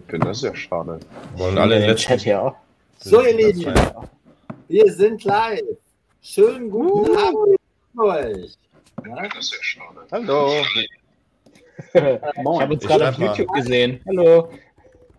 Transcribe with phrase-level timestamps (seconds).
[0.00, 0.20] bin.
[0.20, 0.98] Das ist ja schade.
[1.36, 2.56] Wollen alle in den Chat hier auch.
[2.98, 3.74] So, ihr Lieben,
[4.68, 5.60] wir sind live.
[6.22, 7.18] Schönen guten uh.
[7.18, 7.58] Abend
[7.98, 8.54] euch.
[9.04, 9.28] Ja?
[9.28, 10.00] Das ist ja schade.
[10.10, 10.64] Hallo.
[11.92, 14.00] ich habe uns gerade auf YouTube gesehen.
[14.06, 14.50] Hallo.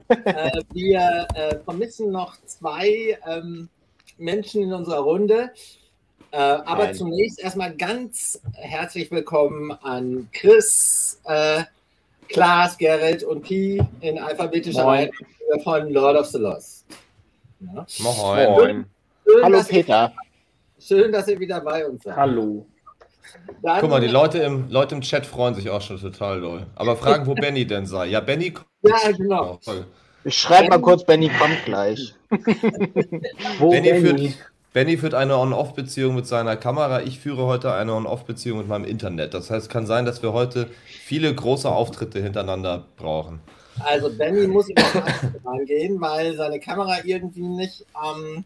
[0.07, 3.69] Äh, wir äh, vermissen noch zwei ähm,
[4.17, 5.51] Menschen in unserer Runde.
[6.31, 6.95] Äh, aber Nein.
[6.95, 11.63] zunächst erstmal ganz herzlich willkommen an Chris, äh,
[12.33, 16.85] Klaas, Gerrit und Pi in alphabetischer Reihenfolge von Lord of the Lost.
[17.59, 17.85] Ja.
[17.99, 18.85] Moin.
[19.25, 20.13] Schön, Hallo Peter.
[20.13, 22.15] Ihr, schön, dass ihr wieder bei uns seid.
[22.15, 22.65] Hallo.
[23.61, 26.65] Dann, Guck mal, die Leute im, Leute im Chat freuen sich auch schon total doll.
[26.75, 28.07] Aber fragen, wo Benny denn sei.
[28.07, 28.67] Ja, Benny kommt.
[28.83, 29.59] Ja, genau.
[29.65, 29.71] Oh,
[30.25, 32.13] ich schreibe mal kurz, Benny kommt gleich.
[33.59, 34.29] wo Benny, Benny?
[34.29, 37.03] Führt, Benny führt eine On-Off-Beziehung mit seiner Kamera.
[37.03, 39.35] Ich führe heute eine On-Off-Beziehung mit meinem Internet.
[39.35, 40.67] Das heißt, es kann sein, dass wir heute
[41.05, 43.39] viele große Auftritte hintereinander brauchen.
[43.79, 44.81] Also Benny muss über
[45.45, 48.43] rangehen, weil seine Kamera irgendwie nicht ähm,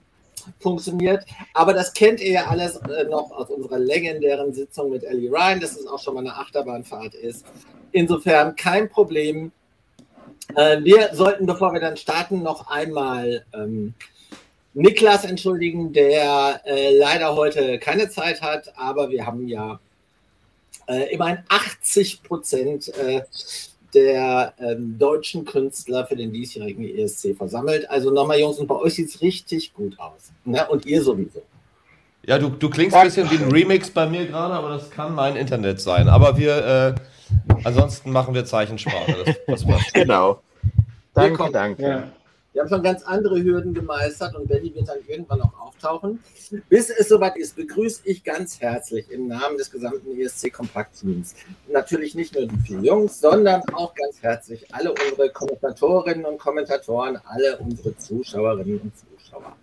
[0.59, 1.25] funktioniert.
[1.53, 5.61] Aber das kennt ihr ja alles äh, noch aus unserer legendären Sitzung mit Ellie Ryan,
[5.61, 7.45] dass es auch schon mal eine Achterbahnfahrt ist.
[7.93, 9.53] Insofern kein Problem.
[10.55, 13.93] Äh, wir sollten, bevor wir dann starten, noch einmal ähm,
[14.77, 19.79] Niklas entschuldigen, der äh, leider heute keine Zeit hat, aber wir haben ja
[20.87, 23.23] äh, immerhin 80 Prozent äh,
[23.95, 27.89] der ähm, deutschen Künstler für den diesjährigen ESC versammelt.
[27.89, 30.31] Also nochmal, Jungs, und bei euch sieht es richtig gut aus.
[30.45, 30.63] Ne?
[30.67, 31.41] Und ihr sowieso.
[32.23, 35.15] Ja, du, du klingst ein bisschen wie ein Remix bei mir gerade, aber das kann
[35.15, 36.07] mein Internet sein.
[36.07, 36.95] Aber wir, äh,
[37.63, 39.15] ansonsten machen wir Zeichensprache.
[39.47, 40.41] Das, das genau.
[41.15, 41.81] Danke, danke.
[41.81, 42.11] Ja.
[42.57, 46.23] Wir haben schon ganz andere Hürden gemeistert und Benny wird dann irgendwann auch auftauchen.
[46.69, 51.35] Bis es soweit ist, begrüße ich ganz herzlich im Namen des gesamten ESC Kompakt-Teams
[51.71, 57.19] natürlich nicht nur die vier Jungs, sondern auch ganz herzlich alle unsere Kommentatorinnen und Kommentatoren,
[57.25, 59.55] alle unsere Zuschauerinnen und Zuschauer.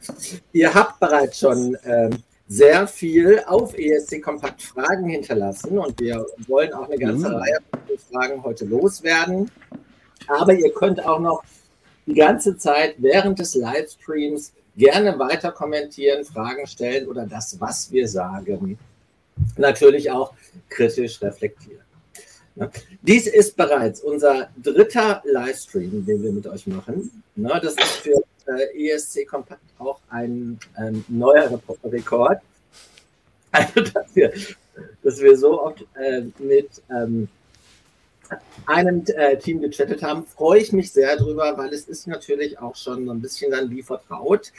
[0.53, 2.11] Ihr habt bereits schon äh,
[2.47, 7.35] sehr viel auf ESC Kompakt Fragen hinterlassen und wir wollen auch eine ganze mhm.
[7.35, 9.51] Reihe von Fragen heute loswerden.
[10.29, 11.43] Aber ihr könnt auch noch
[12.07, 18.09] die ganze Zeit während des Livestreams gerne weiter kommentieren, Fragen stellen oder das, was wir
[18.09, 18.79] sagen,
[19.57, 20.35] natürlich auch
[20.69, 21.85] kritisch reflektieren.
[23.03, 27.11] Dies ist bereits unser dritter Livestream, den wir mit euch machen.
[27.35, 30.59] Das ist für äh, ESC Kompakt auch ein
[31.09, 32.41] neuer Rekord.
[33.57, 34.33] Also, dass wir,
[35.05, 37.29] dass wir so oft äh, mit ähm,
[38.67, 42.77] einem äh, Team gechattet haben, freue ich mich sehr drüber, weil es ist natürlich auch
[42.77, 44.53] schon so ein bisschen dann wie vertraut.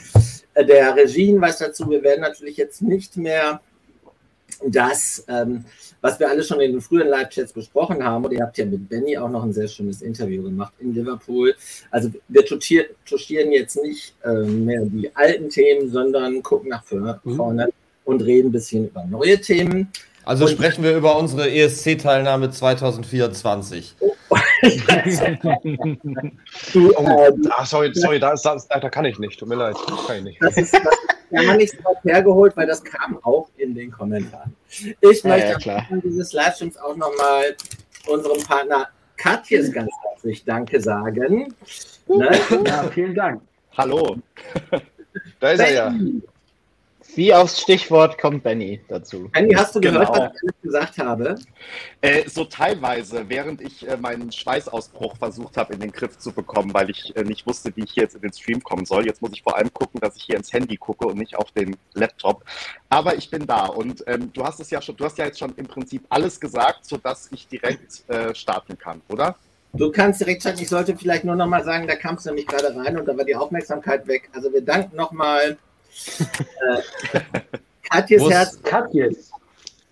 [0.54, 3.62] Äh, der Regien dazu, wir werden natürlich jetzt nicht mehr
[4.68, 5.66] das, ähm,
[6.02, 8.88] was wir alle schon in den früheren Live-Chats besprochen haben, und ihr habt ja mit
[8.88, 11.56] Benny auch noch ein sehr schönes Interview gemacht in Liverpool.
[11.92, 16.84] Also wir touchieren jetzt nicht äh, mehr die alten Themen, sondern gucken nach
[17.24, 17.36] mhm.
[17.36, 17.72] vorne mhm.
[18.06, 19.92] und reden ein bisschen über neue Themen.
[20.26, 23.96] Also und sprechen wir über unsere ESC-Teilnahme 2024.
[24.00, 24.12] oh,
[26.74, 29.40] ähm, ah, sorry, sorry da, ist, da, kann ich nicht.
[29.40, 29.76] Tut mir leid.
[30.08, 30.42] Kann ich nicht.
[30.42, 30.84] Das ist, das
[31.30, 34.56] wir haben nichts drauf hergeholt, weil das kam auch in den Kommentaren.
[34.70, 37.56] Ich ja, möchte ja, an dieses Livestreams auch nochmal
[38.08, 38.88] unserem Partner
[39.18, 41.54] Katjes ganz herzlich Danke sagen.
[42.08, 42.30] Ne?
[42.66, 43.42] Ja, vielen Dank.
[43.78, 44.18] Hallo.
[45.40, 45.94] Da ist er ja.
[47.16, 49.30] Wie aufs Stichwort kommt Benny dazu.
[49.32, 50.26] Benny, hast du gehört, genau.
[50.26, 51.36] was ich gesagt habe?
[52.02, 56.74] Äh, so teilweise, während ich äh, meinen Schweißausbruch versucht habe, in den Griff zu bekommen,
[56.74, 59.06] weil ich äh, nicht wusste, wie ich hier jetzt in den Stream kommen soll.
[59.06, 61.52] Jetzt muss ich vor allem gucken, dass ich hier ins Handy gucke und nicht auf
[61.52, 62.44] den Laptop.
[62.90, 65.40] Aber ich bin da und ähm, du hast es ja schon, du hast ja jetzt
[65.40, 69.36] schon im Prinzip alles gesagt, sodass ich direkt äh, starten kann, oder?
[69.72, 70.62] Du kannst direkt starten.
[70.62, 73.16] Ich sollte vielleicht nur noch mal sagen, da kam es nämlich gerade rein und da
[73.16, 74.30] war die Aufmerksamkeit weg.
[74.34, 75.58] Also wir danken nochmal
[77.90, 78.60] Katjes wo Herz.
[78.64, 79.32] Katjes.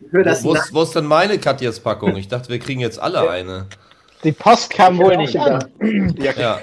[0.09, 2.15] Für das wo, ist, wo ist denn meine Katjes Packung?
[2.17, 3.67] Ich dachte, wir kriegen jetzt alle eine.
[4.23, 5.71] Die Post kam wohl nicht an.
[6.17, 6.59] Ja.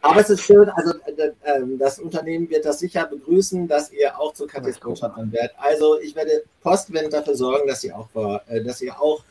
[0.00, 4.18] Aber es ist schön, also äh, ähm, das Unternehmen wird das sicher begrüßen, dass ihr
[4.18, 5.52] auch zu Katjes Botschaftern werdet.
[5.58, 8.08] Also ich werde postwend dafür sorgen, dass ihr auch,
[8.48, 9.24] äh, dass ihr auch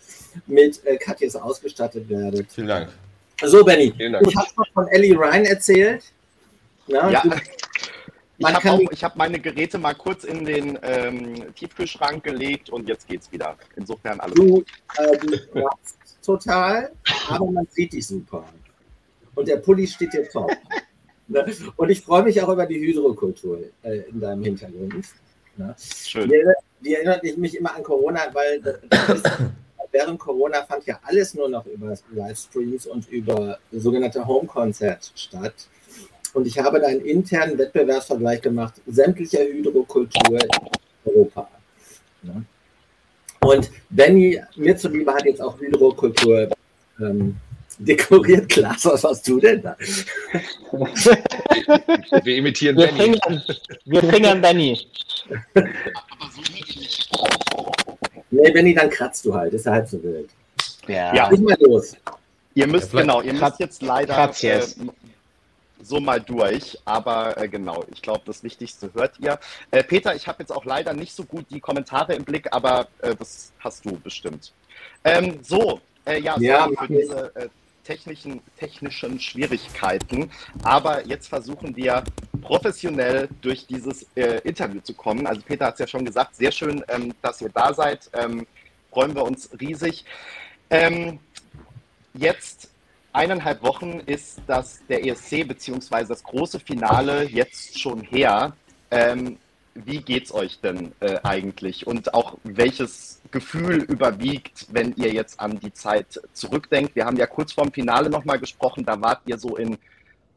[0.47, 2.51] mit äh, Katjes ausgestattet werdet.
[2.51, 2.89] Vielen Dank.
[3.43, 6.03] So, Benny, du hast noch von Ellie Ryan erzählt.
[6.87, 7.21] Na, ja.
[7.21, 7.29] Du,
[8.37, 13.31] ich habe hab meine Geräte mal kurz in den ähm, Tiefkühlschrank gelegt und jetzt geht's
[13.31, 13.55] wieder.
[13.75, 14.63] Insofern alles du.
[14.97, 15.69] Äh, du
[16.23, 16.91] total,
[17.29, 18.45] aber man sieht dich super.
[19.35, 20.51] Und der Pulli steht dir top.
[21.27, 21.43] Ne?
[21.77, 25.05] und ich freue mich auch über die Hydrokultur äh, in deinem Hintergrund.
[25.57, 25.75] Ne?
[25.79, 26.29] Schön.
[26.29, 26.43] Die,
[26.81, 29.27] die, erinnert mich immer an Corona, weil ist
[29.91, 35.67] während Corona fand ja alles nur noch über Livestreams und über sogenannte Home-Concerts statt.
[36.35, 40.49] Und ich habe da einen internen Wettbewerbsvergleich gemacht, sämtlicher Hydrokultur in
[41.05, 41.47] Europa.
[42.23, 42.41] Ja.
[43.39, 46.49] Und Benny, mir zuliebe, hat jetzt auch Hydrokultur
[46.99, 47.37] ähm,
[47.79, 48.49] dekoriert.
[48.49, 49.77] Klaas, was hast du denn da?
[52.23, 53.17] Wir imitieren wir Benny.
[53.17, 53.43] Fingern,
[53.85, 54.77] wir fingern Benny.
[58.29, 60.29] Nee, Benny, dann kratzt du halt, ist ja halb so wild.
[60.87, 61.15] Ja.
[61.15, 61.29] Ja.
[61.31, 61.95] Nicht mal los.
[62.55, 64.59] Ihr müsst, Ja, genau, ihr müsst jetzt leider äh,
[65.85, 69.39] so mal durch, aber äh, genau, ich glaube, das Wichtigste hört ihr.
[69.71, 72.87] Äh, Peter, ich habe jetzt auch leider nicht so gut die Kommentare im Blick, aber
[73.01, 74.51] äh, das hast du bestimmt.
[75.03, 77.49] Ähm, so, äh, ja, Ja, für diese äh,
[77.83, 80.31] technischen, technischen Schwierigkeiten,
[80.63, 82.03] aber jetzt versuchen wir
[82.41, 85.27] professionell durch dieses äh, Interview zu kommen.
[85.27, 88.47] Also Peter hat es ja schon gesagt, sehr schön, ähm, dass ihr da seid, ähm,
[88.91, 90.03] freuen wir uns riesig.
[90.69, 91.19] Ähm,
[92.13, 92.69] jetzt
[93.15, 98.53] eineinhalb Wochen ist das der ESC beziehungsweise das große Finale jetzt schon her.
[98.91, 99.37] Ähm,
[99.73, 105.59] wie geht's euch denn äh, eigentlich und auch welches Gefühl überwiegt, wenn ihr jetzt an
[105.59, 106.95] die Zeit zurückdenkt?
[106.95, 109.77] Wir haben ja kurz vorm Finale nochmal gesprochen, da wart ihr so in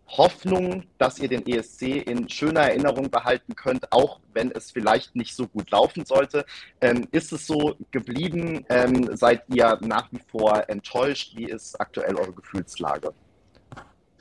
[0.09, 5.37] Hoffnung, dass ihr den ESC in schöner Erinnerung behalten könnt, auch wenn es vielleicht nicht
[5.37, 6.47] so gut laufen sollte.
[6.81, 8.65] Ähm, ist es so geblieben?
[8.71, 11.37] Ähm, seid ihr nach wie vor enttäuscht?
[11.37, 13.13] Wie ist aktuell eure Gefühlslage?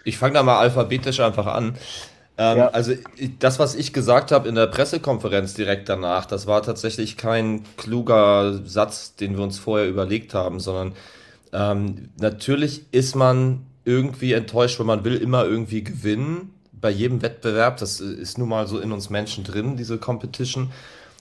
[0.03, 1.77] Ich fange da mal alphabetisch einfach an.
[2.37, 2.67] Ähm, Ja.
[2.67, 2.93] Also
[3.39, 8.61] das, was ich gesagt habe in der Pressekonferenz direkt danach, das war tatsächlich kein kluger
[8.65, 10.93] Satz, den wir uns vorher überlegt haben, sondern
[11.53, 17.77] ähm, natürlich ist man irgendwie enttäuscht, weil man will immer irgendwie gewinnen bei jedem Wettbewerb.
[17.77, 20.71] Das ist nun mal so in uns Menschen drin, diese Competition.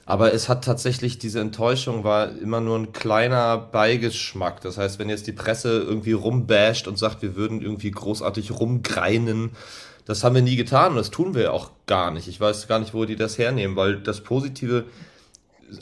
[0.04, 4.60] Aber es hat tatsächlich, diese Enttäuschung war immer nur ein kleiner Beigeschmack.
[4.60, 9.52] Das heißt, wenn jetzt die Presse irgendwie rumbasht und sagt, wir würden irgendwie großartig rumgreinen,
[10.04, 12.26] das haben wir nie getan und das tun wir auch gar nicht.
[12.28, 14.84] Ich weiß gar nicht, wo die das hernehmen, weil das Positive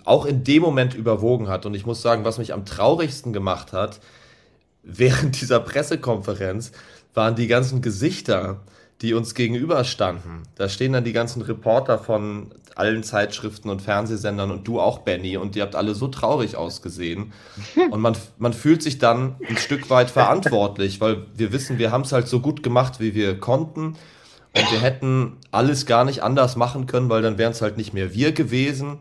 [0.05, 1.67] auch in dem Moment überwogen hat.
[1.67, 4.01] Und ich muss sagen, was mich am traurigsten gemacht hat,
[4.85, 6.73] während dieser Pressekonferenz,
[7.15, 8.61] waren die ganzen Gesichter,
[9.01, 10.43] die uns gegenüberstanden.
[10.57, 15.37] Da stehen dann die ganzen Reporter von allen Zeitschriften und Fernsehsendern und du auch, Benny,
[15.37, 17.33] und die habt alle so traurig ausgesehen.
[17.91, 22.03] Und man, man fühlt sich dann ein Stück weit verantwortlich, weil wir wissen, wir haben
[22.03, 23.97] es halt so gut gemacht, wie wir konnten.
[24.57, 27.93] Und wir hätten alles gar nicht anders machen können, weil dann wären es halt nicht
[27.93, 28.99] mehr wir gewesen.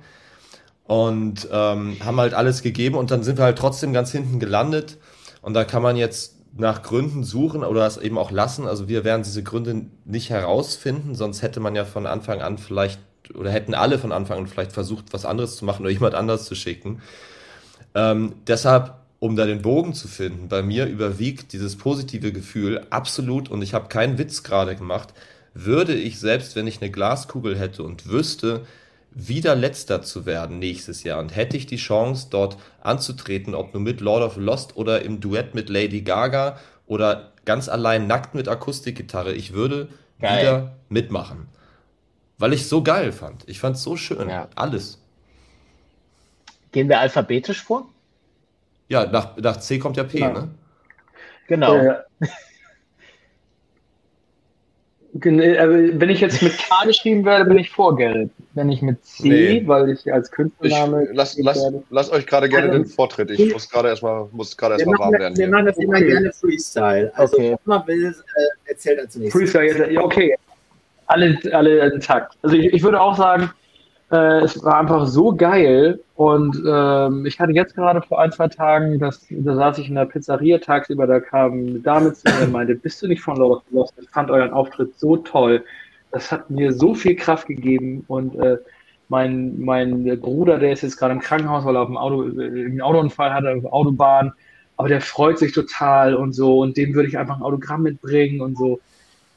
[0.85, 4.97] Und ähm, haben halt alles gegeben und dann sind wir halt trotzdem ganz hinten gelandet.
[5.43, 8.65] Und da kann man jetzt nach Gründen suchen oder es eben auch lassen.
[8.65, 12.99] Also wir werden diese Gründe nicht herausfinden, sonst hätte man ja von Anfang an vielleicht
[13.35, 16.45] oder hätten alle von Anfang an vielleicht versucht, was anderes zu machen oder jemand anders
[16.45, 17.01] zu schicken.
[17.93, 23.49] Ähm, deshalb, um da den Bogen zu finden, bei mir überwiegt dieses positive Gefühl absolut
[23.49, 25.13] und ich habe keinen Witz gerade gemacht.
[25.53, 28.65] Würde ich selbst, wenn ich eine Glaskugel hätte und wüsste,
[29.15, 33.81] wieder letzter zu werden nächstes Jahr und hätte ich die Chance, dort anzutreten, ob nur
[33.83, 36.57] mit Lord of Lost oder im Duett mit Lady Gaga
[36.87, 39.89] oder ganz allein nackt mit Akustikgitarre, ich würde
[40.19, 40.41] Geil.
[40.41, 41.47] wieder mitmachen.
[42.37, 43.47] Weil ich so geil fand.
[43.47, 44.29] Ich fand es so schön.
[44.29, 44.49] Ja.
[44.55, 44.99] Alles.
[46.71, 47.87] Gehen wir alphabetisch vor?
[48.89, 50.33] Ja, nach, nach C kommt ja P, Genau.
[50.33, 50.49] ne?
[51.47, 51.75] Genau.
[51.75, 51.87] Äh,
[52.19, 52.27] äh,
[55.13, 58.31] wenn ich jetzt mit K geschrieben werde, bin ich vor Gelb.
[58.55, 59.63] Wenn ich mit C, Nee.
[59.67, 61.07] weil ich als Ich, Künstlername.
[61.13, 63.31] lass, lass, lass euch gerade gerne Also, den Vortritt.
[63.31, 65.37] Ich muss gerade erstmal muss gerade erstmal warm das, werden.
[65.37, 65.51] wir Hier.
[65.53, 66.07] machen das immer Okay.
[66.07, 67.11] gerne Freestyle.
[67.15, 67.49] Also, Okay.
[67.51, 69.39] wenn man will, äh, erzählt als nächstes.
[69.51, 70.35] Freestyle, jetzt- okay.
[71.07, 72.33] Alle, alle intakt.
[72.41, 73.51] Also ich, ich würde auch sagen,
[74.13, 78.47] äh, es war einfach so geil und ähm, ich hatte jetzt gerade vor ein, zwei
[78.47, 82.45] Tagen, das, da saß ich in der Pizzeria tagsüber, da kam eine Dame zu mir
[82.45, 83.93] und meinte, bist du nicht von Lord of the Lost?
[83.99, 85.63] Ich fand euren Auftritt so toll.
[86.11, 88.57] Das hat mir so viel Kraft gegeben und äh,
[89.09, 92.45] mein, mein Bruder, der ist jetzt gerade im Krankenhaus, weil er auf dem Auto, äh,
[92.45, 94.31] einen Autounfall hatte, auf der Autobahn,
[94.77, 98.41] aber der freut sich total und so und dem würde ich einfach ein Autogramm mitbringen
[98.41, 98.73] und so.
[98.73, 98.81] Und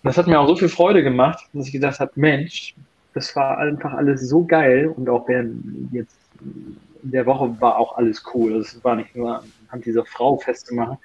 [0.02, 2.74] das hat mir auch so viel Freude gemacht, dass ich gedacht habe, Mensch,
[3.16, 7.96] das war einfach alles so geil und auch während jetzt in der Woche war auch
[7.96, 8.52] alles cool.
[8.52, 10.98] Also es war nicht nur anhand dieser Frau festzumachen.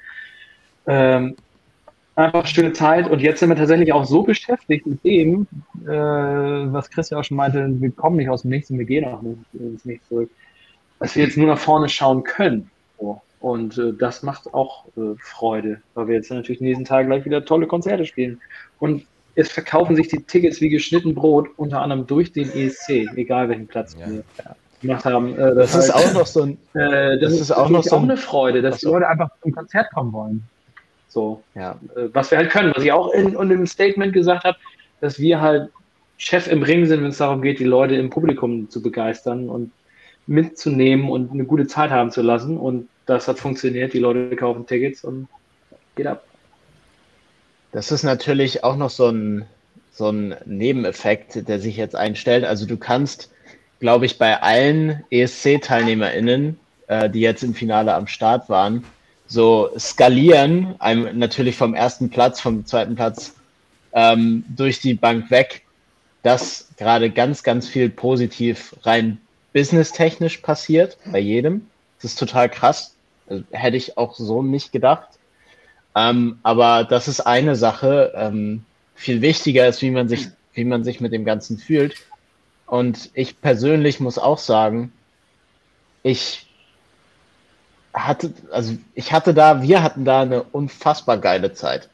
[0.88, 1.38] Ähm,
[2.16, 5.48] einfach schöne Zeit und jetzt sind wir tatsächlich auch so beschäftigt mit dem,
[5.86, 8.86] äh, was Chris ja auch schon meinte, wir kommen nicht aus dem Nichts und wir
[8.86, 10.30] gehen auch nicht ins Nichts zurück,
[11.00, 12.70] dass wir jetzt nur nach vorne schauen können.
[13.40, 17.46] Und äh, das macht auch äh, Freude, weil wir jetzt natürlich diesen Tagen gleich wieder
[17.46, 18.42] tolle Konzerte spielen.
[18.80, 23.50] Und es verkaufen sich die Tickets wie geschnitten Brot, unter anderem durch den ESC, egal
[23.50, 24.08] welchen Platz Ja.
[24.08, 24.24] wir.
[24.44, 24.56] Ja.
[24.82, 25.34] gemacht haben.
[25.36, 26.58] Äh, das, das, ist halt, auch noch so ein.
[26.74, 29.52] Äh, das, das, ist auch noch so ein, eine Freude, dass die Leute einfach zum
[29.52, 30.44] Konzert kommen wollen.
[31.08, 31.78] So, ja.
[31.96, 34.58] Äh, was wir halt können, was ich auch in, in dem Statement gesagt habe,
[35.02, 35.70] dass wir halt
[36.18, 39.72] Chef im Ring sind, wenn es darum geht, die Leute im Publikum zu begeistern und
[40.28, 42.58] mitzunehmen und eine gute Zeit haben zu lassen.
[42.58, 43.94] Und das hat funktioniert.
[43.94, 45.28] Die Leute kaufen Tickets und
[45.96, 46.24] geht ab.
[47.72, 49.46] Das ist natürlich auch noch so ein,
[49.92, 52.44] so ein Nebeneffekt, der sich jetzt einstellt.
[52.44, 53.30] Also du kannst,
[53.80, 58.84] glaube ich, bei allen ESC-TeilnehmerInnen, äh, die jetzt im Finale am Start waren,
[59.28, 63.36] so skalieren, einem natürlich vom ersten Platz, vom zweiten Platz
[63.94, 65.62] ähm, durch die Bank weg,
[66.24, 69.20] dass gerade ganz, ganz viel positiv rein
[69.54, 71.68] businesstechnisch passiert bei jedem.
[72.02, 72.96] Das ist total krass.
[73.28, 75.08] Also, hätte ich auch so nicht gedacht.
[75.96, 78.14] Ähm, aber das ist eine Sache.
[78.16, 81.96] Ähm, viel wichtiger ist, wie man sich, wie man sich mit dem Ganzen fühlt.
[82.66, 84.94] Und ich persönlich muss auch sagen,
[86.04, 86.48] ich
[87.94, 91.90] hatte, also ich hatte da, wir hatten da eine unfassbar geile Zeit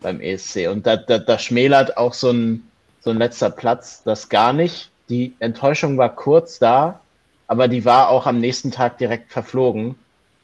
[0.00, 0.68] beim ESC.
[0.68, 2.68] Und da, da, da schmälert auch so ein,
[3.00, 4.90] so ein letzter Platz das gar nicht.
[5.08, 7.00] Die Enttäuschung war kurz da,
[7.46, 9.94] aber die war auch am nächsten Tag direkt verflogen.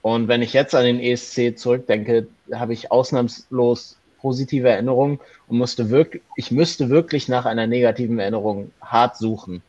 [0.05, 5.19] Und wenn ich jetzt an den ESC zurückdenke, habe ich ausnahmslos positive Erinnerungen
[5.49, 9.63] und musste wirklich, ich müsste wirklich nach einer negativen Erinnerung hart suchen,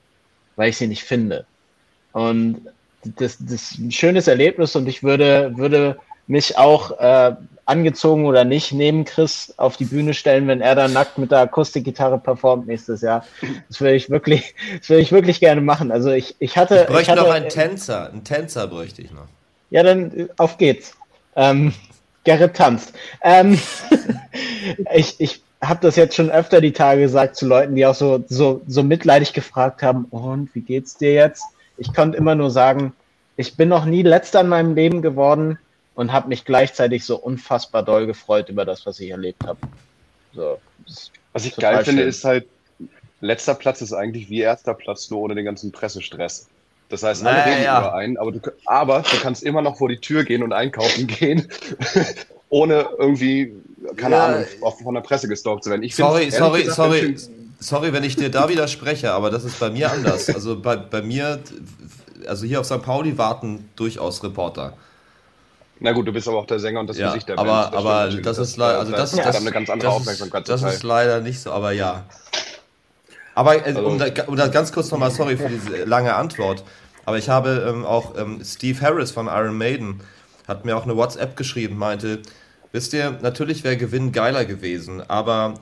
[0.58, 1.46] weil ich sie nicht finde.
[2.12, 2.68] Und
[3.06, 7.34] das, das ist ein schönes Erlebnis und ich würde, würde mich auch äh,
[7.66, 11.40] angezogen oder nicht neben Chris auf die Bühne stellen, wenn er da nackt mit der
[11.40, 13.24] Akustikgitarre performt nächstes Jahr.
[13.70, 15.94] Das würde ich wirklich, das würde ich wirklich gerne machen.
[15.94, 16.82] Also ich, ich hatte.
[16.82, 18.10] Ich bräuchte ich hatte, noch einen Tänzer.
[18.10, 19.30] Einen Tänzer bräuchte ich noch.
[19.70, 20.96] Ja, dann auf geht's.
[21.36, 21.74] Ähm,
[22.24, 22.94] Gerrit tanzt.
[23.22, 23.60] Ähm,
[24.96, 28.24] ich ich habe das jetzt schon öfter die Tage gesagt zu Leuten, die auch so,
[28.28, 31.44] so, so mitleidig gefragt haben, und wie geht's dir jetzt?
[31.78, 32.94] Ich konnte immer nur sagen,
[33.38, 35.60] ich bin noch nie letzter in meinem Leben geworden
[35.94, 39.60] und habe mich gleichzeitig so unfassbar doll gefreut über das, was ich erlebt habe.
[40.34, 40.60] So,
[41.34, 42.48] was ich geil finde, ist halt,
[43.22, 46.48] letzter Platz ist eigentlich wie erster Platz, nur ohne den ganzen Pressestress.
[46.90, 47.80] Das heißt, alle naja, reden ja.
[47.80, 51.08] über einen, aber du, aber du kannst immer noch vor die Tür gehen und einkaufen
[51.08, 51.48] gehen,
[52.50, 53.54] ohne irgendwie,
[53.98, 54.26] keine ja.
[54.26, 54.46] Ahnung,
[54.84, 55.84] von der Presse gestalkt zu werden.
[55.84, 57.16] Ich sorry, sorry, gesagt, sorry,
[57.60, 60.30] sorry, wenn ich dir da widerspreche, aber das ist bei mir anders.
[60.30, 61.40] Also bei, bei mir,
[62.28, 62.82] also hier auf St.
[62.84, 64.74] Pauli warten durchaus Reporter.
[65.80, 67.74] Na gut, du bist aber auch der Sänger und das ja, Gesicht der aber, Band.
[67.74, 70.48] Das aber das ist leider, also das, das, das, eine ganz andere das Aufmerksamkeit.
[70.48, 72.06] Das ist leider nicht so, aber ja.
[73.36, 76.64] Aber äh, um, da, um da ganz kurz nochmal, sorry für diese lange Antwort,
[77.06, 80.02] aber ich habe ähm, auch ähm, Steve Harris von Iron Maiden
[80.48, 82.22] hat mir auch eine WhatsApp geschrieben, meinte,
[82.72, 85.56] wisst ihr, natürlich wäre Gewinn geiler gewesen, aber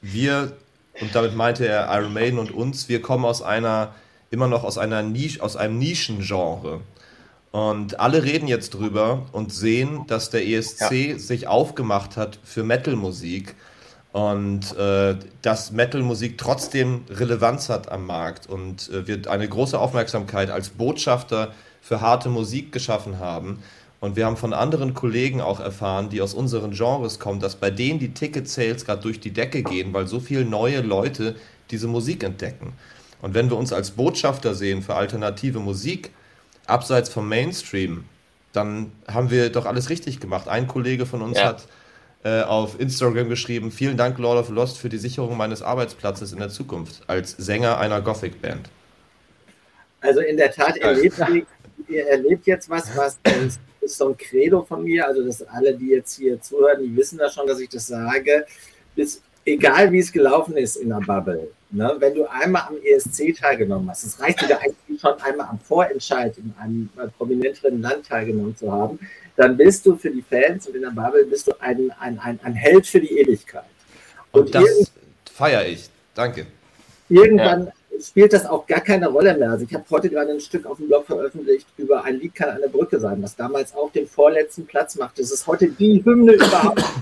[0.00, 0.52] wir,
[1.00, 3.94] und damit meinte er Iron Maiden und uns, wir kommen aus einer,
[4.30, 6.80] immer noch aus einer Nische, aus einem Nischengenre.
[7.50, 11.18] Und alle reden jetzt drüber und sehen, dass der ESC ja.
[11.18, 13.54] sich aufgemacht hat für Metal-Musik
[14.12, 20.50] und äh, dass Metal-Musik trotzdem Relevanz hat am Markt und äh, wir eine große Aufmerksamkeit
[20.50, 23.62] als Botschafter für harte Musik geschaffen haben.
[24.00, 27.70] Und wir haben von anderen Kollegen auch erfahren, die aus unseren Genres kommen, dass bei
[27.70, 31.36] denen die Ticket-Sales gerade durch die Decke gehen, weil so viele neue Leute
[31.70, 32.72] diese Musik entdecken.
[33.22, 36.10] Und wenn wir uns als Botschafter sehen für alternative Musik,
[36.66, 38.04] abseits vom Mainstream,
[38.52, 40.48] dann haben wir doch alles richtig gemacht.
[40.48, 41.46] Ein Kollege von uns ja.
[41.46, 41.68] hat
[42.24, 46.38] äh, auf Instagram geschrieben, vielen Dank Lord of Lost für die Sicherung meines Arbeitsplatzes in
[46.38, 48.68] der Zukunft als Sänger einer Gothic-Band.
[50.00, 51.18] Also in der Tat erlebt
[51.88, 53.18] ihr erlebt jetzt was, was
[53.80, 57.18] ist so ein Credo von mir, also dass alle, die jetzt hier zuhören, die wissen
[57.18, 58.46] das schon, dass ich das sage,
[58.94, 61.96] bis, egal wie es gelaufen ist in der Bubble, Ne?
[61.98, 66.36] Wenn du einmal am ESC teilgenommen hast, es reicht dir eigentlich schon einmal am Vorentscheid
[66.36, 68.98] in einem äh, prominenteren Land teilgenommen zu haben,
[69.36, 72.38] dann bist du für die Fans und in der Bubble bist du ein, ein, ein,
[72.42, 73.64] ein Held für die Ewigkeit.
[74.32, 74.92] Und, und das
[75.32, 75.88] feiere ich.
[76.14, 76.46] Danke.
[77.08, 78.00] Irgendwann ja.
[78.00, 79.50] spielt das auch gar keine Rolle mehr.
[79.50, 82.50] Also ich habe heute gerade ein Stück auf dem Blog veröffentlicht über ein Lied kann
[82.50, 85.22] eine Brücke sein, was damals auch den vorletzten Platz machte.
[85.22, 86.84] Es ist heute die Hymne überhaupt.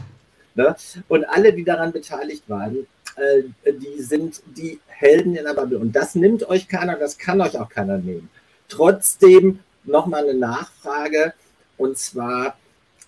[0.56, 0.74] Ne?
[1.06, 2.84] Und alle, die daran beteiligt waren,
[3.14, 5.78] äh, die sind die Helden in der Bubble.
[5.78, 8.28] Und das nimmt euch keiner, das kann euch auch keiner nehmen.
[8.68, 11.34] Trotzdem nochmal eine Nachfrage.
[11.80, 12.58] Und zwar,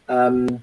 [0.09, 0.63] ähm,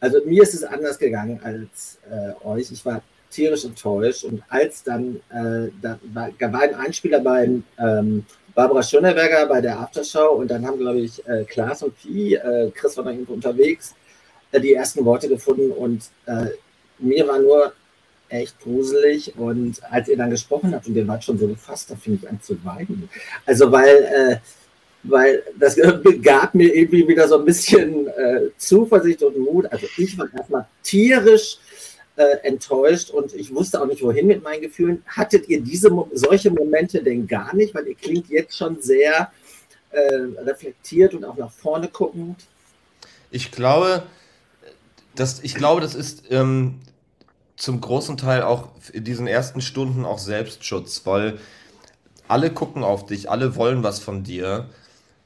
[0.00, 2.72] also mir ist es anders gegangen als äh, euch.
[2.72, 4.24] Ich war tierisch enttäuscht.
[4.24, 8.24] Und als dann, äh, da war, da war ein Einspieler bei ähm,
[8.54, 12.70] Barbara Schöneberger bei der Aftershow und dann haben, glaube ich, äh, Klaas und Pi, äh,
[12.74, 13.94] Chris war noch irgendwo unterwegs,
[14.52, 16.46] äh, die ersten Worte gefunden und äh,
[16.98, 17.72] mir war nur
[18.30, 19.36] echt gruselig.
[19.36, 22.28] Und als ihr dann gesprochen habt und ihr wart schon so gefasst, da fing ich
[22.28, 23.08] an zu weinen.
[23.44, 24.36] Also weil, äh,
[25.02, 25.76] weil das
[26.22, 29.66] gab mir irgendwie wieder so ein bisschen äh, Zuversicht und Mut.
[29.70, 31.58] Also ich war erstmal tierisch
[32.16, 35.02] äh, enttäuscht und ich wusste auch nicht, wohin mit meinen Gefühlen.
[35.06, 37.74] Hattet ihr diese solche Momente denn gar nicht?
[37.74, 39.32] Weil ihr klingt jetzt schon sehr
[39.90, 42.46] äh, reflektiert und auch nach vorne guckend.
[43.30, 44.02] Ich glaube,
[45.14, 46.80] das, ich glaube, das ist ähm,
[47.56, 51.38] zum großen Teil auch in diesen ersten Stunden auch Selbstschutz, weil
[52.28, 54.68] alle gucken auf dich, alle wollen was von dir.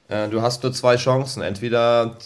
[0.09, 1.43] Äh, du hast nur zwei Chancen.
[1.43, 2.17] Entweder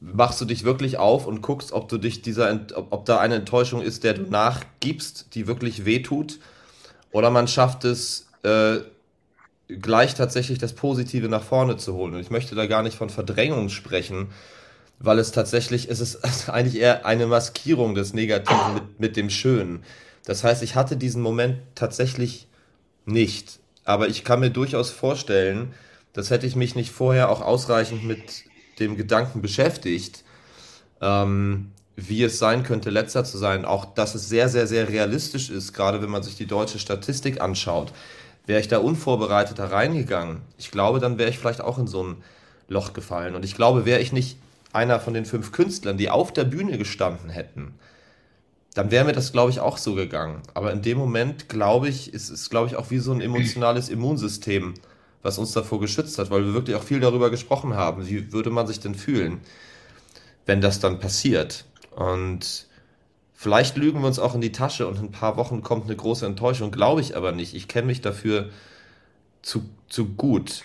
[0.00, 3.82] machst du dich wirklich auf und guckst, ob du dich dieser, ob da eine Enttäuschung
[3.82, 6.38] ist, der du nachgibst, die wirklich wehtut,
[7.12, 8.78] oder man schafft es, äh,
[9.68, 12.14] gleich tatsächlich das Positive nach vorne zu holen.
[12.14, 14.28] Und ich möchte da gar nicht von Verdrängung sprechen,
[14.98, 19.82] weil es tatsächlich, es ist eigentlich eher eine Maskierung des Negativen mit, mit dem Schönen.
[20.24, 22.48] Das heißt, ich hatte diesen Moment tatsächlich
[23.04, 23.60] nicht.
[23.84, 25.72] Aber ich kann mir durchaus vorstellen,
[26.16, 28.44] dass hätte ich mich nicht vorher auch ausreichend mit
[28.80, 30.24] dem Gedanken beschäftigt,
[31.02, 33.66] ähm, wie es sein könnte, letzter zu sein.
[33.66, 37.42] Auch, dass es sehr, sehr, sehr realistisch ist, gerade wenn man sich die deutsche Statistik
[37.42, 37.92] anschaut.
[38.46, 42.16] Wäre ich da unvorbereitet reingegangen, ich glaube, dann wäre ich vielleicht auch in so ein
[42.68, 43.34] Loch gefallen.
[43.34, 44.38] Und ich glaube, wäre ich nicht
[44.72, 47.74] einer von den fünf Künstlern, die auf der Bühne gestanden hätten,
[48.72, 50.42] dann wäre mir das, glaube ich, auch so gegangen.
[50.54, 53.90] Aber in dem Moment, glaube ich, ist es, glaube ich, auch wie so ein emotionales
[53.90, 54.74] Immunsystem,
[55.26, 58.08] was uns davor geschützt hat, weil wir wirklich auch viel darüber gesprochen haben.
[58.08, 59.40] Wie würde man sich denn fühlen,
[60.46, 61.64] wenn das dann passiert?
[61.94, 62.66] Und
[63.34, 65.96] vielleicht lügen wir uns auch in die Tasche und in ein paar Wochen kommt eine
[65.96, 67.54] große Enttäuschung, glaube ich aber nicht.
[67.54, 68.50] Ich kenne mich dafür
[69.42, 70.62] zu, zu gut.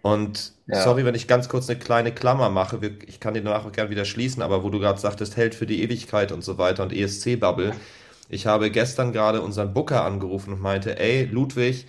[0.00, 0.82] Und ja.
[0.82, 3.90] sorry, wenn ich ganz kurz eine kleine Klammer mache, ich kann die danach auch gerne
[3.90, 6.94] wieder schließen, aber wo du gerade sagtest, hält für die Ewigkeit und so weiter und
[6.94, 7.74] ESC-Bubble.
[8.30, 11.86] Ich habe gestern gerade unseren Booker angerufen und meinte, ey, Ludwig,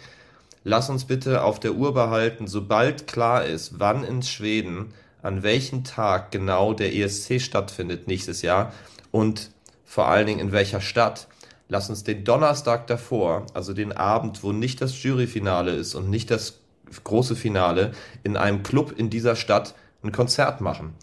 [0.63, 5.83] lass uns bitte auf der Uhr behalten, sobald klar ist, wann in Schweden, an welchem
[5.83, 8.73] Tag genau der ESC stattfindet nächstes Jahr
[9.11, 9.51] und
[9.85, 11.27] vor allen Dingen in welcher Stadt.
[11.67, 16.31] Lass uns den Donnerstag davor, also den Abend, wo nicht das Juryfinale ist und nicht
[16.31, 16.59] das
[17.03, 17.91] große Finale,
[18.23, 20.95] in einem Club in dieser Stadt ein Konzert machen.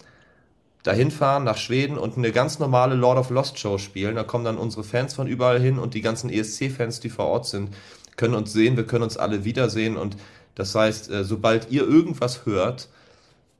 [0.83, 4.14] Dahin fahren nach Schweden und eine ganz normale Lord of Lost Show spielen.
[4.14, 7.47] Da kommen dann unsere Fans von überall hin und die ganzen ESC-Fans, die vor Ort
[7.47, 7.75] sind,
[8.16, 10.16] können uns sehen, wir können uns alle wiedersehen und
[10.55, 12.88] das heißt, äh, sobald ihr irgendwas hört,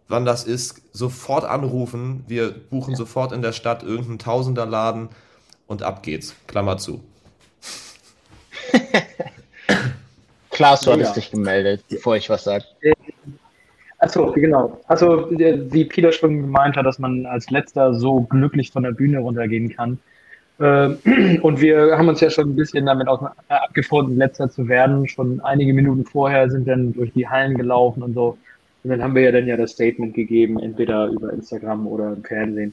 [0.09, 2.25] wann das ist, sofort anrufen.
[2.27, 2.97] Wir buchen ja.
[2.97, 5.11] sofort in der Stadt irgendeinen Tausenderladen
[5.67, 6.35] und ab geht's.
[6.47, 7.03] Klammer zu.
[10.51, 11.15] Klaas, du hattest ja.
[11.15, 12.65] dich gemeldet, bevor ich was sage.
[13.99, 14.81] Achso, genau.
[14.89, 19.19] Also, wie Peter schon gemeint hat, dass man als Letzter so glücklich von der Bühne
[19.19, 19.99] runtergehen kann.
[20.59, 20.99] Ähm,
[21.43, 25.07] und wir haben uns ja schon ein bisschen damit äh, abgefunden, letzter zu werden.
[25.09, 28.39] Schon einige Minuten vorher sind dann durch die Hallen gelaufen und so.
[28.83, 32.25] Und dann haben wir ja dann ja das Statement gegeben, entweder über Instagram oder im
[32.25, 32.73] Fernsehen.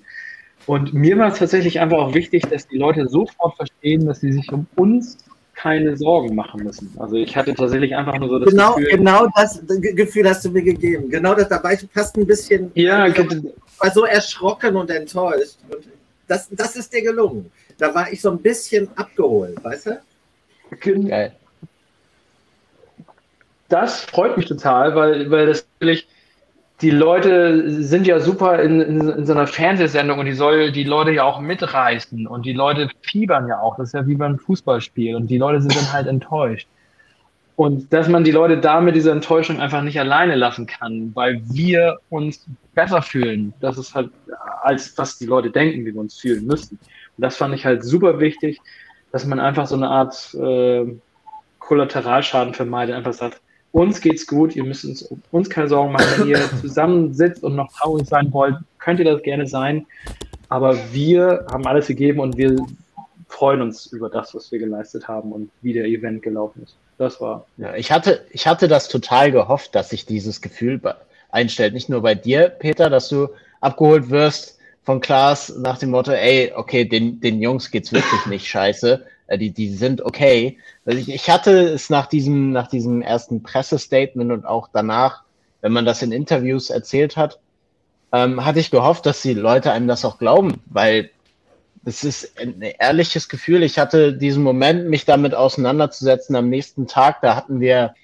[0.65, 4.31] Und mir war es tatsächlich einfach auch wichtig, dass die Leute sofort verstehen, dass sie
[4.31, 5.17] sich um uns
[5.55, 6.93] keine Sorgen machen müssen.
[6.97, 8.97] Also ich hatte tatsächlich einfach nur so das genau, Gefühl.
[8.97, 11.09] Genau das Gefühl hast du mir gegeben.
[11.09, 12.71] Genau das dabei passt ein bisschen.
[12.75, 15.57] Ja, ich war so erschrocken und enttäuscht.
[15.69, 15.83] Und
[16.27, 20.01] das, das ist dir gelungen da war ich so ein bisschen abgeholt, weißt du?
[20.79, 21.33] Geil.
[23.69, 26.07] Das freut mich total, weil, weil das natürlich,
[26.81, 30.83] die Leute sind ja super in, in, in, so einer Fernsehsendung und die soll die
[30.83, 33.77] Leute ja auch mitreißen und die Leute fiebern ja auch.
[33.77, 36.67] Das ist ja wie beim Fußballspiel und die Leute sind dann halt enttäuscht.
[37.55, 41.41] Und dass man die Leute da mit dieser Enttäuschung einfach nicht alleine lassen kann, weil
[41.45, 43.53] wir uns besser fühlen.
[43.59, 44.09] Das ist halt,
[44.63, 46.79] als was die Leute denken, wie wir uns fühlen müssen.
[47.17, 48.59] Das fand ich halt super wichtig,
[49.11, 50.85] dass man einfach so eine Art äh,
[51.59, 53.39] Kollateralschaden vermeidet, einfach sagt,
[53.71, 57.55] uns geht's gut, ihr müsst uns, uns keine Sorgen machen, wenn ihr zusammen sitzt und
[57.55, 59.85] noch traurig sein wollt, könnt ihr das gerne sein.
[60.49, 62.55] Aber wir haben alles gegeben und wir
[63.27, 66.75] freuen uns über das, was wir geleistet haben und wie der Event gelaufen ist.
[66.99, 67.47] Das war.
[67.57, 70.79] Ja, ich hatte, ich hatte das total gehofft, dass sich dieses Gefühl
[71.31, 71.73] einstellt.
[71.73, 74.52] Nicht nur bei dir, Peter, dass du abgeholt wirst,
[74.83, 79.05] von Klaas nach dem Motto, ey, okay, den, den Jungs geht's wirklich nicht scheiße.
[79.27, 80.57] Äh, die, die sind okay.
[80.85, 85.23] Also ich, ich hatte es nach diesem, nach diesem ersten Pressestatement und auch danach,
[85.61, 87.39] wenn man das in Interviews erzählt hat,
[88.11, 91.09] ähm, hatte ich gehofft, dass die Leute einem das auch glauben, weil
[91.85, 93.63] es ist ein ehrliches Gefühl.
[93.63, 97.21] Ich hatte diesen Moment, mich damit auseinanderzusetzen am nächsten Tag.
[97.21, 97.95] Da hatten wir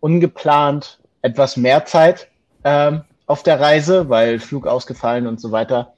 [0.00, 2.28] ungeplant etwas mehr Zeit
[2.64, 5.94] ähm, auf der Reise, weil Flug ausgefallen und so weiter.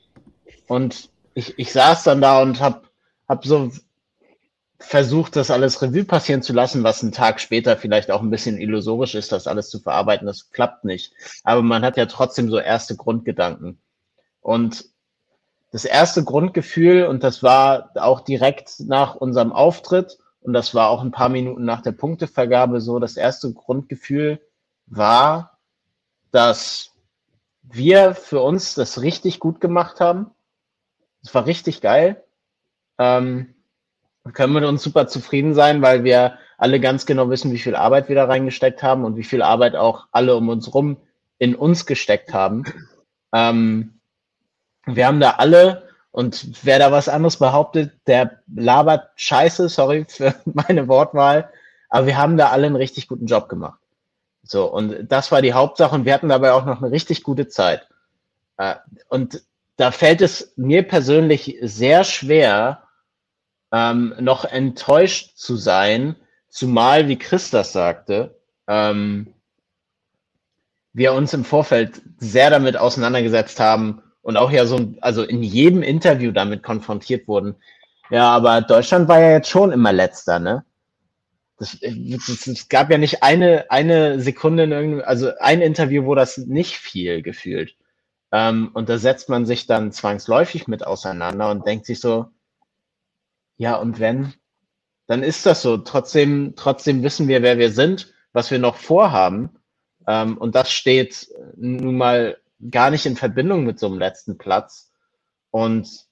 [0.73, 2.89] Und ich, ich saß dann da und hab,
[3.29, 3.71] hab so
[4.79, 8.57] versucht, das alles Revue passieren zu lassen, was einen Tag später vielleicht auch ein bisschen
[8.57, 10.27] illusorisch ist, das alles zu verarbeiten.
[10.27, 11.13] Das klappt nicht.
[11.45, 13.83] Aber man hat ja trotzdem so erste Grundgedanken.
[14.41, 14.87] Und
[15.73, 21.03] das erste Grundgefühl, und das war auch direkt nach unserem Auftritt, und das war auch
[21.03, 24.41] ein paar Minuten nach der Punktevergabe so, das erste Grundgefühl
[24.87, 25.59] war,
[26.31, 26.93] dass
[27.61, 30.31] wir für uns das richtig gut gemacht haben.
[31.23, 32.23] Es war richtig geil.
[32.99, 33.55] Ähm,
[34.33, 38.09] können wir uns super zufrieden sein, weil wir alle ganz genau wissen, wie viel Arbeit
[38.09, 40.99] wir da reingesteckt haben und wie viel Arbeit auch alle um uns rum
[41.39, 42.65] in uns gesteckt haben.
[43.33, 43.99] Ähm,
[44.87, 50.35] wir haben da alle, und wer da was anderes behauptet, der labert scheiße, sorry für
[50.45, 51.51] meine Wortwahl,
[51.89, 53.81] aber wir haben da alle einen richtig guten Job gemacht.
[54.45, 57.49] So, und das war die Hauptsache und wir hatten dabei auch noch eine richtig gute
[57.49, 57.89] Zeit.
[58.57, 58.77] Äh,
[59.09, 59.43] und
[59.77, 62.85] da fällt es mir persönlich sehr schwer,
[63.73, 66.17] ähm, noch enttäuscht zu sein,
[66.49, 69.35] zumal, wie Chris das sagte, ähm,
[70.93, 75.83] wir uns im Vorfeld sehr damit auseinandergesetzt haben und auch ja so, also in jedem
[75.83, 77.57] Interview damit konfrontiert wurden.
[78.11, 80.65] Ja, aber Deutschland war ja jetzt schon immer letzter, ne?
[81.59, 86.77] Es gab ja nicht eine, eine Sekunde in irgendeinem, also ein Interview, wo das nicht
[86.77, 87.77] viel gefühlt.
[88.33, 92.27] Ähm, und da setzt man sich dann zwangsläufig mit auseinander und denkt sich so,
[93.59, 94.35] ja, und wenn,
[95.07, 95.77] dann ist das so.
[95.77, 99.51] Trotzdem, trotzdem wissen wir, wer wir sind, was wir noch vorhaben.
[100.07, 102.39] Ähm, und das steht nun mal
[102.71, 104.91] gar nicht in Verbindung mit so einem letzten Platz.
[105.51, 106.07] Und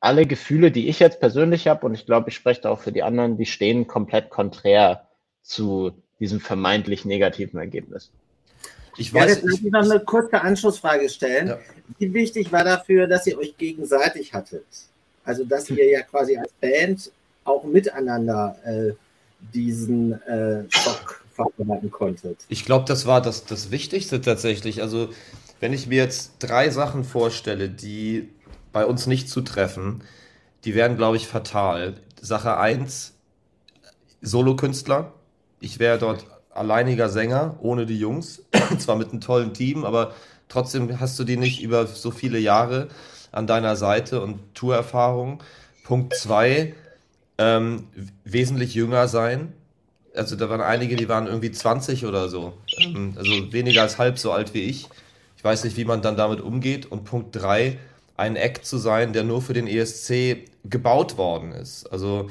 [0.00, 2.92] alle Gefühle, die ich jetzt persönlich habe, und ich glaube, ich spreche da auch für
[2.92, 5.08] die anderen, die stehen komplett konträr
[5.42, 8.12] zu diesem vermeintlich negativen Ergebnis.
[8.96, 11.48] Ich weiß, ja, jetzt möchte ich noch eine kurze Anschlussfrage stellen.
[11.48, 11.58] Ja.
[11.98, 14.64] Wie wichtig war dafür, dass ihr euch gegenseitig hattet?
[15.24, 17.10] Also, dass ihr ja quasi als Band
[17.44, 18.92] auch miteinander äh,
[19.52, 22.38] diesen äh, Schock verarbeiten konntet.
[22.48, 24.82] Ich glaube, das war das, das Wichtigste tatsächlich.
[24.82, 25.10] Also,
[25.60, 28.28] wenn ich mir jetzt drei Sachen vorstelle, die
[28.72, 30.02] bei uns nicht zutreffen,
[30.64, 31.94] die wären, glaube ich, fatal.
[32.20, 33.14] Sache 1,
[34.22, 35.12] Solokünstler.
[35.60, 38.42] Ich wäre dort alleiniger Sänger, ohne die Jungs.
[38.78, 40.12] Zwar mit einem tollen Team, aber
[40.48, 42.88] trotzdem hast du die nicht über so viele Jahre
[43.32, 45.42] an deiner Seite und Tourerfahrung.
[45.84, 46.74] Punkt zwei,
[47.38, 47.88] ähm,
[48.24, 49.52] wesentlich jünger sein.
[50.14, 52.54] Also da waren einige, die waren irgendwie 20 oder so.
[52.78, 54.88] Ähm, also weniger als halb so alt wie ich.
[55.36, 56.86] Ich weiß nicht, wie man dann damit umgeht.
[56.86, 57.78] Und Punkt drei,
[58.16, 61.86] ein Act zu sein, der nur für den ESC gebaut worden ist.
[61.92, 62.30] Also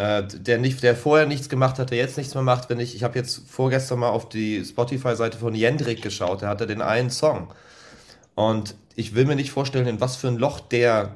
[0.00, 2.70] äh, der, nicht, der vorher nichts gemacht hat, der jetzt nichts mehr macht.
[2.70, 6.66] Wenn ich, ich habe jetzt vorgestern mal auf die Spotify-Seite von Jendrik geschaut, der hatte
[6.66, 7.52] den einen Song.
[8.34, 11.12] Und ich will mir nicht vorstellen, in was für ein Loch der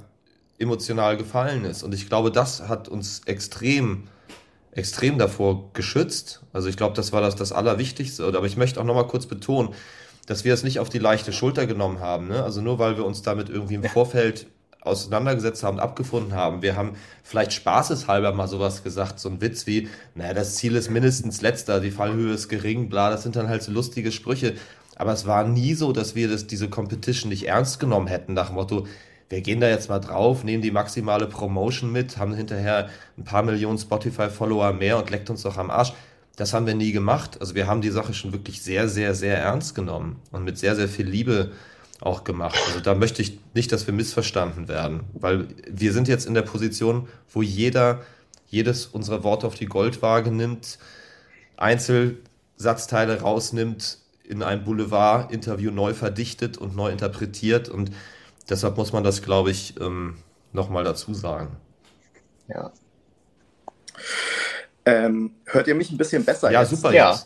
[0.59, 1.83] emotional gefallen ist.
[1.83, 4.09] Und ich glaube, das hat uns extrem,
[4.73, 6.43] extrem davor geschützt.
[6.53, 8.27] Also ich glaube, das war das, das Allerwichtigste.
[8.27, 9.71] Aber ich möchte auch nochmal kurz betonen,
[10.27, 12.29] dass wir es nicht auf die leichte Schulter genommen haben.
[12.29, 12.43] Ne?
[12.43, 14.47] Also nur weil wir uns damit irgendwie im Vorfeld
[14.85, 16.63] auseinandergesetzt haben, abgefunden haben.
[16.63, 16.93] Wir haben
[17.23, 21.81] vielleicht spaßeshalber mal sowas gesagt, so ein Witz wie, naja, das Ziel ist mindestens letzter,
[21.81, 24.55] die Fallhöhe ist gering, bla, das sind dann halt so lustige Sprüche.
[24.97, 28.49] Aber es war nie so, dass wir das, diese Competition nicht ernst genommen hätten, nach
[28.49, 28.87] dem Motto,
[29.31, 33.43] wir gehen da jetzt mal drauf, nehmen die maximale Promotion mit, haben hinterher ein paar
[33.43, 35.93] Millionen Spotify-Follower mehr und leckt uns doch am Arsch.
[36.37, 37.39] Das haben wir nie gemacht.
[37.41, 40.77] Also wir haben die Sache schon wirklich sehr, sehr, sehr ernst genommen und mit sehr,
[40.77, 41.53] sehr viel Liebe
[42.01, 42.59] auch gemacht.
[42.67, 46.43] Also da möchte ich nicht, dass wir missverstanden werden, weil wir sind jetzt in der
[46.43, 48.03] Position, wo jeder
[48.55, 50.79] jedes unserer Worte auf die Goldwaage nimmt,
[51.57, 57.69] Einzelsatzteile rausnimmt, in einem Boulevard-Interview neu verdichtet und neu interpretiert.
[57.69, 57.91] Und
[58.49, 60.17] deshalb muss man das, glaube ich, ähm,
[60.53, 61.57] nochmal dazu sagen.
[62.49, 62.73] Ja.
[64.87, 66.51] Ähm, hört ihr mich ein bisschen besser?
[66.51, 66.71] Ja, jetzt?
[66.71, 66.93] super.
[66.93, 67.21] Ja.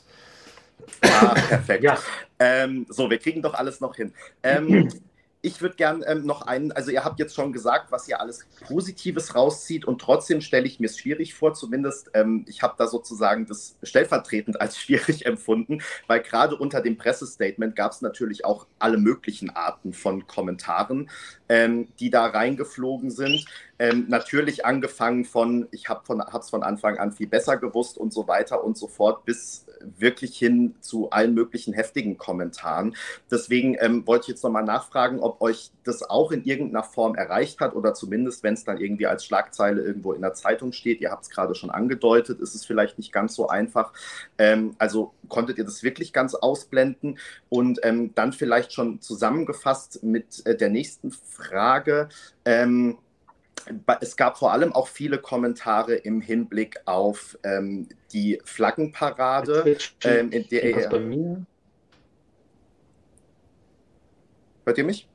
[1.02, 1.84] Ah, perfekt.
[1.84, 1.98] ja.
[2.38, 4.12] Ähm, so, wir kriegen doch alles noch hin.
[4.42, 4.88] Ähm,
[5.40, 8.46] ich würde gern ähm, noch einen, also ihr habt jetzt schon gesagt, was ihr alles
[8.66, 12.88] Positives rauszieht und trotzdem stelle ich mir es schwierig vor, zumindest ähm, ich habe da
[12.88, 18.66] sozusagen das stellvertretend als schwierig empfunden, weil gerade unter dem Pressestatement gab es natürlich auch
[18.80, 21.08] alle möglichen Arten von Kommentaren,
[21.48, 23.44] ähm, die da reingeflogen sind.
[23.78, 26.02] Ähm, natürlich angefangen von, ich habe
[26.40, 29.66] es von Anfang an viel besser gewusst und so weiter und so fort, bis
[29.98, 32.96] wirklich hin zu allen möglichen heftigen Kommentaren.
[33.30, 37.60] Deswegen ähm, wollte ich jetzt nochmal nachfragen, ob euch das auch in irgendeiner Form erreicht
[37.60, 41.00] hat oder zumindest, wenn es dann irgendwie als Schlagzeile irgendwo in der Zeitung steht.
[41.00, 43.92] Ihr habt es gerade schon angedeutet, ist es vielleicht nicht ganz so einfach.
[44.38, 47.18] Ähm, also konntet ihr das wirklich ganz ausblenden?
[47.48, 52.08] Und ähm, dann vielleicht schon zusammengefasst mit äh, der nächsten Frage.
[52.44, 52.98] Ähm,
[54.00, 59.76] es gab vor allem auch viele Kommentare im Hinblick auf ähm, die Flaggenparade.
[60.02, 61.46] Ähm, in der, bei mir?
[64.64, 65.08] Hört ihr mich?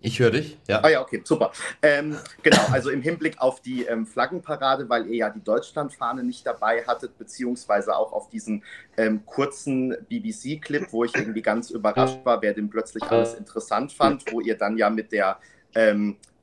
[0.00, 0.80] Ich höre dich, ja.
[0.80, 1.50] Ah ja, okay, super.
[1.82, 6.46] Ähm, genau, also im Hinblick auf die ähm, Flaggenparade, weil ihr ja die Deutschlandfahne nicht
[6.46, 8.62] dabei hattet, beziehungsweise auch auf diesen
[8.96, 14.30] ähm, kurzen BBC-Clip, wo ich irgendwie ganz überrascht war, wer den plötzlich alles interessant fand,
[14.30, 15.40] wo ihr dann ja mit der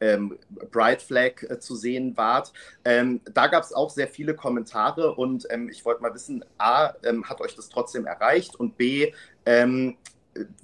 [0.02, 0.38] ähm,
[0.72, 2.54] Bright Flag äh, zu sehen wart.
[2.84, 6.94] Ähm, da gab es auch sehr viele Kommentare und ähm, ich wollte mal wissen, A,
[7.04, 9.14] ähm, hat euch das trotzdem erreicht und B,
[9.46, 9.98] ähm,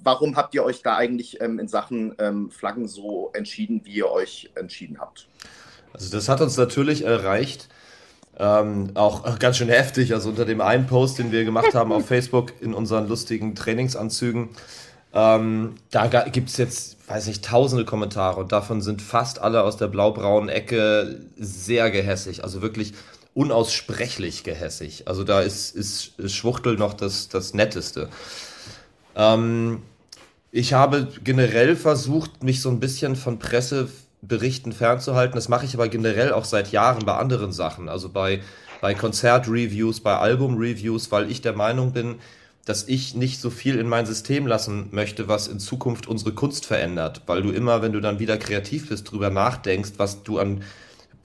[0.02, 2.14] warum habt ihr euch da eigentlich ähm, in Sachen
[2.50, 5.28] Flaggen so entschieden, wie ihr euch entschieden habt?
[5.94, 7.68] Also das hat uns natürlich erreicht.
[8.38, 10.14] Ähm, auch ganz schön heftig.
[10.14, 14.50] Also unter dem einen Post, den wir gemacht haben auf Facebook in unseren lustigen Trainingsanzügen,
[15.14, 19.76] ähm, da gibt es jetzt, weiß nicht, tausende Kommentare und davon sind fast alle aus
[19.76, 22.44] der blau-braunen Ecke sehr gehässig.
[22.44, 22.94] Also wirklich
[23.34, 25.08] unaussprechlich gehässig.
[25.08, 28.08] Also da ist, ist, Schwuchtel noch das, das Netteste.
[29.14, 29.82] Ähm,
[30.50, 35.34] ich habe generell versucht, mich so ein bisschen von Presseberichten fernzuhalten.
[35.34, 37.88] Das mache ich aber generell auch seit Jahren bei anderen Sachen.
[37.88, 38.40] Also bei,
[38.80, 42.16] bei Konzertreviews, bei Albumreviews, weil ich der Meinung bin,
[42.64, 46.64] dass ich nicht so viel in mein System lassen möchte, was in Zukunft unsere Kunst
[46.64, 50.62] verändert, weil du immer, wenn du dann wieder kreativ bist, drüber nachdenkst, was du an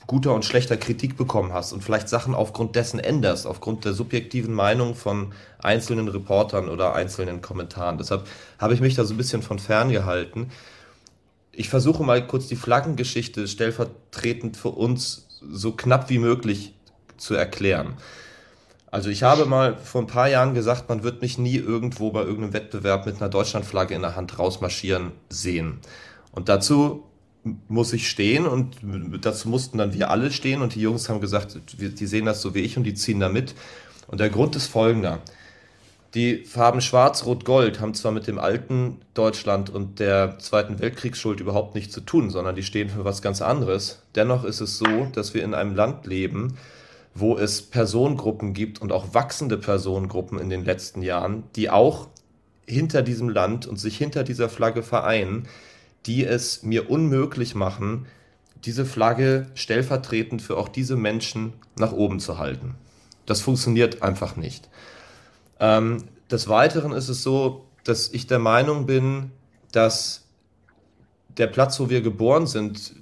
[0.07, 4.53] guter und schlechter Kritik bekommen hast und vielleicht Sachen aufgrund dessen änderst, aufgrund der subjektiven
[4.53, 7.97] Meinung von einzelnen Reportern oder einzelnen Kommentaren.
[7.97, 8.25] Deshalb
[8.57, 10.49] habe ich mich da so ein bisschen von fern gehalten.
[11.51, 16.73] Ich versuche mal kurz die Flaggengeschichte stellvertretend für uns so knapp wie möglich
[17.17, 17.97] zu erklären.
[18.89, 22.21] Also ich habe mal vor ein paar Jahren gesagt, man wird mich nie irgendwo bei
[22.21, 25.79] irgendeinem Wettbewerb mit einer Deutschlandflagge in der Hand rausmarschieren sehen.
[26.31, 27.03] Und dazu
[27.67, 28.77] muss ich stehen und
[29.21, 32.53] dazu mussten dann wir alle stehen und die Jungs haben gesagt, die sehen das so
[32.53, 33.55] wie ich und die ziehen da mit.
[34.07, 35.19] Und der Grund ist folgender.
[36.13, 41.41] Die Farben Schwarz, Rot, Gold haben zwar mit dem alten Deutschland und der Zweiten Weltkriegsschuld
[41.41, 44.01] überhaupt nichts zu tun, sondern die stehen für was ganz anderes.
[44.15, 46.57] Dennoch ist es so, dass wir in einem Land leben,
[47.19, 52.07] wo es Personengruppen gibt und auch wachsende Personengruppen in den letzten Jahren, die auch
[52.67, 55.47] hinter diesem Land und sich hinter dieser Flagge vereinen,
[56.05, 58.05] die es mir unmöglich machen,
[58.65, 62.75] diese Flagge stellvertretend für auch diese Menschen nach oben zu halten.
[63.25, 64.69] Das funktioniert einfach nicht.
[65.59, 69.31] Ähm, des Weiteren ist es so, dass ich der Meinung bin,
[69.71, 70.25] dass
[71.37, 72.93] der Platz, wo wir geboren sind,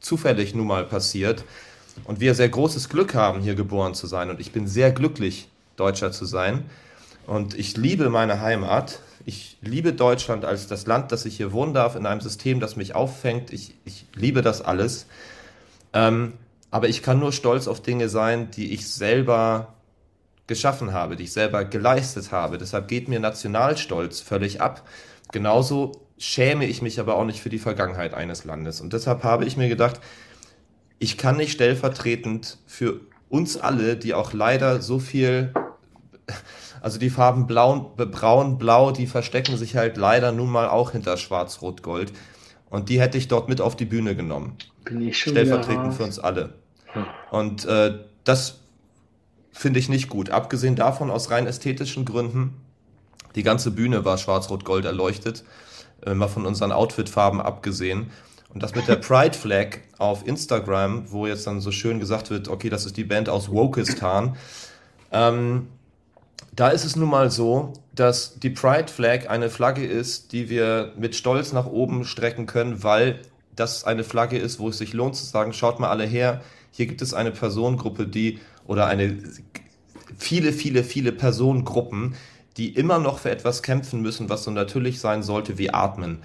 [0.00, 1.44] zufällig nun mal passiert,
[2.04, 4.30] und wir sehr großes Glück haben, hier geboren zu sein.
[4.30, 6.64] Und ich bin sehr glücklich, Deutscher zu sein.
[7.26, 9.00] Und ich liebe meine Heimat.
[9.24, 12.76] Ich liebe Deutschland als das Land, dass ich hier wohnen darf, in einem System, das
[12.76, 13.52] mich auffängt.
[13.52, 15.06] Ich, ich liebe das alles.
[15.92, 16.32] Ähm,
[16.70, 19.74] aber ich kann nur stolz auf Dinge sein, die ich selber
[20.46, 22.58] geschaffen habe, die ich selber geleistet habe.
[22.58, 24.82] Deshalb geht mir Nationalstolz völlig ab.
[25.30, 28.80] Genauso schäme ich mich aber auch nicht für die Vergangenheit eines Landes.
[28.80, 30.00] Und deshalb habe ich mir gedacht,
[31.02, 35.52] ich kann nicht stellvertretend für uns alle, die auch leider so viel,
[36.80, 41.16] also die Farben blau, braun, blau, die verstecken sich halt leider nun mal auch hinter
[41.16, 42.12] schwarz, rot, gold.
[42.70, 44.56] Und die hätte ich dort mit auf die Bühne genommen.
[44.84, 46.54] Bin ich schon Stellvertretend für uns alle.
[46.92, 47.06] Hm.
[47.32, 48.60] Und äh, das
[49.50, 50.30] finde ich nicht gut.
[50.30, 52.54] Abgesehen davon, aus rein ästhetischen Gründen,
[53.34, 55.42] die ganze Bühne war schwarz-rot-gold erleuchtet,
[56.06, 58.12] äh, mal von unseren Outfitfarben abgesehen.
[58.52, 62.48] Und das mit der Pride Flag auf Instagram, wo jetzt dann so schön gesagt wird,
[62.48, 64.36] okay, das ist die Band aus Wokistan.
[65.10, 65.68] Ähm,
[66.54, 70.92] da ist es nun mal so, dass die Pride Flag eine Flagge ist, die wir
[70.98, 73.20] mit Stolz nach oben strecken können, weil
[73.56, 76.86] das eine Flagge ist, wo es sich lohnt zu sagen, schaut mal alle her, hier
[76.86, 79.18] gibt es eine Personengruppe, die oder eine
[80.18, 82.16] viele, viele, viele Personengruppen,
[82.58, 86.18] die immer noch für etwas kämpfen müssen, was so natürlich sein sollte wie Atmen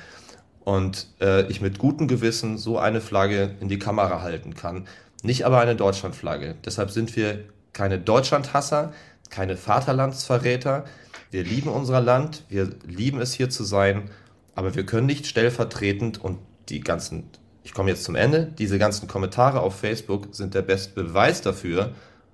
[0.67, 4.85] und äh, ich mit gutem Gewissen so eine Flagge in die Kamera halten kann.
[5.23, 6.55] Nicht aber eine Deutschlandflagge.
[6.65, 8.91] Deshalb sind wir keine Deutschlandhasser,
[9.29, 10.83] keine Vaterlandsverräter.
[11.31, 14.09] Wir lieben unser Land, wir lieben es hier zu sein,
[14.55, 17.29] aber wir können nicht stellvertretend und die ganzen,
[17.63, 21.93] ich komme jetzt zum Ende, diese ganzen Kommentare auf Facebook sind der beste Beweis dafür,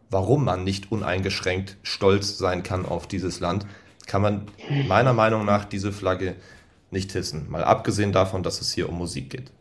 [0.10, 3.68] warum man nicht uneingeschränkt stolz sein kann auf dieses Land,
[4.08, 4.48] kann man
[4.88, 6.36] meiner Meinung nach diese Flagge
[6.94, 7.50] nicht hissen.
[7.50, 9.52] Mal abgesehen davon, dass es hier um Musik geht.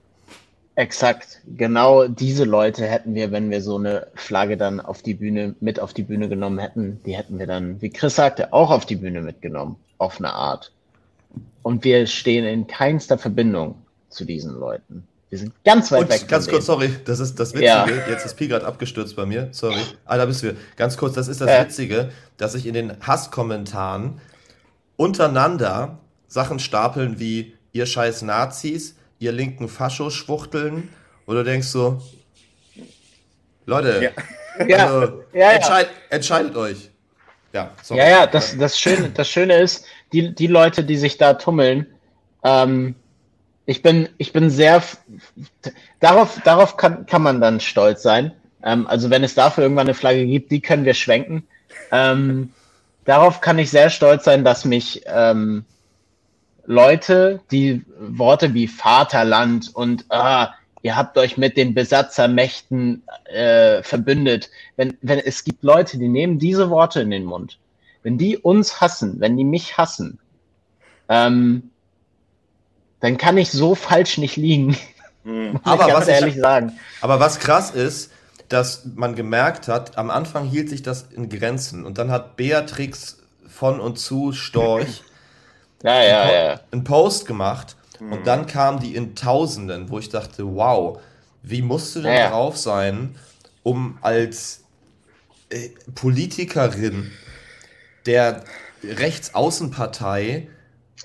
[0.75, 1.41] Exakt.
[1.57, 5.81] Genau diese Leute hätten wir, wenn wir so eine Flagge dann auf die Bühne, mit
[5.81, 8.97] auf die Bühne genommen hätten, die hätten wir dann, wie Chris sagte, auch auf die
[8.97, 9.77] Bühne mitgenommen.
[9.99, 10.73] Auf eine Art.
[11.63, 13.75] Und wir stehen in keinster Verbindung
[14.09, 15.07] zu diesen Leuten.
[15.29, 16.29] Wir sind ganz weit und weg.
[16.29, 17.67] Ganz kurz, sorry, das ist das Witzige.
[17.67, 17.87] Ja.
[18.09, 19.49] Jetzt ist Pi gerade abgestürzt bei mir.
[19.53, 19.81] Sorry.
[20.05, 20.55] Ah, da bist du.
[20.77, 21.65] Ganz kurz, das ist das äh.
[21.65, 24.21] Witzige, dass ich in den Hasskommentaren
[24.97, 25.99] untereinander
[26.33, 30.89] Sachen stapeln wie ihr scheiß Nazis, ihr linken Faschoschwuchteln
[31.27, 32.01] oder denkst so,
[33.67, 34.11] Leute, ja.
[34.79, 36.91] Also, ja, entscheid, entscheidet euch.
[37.53, 38.01] Ja, sorry.
[38.01, 41.87] ja, ja das, das, Schöne, das Schöne ist, die, die Leute, die sich da tummeln,
[42.45, 42.95] ähm,
[43.67, 44.83] ich bin, ich bin sehr,
[46.01, 48.33] darauf, darauf kann, kann man dann stolz sein.
[48.63, 51.47] Ähm, also wenn es dafür irgendwann eine Flagge gibt, die können wir schwenken.
[51.91, 52.53] Ähm,
[53.05, 55.65] darauf kann ich sehr stolz sein, dass mich ähm,
[56.65, 64.51] Leute, die Worte wie Vaterland und ah, ihr habt euch mit den Besatzermächten äh, verbündet.
[64.77, 67.59] Wenn, wenn es gibt Leute, die nehmen diese Worte in den Mund.
[68.03, 70.19] Wenn die uns hassen, wenn die mich hassen,
[71.09, 71.71] ähm,
[73.01, 74.77] dann kann ich so falsch nicht liegen.
[75.25, 75.61] Mhm.
[75.63, 76.73] aber was ehrlich ich, sagen.
[77.01, 78.11] Aber was krass ist,
[78.49, 83.19] dass man gemerkt hat, am Anfang hielt sich das in Grenzen und dann hat Beatrix
[83.47, 85.05] von und zu Storch
[85.83, 86.61] ja, ja, einen, ja.
[86.71, 88.13] einen Post gemacht mhm.
[88.13, 91.01] und dann kamen die in Tausenden, wo ich dachte, wow,
[91.43, 93.17] wie musst du denn ja, drauf sein,
[93.63, 94.65] um als
[95.51, 97.11] äh, Politikerin
[98.07, 98.45] der
[98.83, 100.49] Rechtsaußenpartei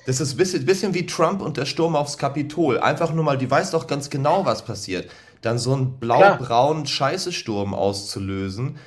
[0.08, 2.80] das ist ein bisschen, bisschen wie Trump und der Sturm aufs Kapitol.
[2.80, 5.12] Einfach nur mal, die weiß doch ganz genau, was passiert.
[5.42, 8.78] Dann so einen blau-braunen Scheißesturm auszulösen.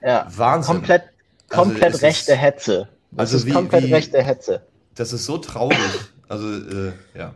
[0.00, 0.76] Ja, Wahnsinn.
[0.76, 1.02] Komplett,
[1.48, 2.88] also komplett also rechte Hetze.
[3.10, 4.62] Das also ist wie, komplett wie, rechte Hetze.
[4.98, 5.78] Das ist so traurig.
[6.28, 7.32] Also, äh, ja.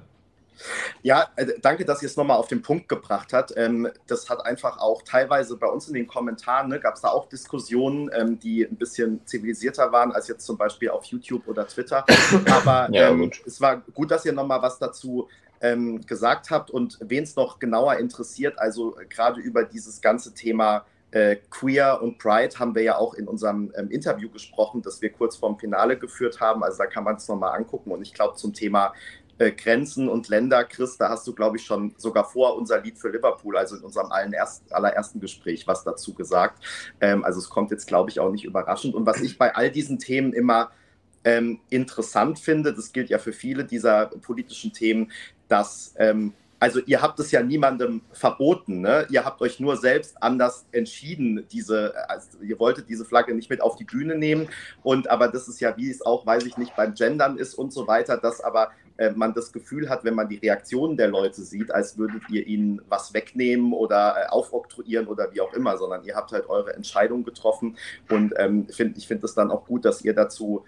[1.03, 3.53] Ja, äh, danke, dass ihr es nochmal auf den Punkt gebracht habt.
[3.57, 7.09] Ähm, das hat einfach auch teilweise bei uns in den Kommentaren, ne, gab es da
[7.09, 11.67] auch Diskussionen, ähm, die ein bisschen zivilisierter waren als jetzt zum Beispiel auf YouTube oder
[11.67, 12.05] Twitter.
[12.51, 15.29] Aber ja, ähm, es war gut, dass ihr nochmal was dazu
[15.61, 20.85] ähm, gesagt habt und wen es noch genauer interessiert, also gerade über dieses ganze Thema
[21.13, 25.11] äh, Queer und Pride haben wir ja auch in unserem ähm, Interview gesprochen, das wir
[25.11, 26.65] kurz vorm Finale geführt haben.
[26.65, 27.93] Also da kann man es nochmal angucken.
[27.93, 28.95] Und ich glaube, zum Thema
[29.39, 32.99] äh, Grenzen und Länder, Chris, da hast du, glaube ich, schon sogar vor unser Lied
[32.99, 36.65] für Liverpool, also in unserem allerersten Gespräch, was dazu gesagt.
[37.01, 38.95] Ähm, also es kommt jetzt, glaube ich, auch nicht überraschend.
[38.95, 40.71] Und was ich bei all diesen Themen immer
[41.25, 45.13] ähm, interessant finde, das gilt ja für viele dieser politischen Themen,
[45.49, 49.05] dass ähm, also ihr habt es ja niemandem verboten, ne?
[49.11, 53.61] Ihr habt euch nur selbst anders entschieden, diese, also ihr wolltet diese Flagge nicht mit
[53.61, 54.49] auf die Bühne nehmen.
[54.85, 57.73] Und aber das ist ja, wie es auch, weiß ich nicht, beim Gendern ist und
[57.73, 61.43] so weiter, dass aber äh, man das Gefühl hat, wenn man die Reaktionen der Leute
[61.43, 66.05] sieht, als würdet ihr ihnen was wegnehmen oder äh, aufoktroyieren oder wie auch immer, sondern
[66.05, 67.77] ihr habt halt eure Entscheidung getroffen.
[68.09, 70.65] Und ähm, find, ich finde es dann auch gut, dass ihr dazu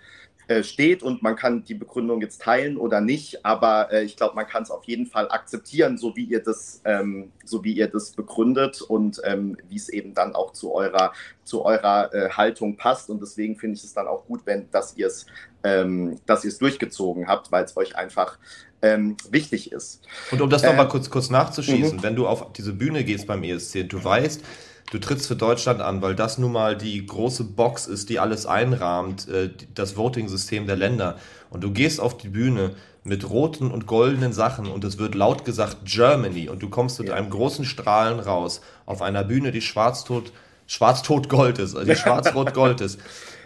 [0.49, 4.35] äh, steht und man kann die Begründung jetzt teilen oder nicht, aber äh, ich glaube,
[4.35, 7.89] man kann es auf jeden Fall akzeptieren, so wie ihr das, ähm, so wie ihr
[7.89, 11.13] das begründet und ähm, wie es eben dann auch zu eurer,
[11.45, 13.11] zu eurer äh, Haltung passt.
[13.11, 15.27] Und deswegen finde ich es dann auch gut, wenn dass ihr es,
[15.63, 18.39] ähm, dass ihr es durchgezogen habt, weil es euch einfach
[18.83, 20.03] ähm, wichtig ist.
[20.31, 22.03] Und um das nochmal kurz, kurz nachzuschießen, mhm.
[22.03, 24.43] wenn du auf diese Bühne gehst beim ESC, du weißt,
[24.91, 28.47] du trittst für Deutschland an, weil das nun mal die große Box ist, die alles
[28.47, 31.17] einrahmt, äh, das Voting-System der Länder.
[31.51, 35.45] Und du gehst auf die Bühne mit roten und goldenen Sachen und es wird laut
[35.45, 37.15] gesagt Germany und du kommst mit ja.
[37.15, 40.33] einem großen Strahlen raus auf einer Bühne, die schwarz-tot
[40.67, 42.99] schwarz-tot Gold ist, also die schwarz-rot-gold ist.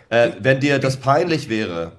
[0.09, 1.92] Äh, wenn dir das peinlich wäre,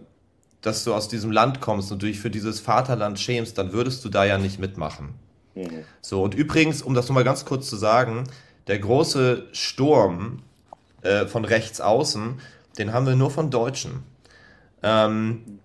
[0.62, 4.04] dass du aus diesem Land kommst und du dich für dieses Vaterland schämst, dann würdest
[4.04, 5.16] du da ja nicht mitmachen.
[5.56, 5.84] Mhm.
[6.02, 8.26] So, und übrigens, um das nochmal ganz kurz zu sagen,
[8.70, 10.44] der große Sturm
[11.02, 12.40] äh, von rechts außen,
[12.78, 14.04] den haben wir nur von Deutschen.
[14.84, 15.60] Ähm,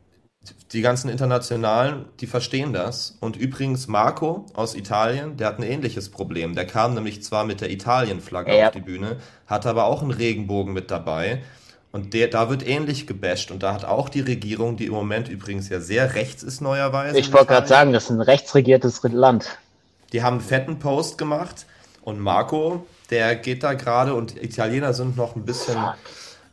[0.72, 3.16] die ganzen Internationalen, die verstehen das.
[3.20, 6.54] Und übrigens Marco aus Italien, der hat ein ähnliches Problem.
[6.54, 8.66] Der kam nämlich zwar mit der Italien-Flagge ja.
[8.66, 11.42] auf die Bühne, hat aber auch einen Regenbogen mit dabei.
[11.92, 13.52] Und der, da wird ähnlich gebasht.
[13.52, 17.16] Und da hat auch die Regierung, die im Moment übrigens ja sehr rechts ist neuerweise.
[17.16, 19.58] Ich wollte gerade sagen, das ist ein rechtsregiertes Land.
[20.12, 21.66] Die haben einen fetten Post gemacht.
[22.04, 25.82] Und Marco, der geht da gerade und Italiener sind noch ein bisschen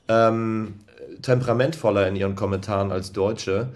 [0.08, 0.76] ähm,
[1.22, 3.68] temperamentvoller in ihren Kommentaren als Deutsche.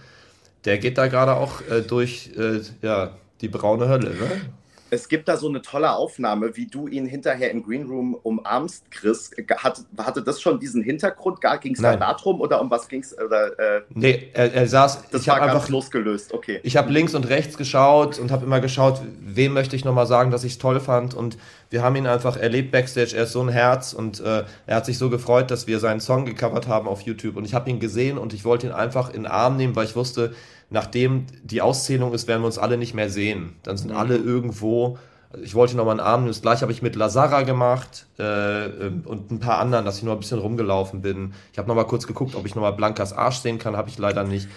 [0.64, 3.12] Der geht da gerade auch äh, durch äh, ja,
[3.42, 4.12] die braune Hölle.
[4.12, 4.42] Ne?
[4.92, 8.90] Es gibt da so eine tolle Aufnahme, wie du ihn hinterher im Green Room umarmst,
[8.92, 9.32] Chris.
[9.58, 11.40] Hat, hatte das schon diesen Hintergrund?
[11.62, 13.12] Ging es da darum oder um was ging es?
[13.12, 15.10] Äh, nee, er, er saß.
[15.10, 16.60] Das ich war einfach losgelöst, okay.
[16.64, 20.32] Ich habe links und rechts geschaut und habe immer geschaut, wem möchte ich nochmal sagen,
[20.32, 21.14] dass ich es toll fand.
[21.14, 21.38] Und
[21.70, 23.16] wir haben ihn einfach erlebt backstage.
[23.16, 26.00] Er ist so ein Herz und äh, er hat sich so gefreut, dass wir seinen
[26.00, 27.36] Song gecovert haben auf YouTube.
[27.36, 29.86] Und ich habe ihn gesehen und ich wollte ihn einfach in den Arm nehmen, weil
[29.86, 30.34] ich wusste,
[30.70, 33.56] nachdem die Auszählung ist, werden wir uns alle nicht mehr sehen.
[33.64, 33.98] Dann sind mhm.
[33.98, 34.98] alle irgendwo
[35.42, 38.68] ich wollte nochmal einen Arm, das gleiche habe ich mit Lazara gemacht äh,
[39.06, 41.34] und ein paar anderen, dass ich nur ein bisschen rumgelaufen bin.
[41.52, 44.24] Ich habe nochmal kurz geguckt, ob ich nochmal Blankas Arsch sehen kann, habe ich leider
[44.24, 44.48] nicht.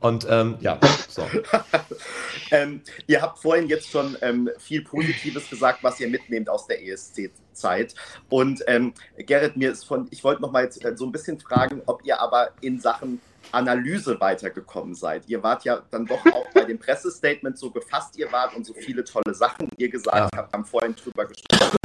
[0.00, 1.22] Und ähm, ja, so.
[2.50, 6.84] ähm, ihr habt vorhin jetzt schon ähm, viel Positives gesagt, was ihr mitnehmt aus der
[6.84, 7.94] ESC-Zeit.
[8.28, 12.04] Und ähm, Gerrit, mir ist von, ich wollte nochmal äh, so ein bisschen fragen, ob
[12.04, 13.20] ihr aber in Sachen
[13.52, 15.28] Analyse weitergekommen seid.
[15.28, 18.74] Ihr wart ja dann doch auch bei dem Pressestatement so gefasst, ihr wart und so
[18.74, 20.38] viele tolle Sachen, die ihr gesagt ja.
[20.38, 21.76] habt, haben vorhin drüber gesprochen.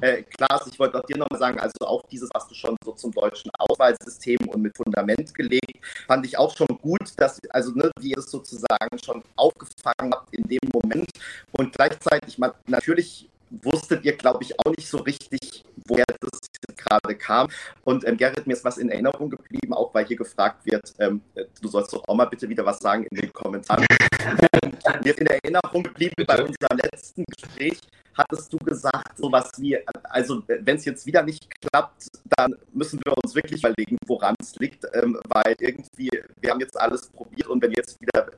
[0.00, 2.92] Äh, Klaas, ich wollte auch dir nochmal sagen, also auch dieses hast du schon so
[2.92, 7.90] zum deutschen Auswahlsystem und mit Fundament gelegt, fand ich auch schon gut, dass, also ne,
[8.00, 11.10] wie ihr es sozusagen schon aufgefangen habt in dem Moment
[11.52, 13.28] und gleichzeitig, man, natürlich
[13.62, 16.40] wusstet ihr, glaube ich, auch nicht so richtig, woher das
[16.76, 17.48] gerade kam.
[17.84, 21.20] Und ähm, Gerrit, mir ist was in Erinnerung geblieben, auch weil hier gefragt wird, ähm,
[21.60, 23.86] du sollst doch auch mal bitte wieder was sagen in den Kommentaren.
[25.02, 27.80] mir ist in Erinnerung geblieben bei unserem letzten Gespräch,
[28.16, 32.06] hattest du gesagt, sowas wie, also wenn es jetzt wieder nicht klappt,
[32.36, 36.10] dann müssen wir uns wirklich überlegen, woran es liegt, ähm, weil irgendwie,
[36.40, 38.28] wir haben jetzt alles probiert und wenn jetzt wieder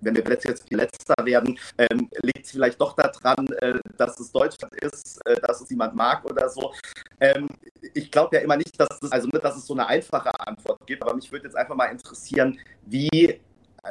[0.00, 4.74] wenn wir jetzt Letzter werden, ähm, liegt es vielleicht doch daran, äh, dass es Deutschland
[4.76, 6.72] ist, äh, dass es niemand mag oder so.
[7.20, 7.48] Ähm,
[7.94, 11.02] ich glaube ja immer nicht, dass es, also, dass es so eine einfache Antwort gibt,
[11.02, 13.40] aber mich würde jetzt einfach mal interessieren, wie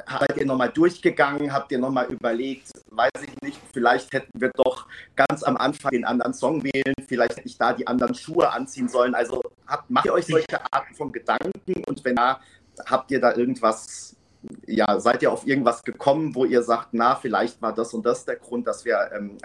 [0.06, 1.52] seid ihr nochmal durchgegangen?
[1.52, 6.06] Habt ihr nochmal überlegt, weiß ich nicht, vielleicht hätten wir doch ganz am Anfang den
[6.06, 9.16] anderen Song wählen, vielleicht hätte ich da die anderen Schuhe anziehen sollen.
[9.16, 12.40] Also habt, macht ihr euch solche Arten von Gedanken und wenn ja,
[12.86, 14.17] habt ihr da irgendwas
[14.66, 18.26] ja, seid ihr auf irgendwas gekommen, wo ihr sagt, na, vielleicht war das und das
[18.26, 19.38] der Grund, dass wir ähm,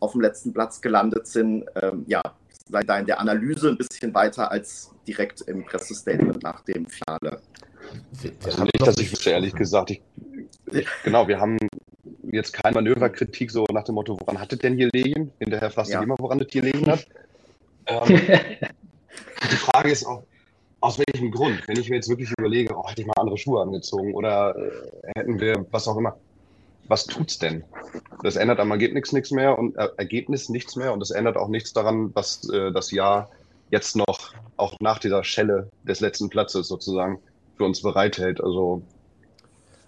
[0.00, 1.64] auf dem letzten Platz gelandet sind?
[1.80, 2.22] Ähm, ja,
[2.68, 7.40] seid da in der Analyse ein bisschen weiter als direkt im Pressestatement nach dem Finale.
[8.44, 9.90] Also nicht, dass ich wüsste, ehrlich gesagt.
[9.90, 10.02] Ich,
[10.72, 11.58] ich, genau, wir haben
[12.30, 15.32] jetzt keine Manöverkritik so nach dem Motto, woran hattet denn hier liegen?
[15.38, 16.02] Hinterher fragst du ja.
[16.02, 17.06] immer, woran das hier liegen hat.
[17.86, 20.22] Ähm, die Frage ist auch,
[20.84, 21.66] aus welchem Grund?
[21.66, 25.12] Wenn ich mir jetzt wirklich überlege, oh, hätte ich mal andere Schuhe angezogen oder äh,
[25.16, 26.16] hätten wir was auch immer.
[26.86, 27.64] Was tut's denn?
[28.22, 31.48] Das ändert am Ergebnis nichts mehr und äh, Ergebnis nichts mehr und das ändert auch
[31.48, 33.30] nichts daran, was äh, das Jahr
[33.70, 37.18] jetzt noch auch nach dieser Schelle des letzten Platzes sozusagen
[37.56, 38.42] für uns bereithält.
[38.42, 38.82] Also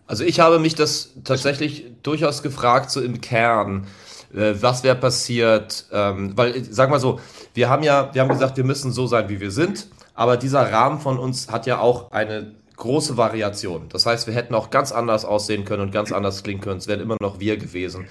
[0.06, 3.86] also ich habe mich das tatsächlich durchaus gefragt, so im Kern,
[4.32, 7.20] äh, was wäre passiert, ähm, weil, sag mal so,
[7.54, 9.88] wir haben ja, wir haben gesagt, wir müssen so sein, wie wir sind.
[10.16, 13.88] Aber dieser Rahmen von uns hat ja auch eine große Variation.
[13.88, 16.78] Das heißt, wir hätten auch ganz anders aussehen können und ganz anders klingen können.
[16.78, 18.06] Es wären immer noch wir gewesen.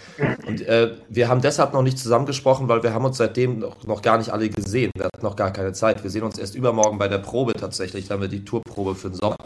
[0.48, 4.02] Und äh, wir haben deshalb noch nicht zusammengesprochen, weil wir haben uns seitdem noch, noch
[4.02, 4.92] gar nicht alle gesehen.
[4.96, 6.04] Wir hatten noch gar keine Zeit.
[6.04, 8.08] Wir sehen uns erst übermorgen bei der Probe tatsächlich.
[8.08, 9.38] Da haben wir die Tourprobe für den Sommer.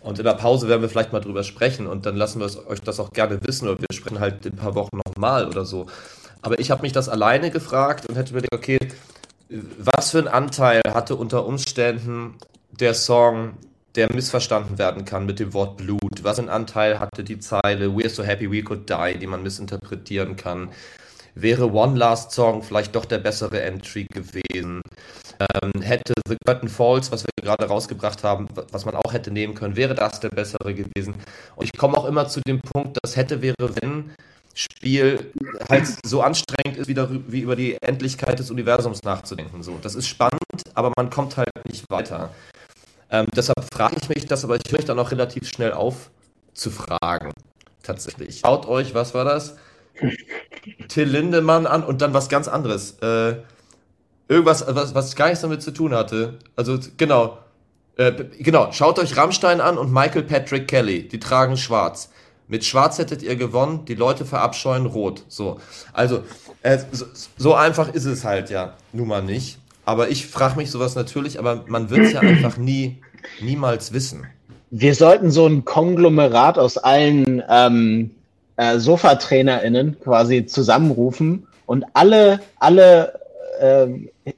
[0.00, 2.80] Und in der Pause werden wir vielleicht mal drüber sprechen und dann lassen wir euch
[2.80, 5.86] das auch gerne wissen oder wir sprechen halt in ein paar Wochen nochmal oder so.
[6.40, 8.78] Aber ich habe mich das alleine gefragt und hätte mir gedacht, okay,
[9.50, 12.34] was für einen Anteil hatte unter Umständen
[12.70, 13.54] der Song,
[13.94, 16.22] der missverstanden werden kann mit dem Wort Blut?
[16.22, 19.42] Was für einen Anteil hatte die Zeile We're so happy we could die, die man
[19.42, 20.70] missinterpretieren kann?
[21.34, 24.82] Wäre One Last Song vielleicht doch der bessere Entry gewesen?
[25.38, 29.54] Ähm, hätte The Curtain Falls, was wir gerade rausgebracht haben, was man auch hätte nehmen
[29.54, 31.14] können, wäre das der bessere gewesen?
[31.54, 34.10] Und ich komme auch immer zu dem Punkt, das hätte, wäre, wenn
[34.58, 35.32] Spiel
[35.68, 39.62] halt so anstrengend ist, wieder wie über die Endlichkeit des Universums nachzudenken.
[39.62, 40.40] So, das ist spannend,
[40.74, 42.30] aber man kommt halt nicht weiter.
[43.08, 46.10] Ähm, deshalb frage ich mich das, aber ich höre mich dann auch relativ schnell auf
[46.54, 47.32] zu fragen.
[47.84, 48.40] Tatsächlich.
[48.40, 49.56] Schaut euch, was war das?
[50.88, 52.98] Till Lindemann an und dann was ganz anderes.
[53.00, 53.36] Äh,
[54.26, 56.40] irgendwas, was, was gar nichts damit zu tun hatte.
[56.56, 57.38] Also, genau.
[57.96, 61.06] Äh, genau, schaut euch Rammstein an und Michael Patrick Kelly.
[61.06, 62.10] Die tragen schwarz.
[62.48, 65.22] Mit Schwarz hättet ihr gewonnen, die Leute verabscheuen Rot.
[65.28, 65.60] So,
[65.92, 66.22] also
[66.62, 67.04] äh, so,
[67.36, 69.58] so, einfach ist es halt ja nun mal nicht.
[69.84, 72.98] Aber ich frage mich sowas natürlich, aber man wird es ja einfach nie,
[73.40, 74.26] niemals wissen.
[74.70, 78.10] Wir sollten so ein Konglomerat aus allen ähm,
[78.56, 83.18] äh, SofatrainerInnen quasi zusammenrufen und alle, alle
[83.60, 83.86] äh,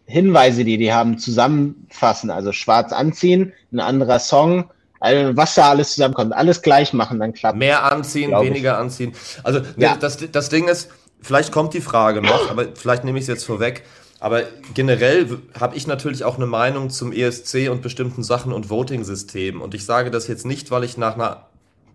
[0.07, 2.31] Hinweise, die die haben, zusammenfassen.
[2.31, 4.65] Also schwarz anziehen, ein anderer Song,
[5.01, 7.59] also was da alles zusammenkommt, alles gleich machen, dann klappt.
[7.59, 9.15] Mehr anziehen, weniger anziehen.
[9.43, 9.97] Also ja.
[9.97, 10.91] das, das Ding ist,
[11.23, 13.83] vielleicht kommt die Frage noch, aber vielleicht nehme ich es jetzt vorweg.
[14.21, 14.43] Aber
[14.75, 19.63] generell habe ich natürlich auch eine Meinung zum ESC und bestimmten Sachen und Voting-Systemen.
[19.63, 21.47] Und ich sage das jetzt nicht, weil ich nach einer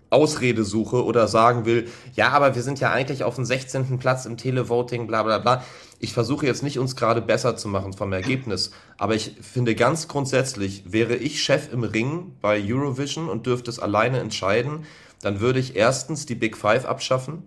[0.09, 3.99] Ausrede suche oder sagen will, ja, aber wir sind ja eigentlich auf dem 16.
[3.99, 5.63] Platz im Televoting, bla bla bla
[5.99, 10.07] ich versuche jetzt nicht, uns gerade besser zu machen vom Ergebnis, aber ich finde ganz
[10.07, 14.85] grundsätzlich, wäre ich Chef im Ring bei Eurovision und dürfte es alleine entscheiden,
[15.21, 17.43] dann würde ich erstens die Big Five abschaffen,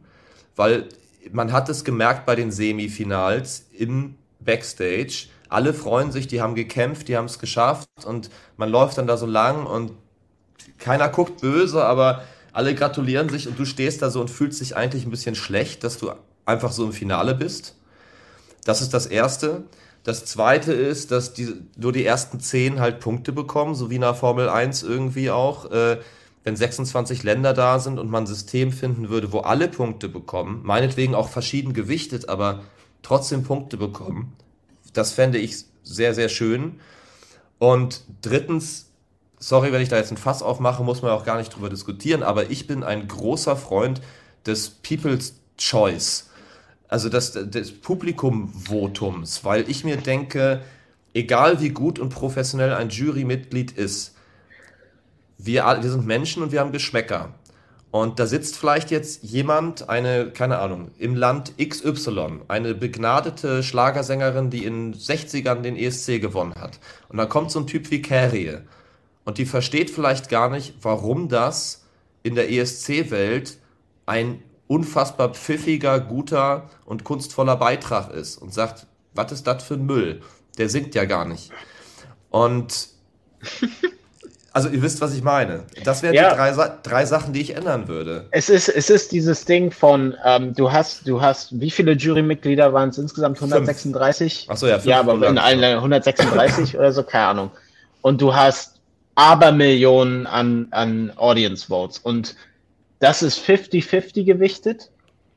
[0.56, 0.88] weil
[1.30, 5.26] man hat es gemerkt bei den Semifinals im Backstage.
[5.48, 9.16] Alle freuen sich, die haben gekämpft, die haben es geschafft und man läuft dann da
[9.16, 9.92] so lang und
[10.78, 12.22] keiner guckt böse, aber
[12.52, 15.84] alle gratulieren sich und du stehst da so und fühlst dich eigentlich ein bisschen schlecht,
[15.84, 16.12] dass du
[16.44, 17.77] einfach so im Finale bist.
[18.68, 19.62] Das ist das Erste.
[20.04, 24.02] Das Zweite ist, dass die, nur die ersten zehn halt Punkte bekommen, so wie in
[24.02, 25.70] der Formel 1 irgendwie auch.
[25.70, 26.00] Äh,
[26.44, 30.60] wenn 26 Länder da sind und man ein System finden würde, wo alle Punkte bekommen,
[30.64, 32.60] meinetwegen auch verschieden gewichtet, aber
[33.00, 34.34] trotzdem Punkte bekommen,
[34.92, 36.78] das fände ich sehr, sehr schön.
[37.58, 38.90] Und drittens,
[39.38, 42.22] sorry, wenn ich da jetzt ein Fass aufmache, muss man auch gar nicht drüber diskutieren,
[42.22, 44.02] aber ich bin ein großer Freund
[44.44, 46.27] des People's Choice,
[46.88, 50.62] also des, des Publikumvotums, weil ich mir denke,
[51.14, 54.14] egal wie gut und professionell ein Jurymitglied ist,
[55.36, 57.34] wir, wir sind Menschen und wir haben Geschmäcker.
[57.90, 64.50] Und da sitzt vielleicht jetzt jemand, eine, keine Ahnung, im Land XY, eine begnadete Schlagersängerin,
[64.50, 66.80] die in 60ern den ESC gewonnen hat.
[67.08, 68.58] Und dann kommt so ein Typ wie Carrie
[69.24, 71.86] und die versteht vielleicht gar nicht, warum das
[72.22, 73.58] in der ESC-Welt
[74.04, 79.86] ein unfassbar pfiffiger, guter und kunstvoller Beitrag ist und sagt, was ist das für ein
[79.86, 80.20] Müll?
[80.58, 81.50] Der singt ja gar nicht.
[82.30, 82.88] Und
[84.52, 85.64] also ihr wisst, was ich meine.
[85.84, 86.30] Das wären ja.
[86.30, 88.26] die drei, drei, Sachen, die ich ändern würde.
[88.30, 92.72] Es ist, es ist dieses Ding von, ähm, du hast, du hast, wie viele Jurymitglieder
[92.72, 93.36] waren es insgesamt?
[93.36, 94.46] 136?
[94.48, 97.50] Achso, ja, Ja, aber in allen 136 oder so, keine Ahnung.
[98.02, 98.78] Und du hast
[99.14, 101.98] Abermillionen an, an Audience Votes.
[101.98, 102.36] Und
[102.98, 104.90] das ist 50-50 gewichtet.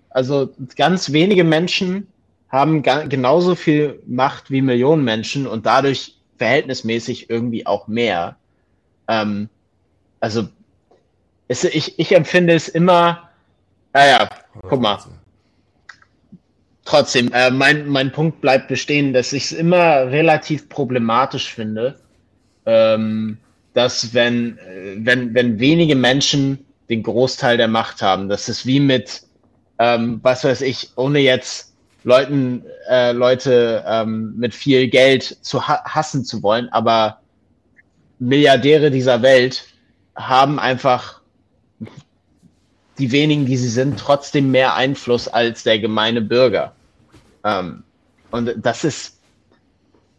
[0.10, 2.08] Also ganz wenige Menschen
[2.50, 8.36] haben genauso viel Macht wie Millionen Menschen und dadurch verhältnismäßig irgendwie auch mehr.
[9.08, 9.48] Ähm,
[10.20, 10.50] also
[11.48, 13.30] es, ich, ich empfinde es immer,
[13.94, 14.30] naja,
[14.64, 14.98] guck mal.
[16.84, 22.00] Trotzdem, äh, mein, mein Punkt bleibt bestehen, dass ich es immer relativ problematisch finde,
[22.66, 23.38] ähm,
[23.74, 28.82] dass wenn, äh, wenn, wenn wenige Menschen den Großteil der Macht haben, das ist wie
[28.82, 29.24] mit,
[29.80, 31.74] ähm, was weiß ich, ohne jetzt
[32.04, 37.22] Leuten, äh, Leute ähm, mit viel Geld zu ha hassen zu wollen, aber
[38.20, 39.66] Milliardäre dieser Welt
[40.16, 41.22] haben einfach
[42.98, 46.74] die wenigen, die sie sind, trotzdem mehr Einfluss als der gemeine Bürger.
[47.46, 47.84] Ähm,
[48.32, 49.18] und das ist,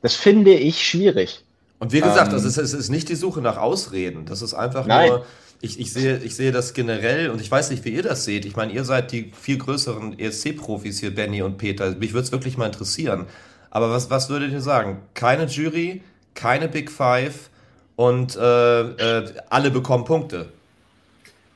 [0.01, 1.45] das finde ich schwierig.
[1.79, 4.25] Und wie gesagt, ähm, ist, es ist nicht die Suche nach Ausreden.
[4.25, 5.11] Das ist einfach nein.
[5.11, 5.27] nur,
[5.63, 8.45] ich, ich, sehe, ich sehe das generell und ich weiß nicht, wie ihr das seht.
[8.45, 11.95] Ich meine, ihr seid die viel größeren ESC-Profis hier, Benny und Peter.
[11.95, 13.27] Mich würde es wirklich mal interessieren.
[13.71, 14.99] Aber was, was würdet ihr sagen?
[15.15, 16.03] Keine Jury,
[16.35, 17.49] keine Big Five
[17.95, 20.49] und äh, äh, alle bekommen Punkte.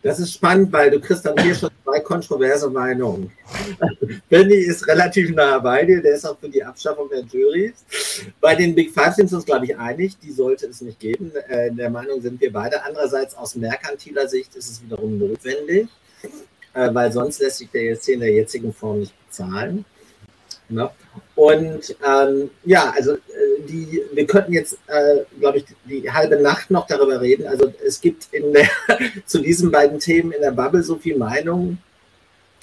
[0.06, 3.32] Das ist spannend, weil du kriegst dann hier schon zwei kontroverse Meinungen.
[4.28, 7.84] Benny ist relativ nah bei dir, der ist auch für die Abschaffung der Juries.
[8.40, 11.32] Bei den Big Five sind wir uns, glaube ich, einig, die sollte es nicht geben.
[11.48, 12.84] Äh, in der Meinung sind wir beide.
[12.84, 15.88] Andererseits aus merkantiler Sicht ist es wiederum notwendig,
[16.72, 19.84] äh, weil sonst lässt sich der ESC in der jetzigen Form nicht bezahlen.
[20.68, 20.90] Ne?
[21.34, 23.18] Und ähm, ja, also äh,
[23.68, 27.46] die, wir könnten jetzt, äh, glaube ich, die halbe Nacht noch darüber reden.
[27.46, 28.68] Also es gibt in der,
[29.26, 31.78] zu diesen beiden Themen in der Bubble so viel Meinung,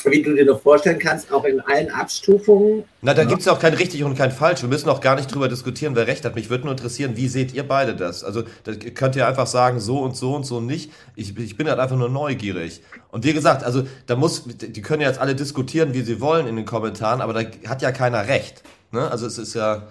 [0.06, 2.84] wie du dir noch vorstellen kannst, auch in allen Abstufungen.
[3.02, 3.28] Na, da ja.
[3.28, 4.62] gibt es auch kein richtig und kein falsch.
[4.62, 6.36] Wir müssen auch gar nicht drüber diskutieren, wer recht hat.
[6.36, 8.24] Mich würde nur interessieren, wie seht ihr beide das?
[8.24, 10.92] Also, da könnt ihr einfach sagen, so und so und so nicht.
[11.16, 12.82] Ich, ich bin halt einfach nur neugierig.
[13.12, 16.48] Und wie gesagt, also, da muss, die können ja jetzt alle diskutieren, wie sie wollen
[16.48, 18.64] in den Kommentaren, aber da hat ja keiner recht.
[18.92, 19.10] Ne?
[19.10, 19.84] Also, es ist ja.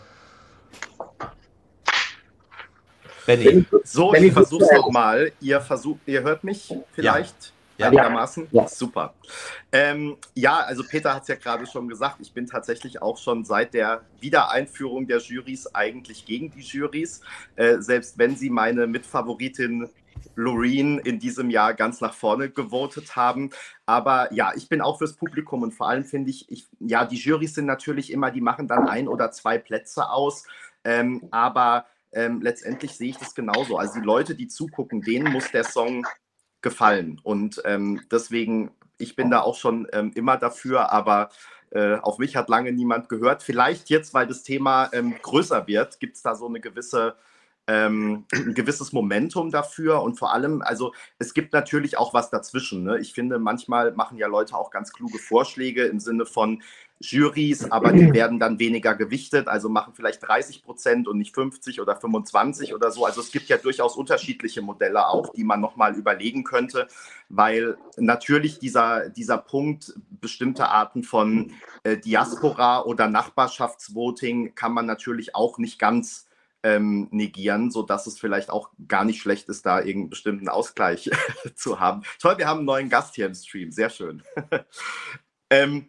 [3.26, 3.64] Benny.
[3.84, 5.32] So, Benny, ich versuch's nochmal.
[5.40, 7.44] Ihr versucht, ihr hört mich vielleicht?
[7.44, 7.61] Ja.
[7.82, 8.48] Ja, einigermaßen?
[8.50, 8.68] Ja.
[8.68, 9.14] Super.
[9.70, 13.44] Ähm, ja, also Peter hat es ja gerade schon gesagt, ich bin tatsächlich auch schon
[13.44, 17.20] seit der Wiedereinführung der Jurys eigentlich gegen die Jurys,
[17.56, 19.88] äh, selbst wenn sie meine Mitfavoritin
[20.34, 23.50] Loreen in diesem Jahr ganz nach vorne gewotet haben.
[23.86, 27.16] Aber ja, ich bin auch fürs Publikum und vor allem finde ich, ich, ja, die
[27.16, 30.46] Jurys sind natürlich immer, die machen dann ein oder zwei Plätze aus,
[30.84, 33.78] ähm, aber ähm, letztendlich sehe ich das genauso.
[33.78, 36.06] Also die Leute, die zugucken, denen muss der Song
[36.62, 37.20] gefallen.
[37.22, 41.30] Und ähm, deswegen, ich bin da auch schon ähm, immer dafür, aber
[41.70, 43.42] äh, auf mich hat lange niemand gehört.
[43.42, 47.16] Vielleicht jetzt, weil das Thema ähm, größer wird, gibt es da so eine gewisse
[47.66, 52.82] ähm, ein gewisses Momentum dafür und vor allem, also es gibt natürlich auch was dazwischen.
[52.82, 52.98] Ne?
[52.98, 56.62] Ich finde, manchmal machen ja Leute auch ganz kluge Vorschläge im Sinne von
[57.00, 61.80] Juries, aber die werden dann weniger gewichtet, also machen vielleicht 30 Prozent und nicht 50
[61.80, 63.04] oder 25 oder so.
[63.04, 66.88] Also es gibt ja durchaus unterschiedliche Modelle auch, die man nochmal überlegen könnte,
[67.28, 71.52] weil natürlich dieser, dieser Punkt, bestimmte Arten von
[71.84, 76.26] äh, Diaspora oder Nachbarschaftsvoting kann man natürlich auch nicht ganz
[76.62, 81.10] ähm, negieren, sodass es vielleicht auch gar nicht schlecht ist, da irgendeinen bestimmten Ausgleich
[81.54, 82.02] zu haben.
[82.20, 84.22] Toll, wir haben einen neuen Gast hier im Stream, sehr schön.
[85.50, 85.88] ähm,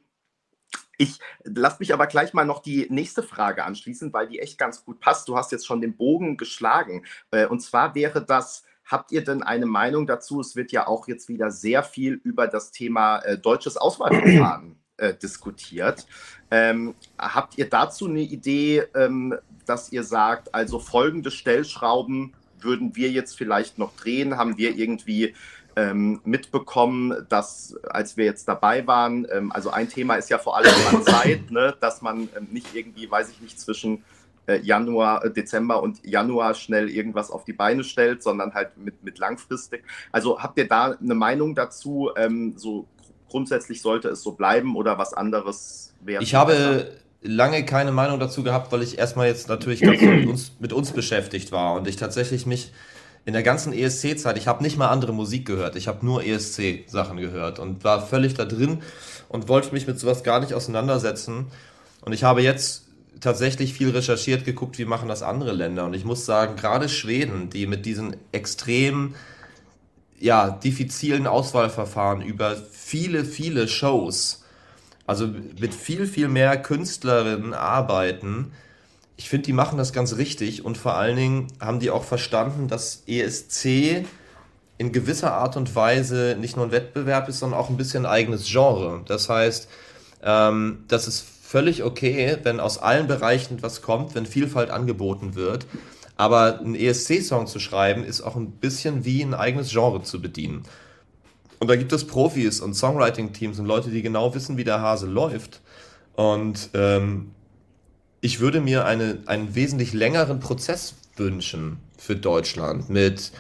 [0.97, 4.86] ich lasse mich aber gleich mal noch die nächste Frage anschließen, weil die echt ganz
[4.86, 5.28] gut passt.
[5.28, 7.05] Du hast jetzt schon den Bogen geschlagen.
[7.32, 10.39] Äh, und zwar wäre das, habt ihr denn eine Meinung dazu?
[10.39, 15.14] Es wird ja auch jetzt wieder sehr viel über das Thema äh, deutsches Auswahlverfahren äh,
[15.14, 16.08] diskutiert.
[16.49, 19.36] Ähm, habt ihr dazu eine Idee, ähm,
[19.66, 24.38] dass ihr sagt, also folgende Stellschrauben würden wir jetzt vielleicht noch drehen?
[24.38, 25.34] Haben wir irgendwie
[25.76, 30.56] ähm, mitbekommen, dass als wir jetzt dabei waren, ähm, also ein Thema ist ja vor
[30.56, 34.04] allem an Zeit, ne, dass man ähm, nicht irgendwie, weiß ich nicht, zwischen
[34.45, 39.04] äh, Januar, äh, Dezember und Januar schnell irgendwas auf die Beine stellt, sondern halt mit,
[39.04, 39.84] mit langfristig.
[40.12, 42.12] Also habt ihr da eine Meinung dazu?
[42.16, 42.88] Ähm, so
[43.34, 46.22] grundsätzlich sollte es so bleiben oder was anderes wäre?
[46.22, 46.86] Ich habe besser?
[47.24, 50.92] lange keine Meinung dazu gehabt, weil ich erstmal jetzt natürlich ganz mit uns, mit uns
[50.92, 52.72] beschäftigt war und ich tatsächlich mich
[53.26, 57.18] in der ganzen ESC-Zeit, ich habe nicht mal andere Musik gehört, ich habe nur ESC-Sachen
[57.18, 58.84] gehört und war völlig da drin
[59.30, 61.48] und wollte mich mit sowas gar nicht auseinandersetzen.
[62.02, 62.84] Und ich habe jetzt
[63.20, 65.86] tatsächlich viel recherchiert, geguckt, wie machen das andere Länder.
[65.86, 69.16] Und ich muss sagen, gerade Schweden, die mit diesen extrem
[70.24, 74.45] ja, diffizilen Auswahlverfahren über viele, viele Shows,
[75.05, 75.28] also
[75.59, 78.53] mit viel, viel mehr Künstlerinnen arbeiten.
[79.17, 82.69] Ich finde, die machen das ganz richtig und vor allen Dingen haben die auch verstanden,
[82.69, 84.05] dass ESC
[84.78, 88.11] in gewisser Art und Weise nicht nur ein Wettbewerb ist, sondern auch ein bisschen ein
[88.11, 89.01] eigenes Genre.
[89.05, 89.67] Das heißt,
[90.24, 95.65] ähm, das ist völlig okay, wenn aus allen Bereichen was kommt, wenn Vielfalt angeboten wird.
[96.16, 100.64] Aber einen ESC-Song zu schreiben, ist auch ein bisschen wie ein eigenes Genre zu bedienen.
[101.59, 105.07] Und da gibt es Profis und Songwriting-Teams und Leute, die genau wissen, wie der Hase
[105.07, 105.61] läuft.
[106.16, 107.32] Und ähm,
[108.22, 113.32] ich würde mir eine, einen wesentlich längeren Prozess wünschen für Deutschland mit,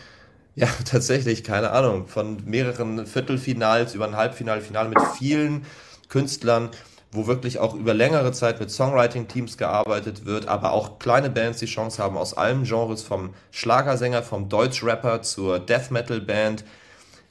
[0.55, 5.65] ja, tatsächlich, keine Ahnung, von mehreren Viertelfinals über ein Halbfinale, mit vielen
[6.09, 6.69] Künstlern,
[7.13, 11.65] wo wirklich auch über längere Zeit mit Songwriting-Teams gearbeitet wird, aber auch kleine Bands die
[11.65, 16.63] Chance haben, aus allen Genres, vom Schlagersänger, vom Deutsch-Rapper zur Death-Metal-Band,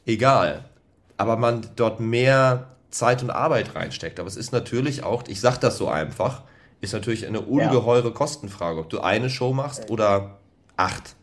[0.07, 0.65] egal.
[1.17, 4.21] Aber man dort mehr Zeit und Arbeit reinsteckt.
[4.21, 6.43] Aber es ist natürlich auch, ich sag das so einfach,
[6.81, 8.15] ist natürlich eine ungeheure ja.
[8.15, 10.39] Kostenfrage, ob du eine Show machst oder
[10.77, 11.17] acht.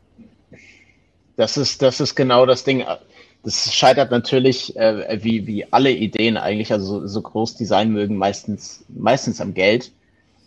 [1.36, 2.86] Das ist, das ist genau das Ding
[3.44, 7.92] das scheitert natürlich äh, wie, wie alle Ideen eigentlich, also so, so groß die sein
[7.92, 9.92] mögen, meistens, meistens am Geld.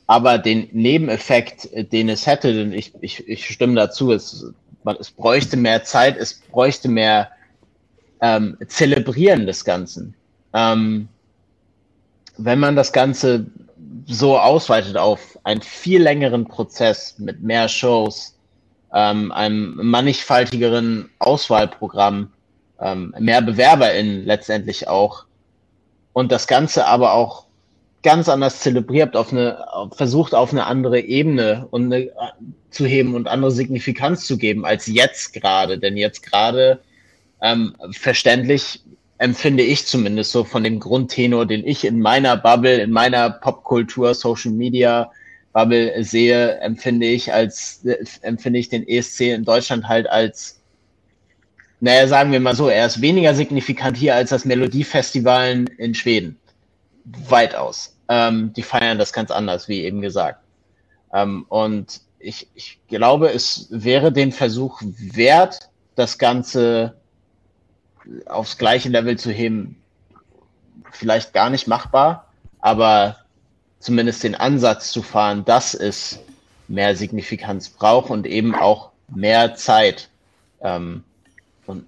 [0.07, 4.47] Aber den Nebeneffekt, äh, den es hätte, denn ich, ich, ich stimme dazu, es,
[4.85, 7.31] man, es bräuchte mehr Zeit, es bräuchte mehr
[8.21, 10.15] ähm, Zelebrieren des Ganzen.
[10.53, 11.09] Ähm,
[12.37, 13.47] wenn man das Ganze
[14.07, 18.37] so ausweitet auf einen viel längeren Prozess mit mehr Shows,
[18.93, 22.31] ähm, einem mannigfaltigeren Auswahlprogramm,
[22.83, 25.25] ähm, mehr BewerberInnen letztendlich auch.
[26.13, 27.47] Und das Ganze aber auch
[28.03, 32.13] ganz anders zelebriert, auf eine, versucht auf eine andere Ebene und eine, äh,
[32.71, 35.79] zu heben und andere Signifikanz zu geben als jetzt gerade.
[35.79, 36.81] Denn jetzt gerade
[37.41, 38.83] ähm, verständlich
[39.19, 44.15] empfinde ich zumindest so von dem Grundtenor, den ich in meiner Bubble, in meiner Popkultur,
[44.15, 45.11] Social Media
[45.53, 50.62] Bubble sehe, empfinde ich als äh, empfinde ich den ESC in Deutschland halt als
[51.83, 56.39] naja, sagen wir mal so, er ist weniger signifikant hier als das Melodiefestival in Schweden.
[57.05, 57.97] Weitaus.
[58.09, 60.39] Ähm, die feiern das ganz anders, wie eben gesagt.
[61.13, 66.95] Ähm, und ich, ich glaube, es wäre den Versuch wert, das Ganze
[68.27, 69.83] aufs gleiche Level zu heben.
[70.93, 72.29] Vielleicht gar nicht machbar,
[72.61, 73.17] aber
[73.81, 76.21] zumindest den Ansatz zu fahren, dass es
[76.69, 80.11] mehr Signifikanz braucht und eben auch mehr Zeit.
[80.61, 81.03] Ähm,
[81.73, 81.87] und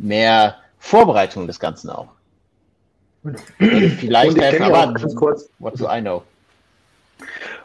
[0.00, 2.08] mehr Vorbereitung des Ganzen auch.
[3.58, 5.48] Vielleicht helfen, aber kurz.
[5.58, 6.22] what do I know?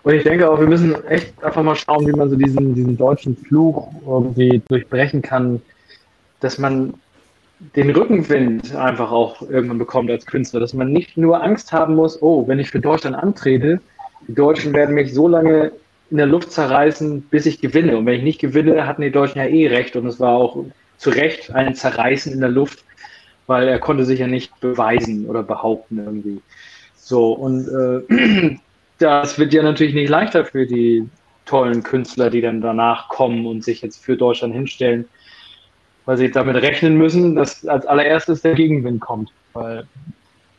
[0.03, 2.97] Und ich denke auch, wir müssen echt einfach mal schauen, wie man so diesen, diesen
[2.97, 5.61] deutschen Fluch irgendwie durchbrechen kann,
[6.39, 6.95] dass man
[7.75, 12.19] den Rückenwind einfach auch irgendwann bekommt als Künstler, dass man nicht nur Angst haben muss,
[12.21, 13.79] oh, wenn ich für Deutschland antrete,
[14.27, 15.71] die Deutschen werden mich so lange
[16.09, 17.97] in der Luft zerreißen, bis ich gewinne.
[17.97, 19.95] Und wenn ich nicht gewinne, hatten die Deutschen ja eh recht.
[19.95, 20.65] Und es war auch
[21.01, 22.85] zu Recht ein Zerreißen in der Luft,
[23.47, 26.41] weil er konnte sich ja nicht beweisen oder behaupten irgendwie.
[26.95, 28.57] So, und äh,
[28.99, 31.09] das wird ja natürlich nicht leichter für die
[31.47, 35.05] tollen Künstler, die dann danach kommen und sich jetzt für Deutschland hinstellen,
[36.05, 39.31] weil sie damit rechnen müssen, dass als allererstes der Gegenwind kommt.
[39.53, 39.87] Weil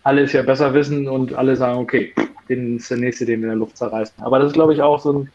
[0.03, 2.13] alle es ja besser wissen und alle sagen, okay,
[2.49, 4.25] den ist der nächste, den wir in der Luft zerreißen.
[4.25, 5.31] Aber das ist, glaube ich, auch so ein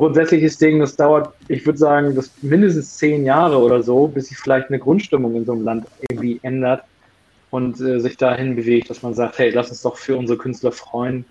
[0.00, 4.38] grundsätzliches Ding, das dauert, ich würde sagen, das mindestens zehn Jahre oder so, bis sich
[4.38, 6.84] vielleicht eine Grundstimmung in so einem Land irgendwie ändert
[7.50, 10.72] und äh, sich dahin bewegt, dass man sagt, hey, lass uns doch für unsere Künstler
[10.72, 11.26] freuen,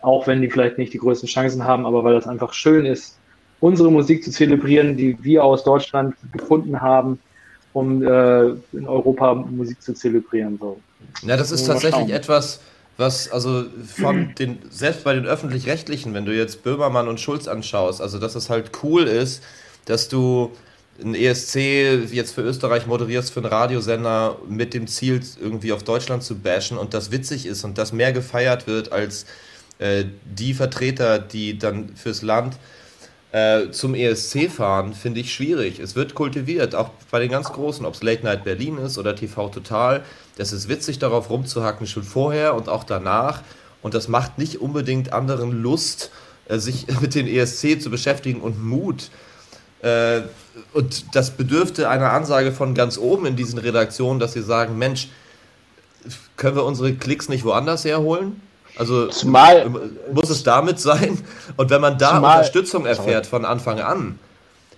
[0.00, 3.18] auch wenn die vielleicht nicht die größten Chancen haben, aber weil das einfach schön ist,
[3.60, 7.18] unsere Musik zu zelebrieren, die wir aus Deutschland gefunden haben,
[7.74, 10.58] um äh, in Europa Musik zu zelebrieren.
[10.58, 10.80] So.
[11.22, 12.60] Ja, das ist tatsächlich etwas,
[12.96, 18.00] was also von den, selbst bei den öffentlich-rechtlichen, wenn du jetzt Böhmermann und Schulz anschaust,
[18.00, 19.42] also dass es halt cool ist,
[19.84, 20.50] dass du
[21.02, 21.56] ein ESC
[22.12, 26.78] jetzt für Österreich moderierst für einen Radiosender mit dem Ziel, irgendwie auf Deutschland zu bashen
[26.78, 29.26] und das witzig ist und das mehr gefeiert wird als
[29.78, 32.56] äh, die Vertreter, die dann fürs Land
[33.34, 35.80] äh, zum ESC fahren, finde ich schwierig.
[35.80, 39.16] Es wird kultiviert, auch bei den ganz Großen, ob es Late Night Berlin ist oder
[39.16, 40.04] TV Total.
[40.36, 43.42] Das ist witzig, darauf rumzuhacken, schon vorher und auch danach.
[43.82, 46.12] Und das macht nicht unbedingt anderen Lust,
[46.46, 49.10] äh, sich mit den ESC zu beschäftigen und Mut.
[49.82, 50.20] Äh,
[50.72, 55.08] und das bedürfte einer Ansage von ganz oben in diesen Redaktionen, dass sie sagen, Mensch,
[56.36, 58.40] können wir unsere Klicks nicht woanders herholen?
[58.76, 59.70] Also zumal,
[60.12, 61.18] muss es damit sein?
[61.56, 64.18] Und wenn man da zumal, Unterstützung erfährt von Anfang an,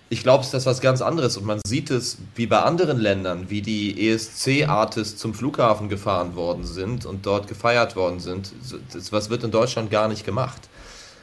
[0.09, 3.47] ich glaube, es ist was ganz anderes und man sieht es wie bei anderen Ländern,
[3.49, 8.53] wie die ESC-Artists zum Flughafen gefahren worden sind und dort gefeiert worden sind.
[8.93, 10.69] Das, was wird in Deutschland gar nicht gemacht.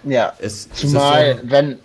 [0.04, 1.80] Ja, es, zumal, so wenn,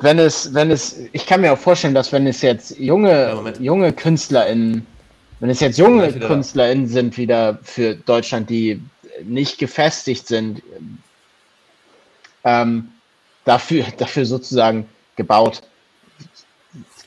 [0.00, 3.52] wenn es, wenn es, ich kann mir auch vorstellen, dass wenn es jetzt junge, ja,
[3.60, 4.86] junge KünstlerInnen,
[5.40, 8.80] wenn es jetzt junge KünstlerInnen sind wieder für Deutschland, die
[9.22, 10.62] nicht gefestigt sind,
[12.44, 12.92] ähm,
[13.44, 15.62] dafür, dafür sozusagen gebaut.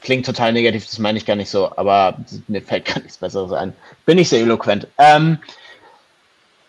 [0.01, 3.51] Klingt total negativ, das meine ich gar nicht so, aber mir fällt gar nichts Besseres
[3.51, 3.74] ein.
[4.05, 4.88] Bin ich sehr eloquent.
[4.97, 5.39] Ähm,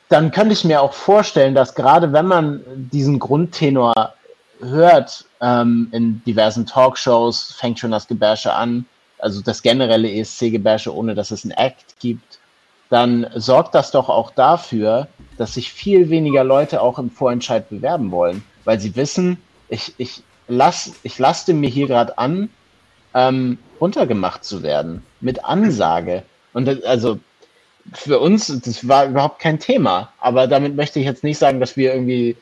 [0.08, 4.14] dann könnte ich mir auch vorstellen, dass gerade wenn man diesen Grundtenor
[4.60, 8.86] hört ähm, in diversen Talkshows, fängt schon das Gebärsche an,
[9.18, 12.38] also das generelle ESC-Gebärsche, ohne dass es ein Act gibt,
[12.90, 15.08] dann sorgt das doch auch dafür,
[15.38, 20.22] dass sich viel weniger Leute auch im Vorentscheid bewerben wollen, weil sie wissen, ich, ich,
[20.48, 22.50] lass, ich laste mir hier gerade an,
[23.14, 26.24] ähm, runtergemacht zu werden mit Ansage.
[26.52, 27.18] Und das, also
[27.94, 30.12] für uns, das war überhaupt kein Thema.
[30.20, 32.36] Aber damit möchte ich jetzt nicht sagen, dass wir irgendwie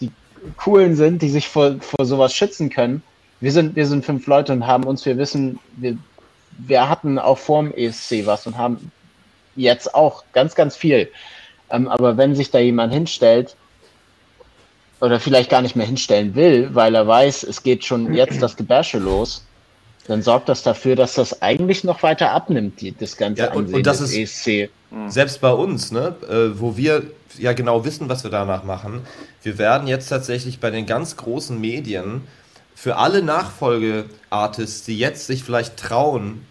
[0.00, 0.10] die
[0.56, 3.02] Coolen sind, die sich vor, vor sowas schützen können.
[3.40, 5.96] Wir sind, wir sind fünf Leute und haben uns, wir wissen, wir,
[6.58, 8.90] wir hatten auch vorm ESC was und haben
[9.56, 11.08] jetzt auch ganz, ganz viel.
[11.70, 13.56] Ähm, aber wenn sich da jemand hinstellt
[15.00, 18.56] oder vielleicht gar nicht mehr hinstellen will, weil er weiß, es geht schon jetzt das
[18.56, 19.44] Gebärsche los,
[20.06, 23.72] dann sorgt das dafür, dass das eigentlich noch weiter abnimmt, die, das ganze ja, und,
[23.72, 24.70] und das ist ESC.
[25.06, 27.04] Selbst bei uns, ne, äh, wo wir
[27.38, 29.02] ja genau wissen, was wir danach machen,
[29.42, 32.22] wir werden jetzt tatsächlich bei den ganz großen Medien
[32.74, 36.44] für alle Nachfolgeartists, die jetzt sich vielleicht trauen,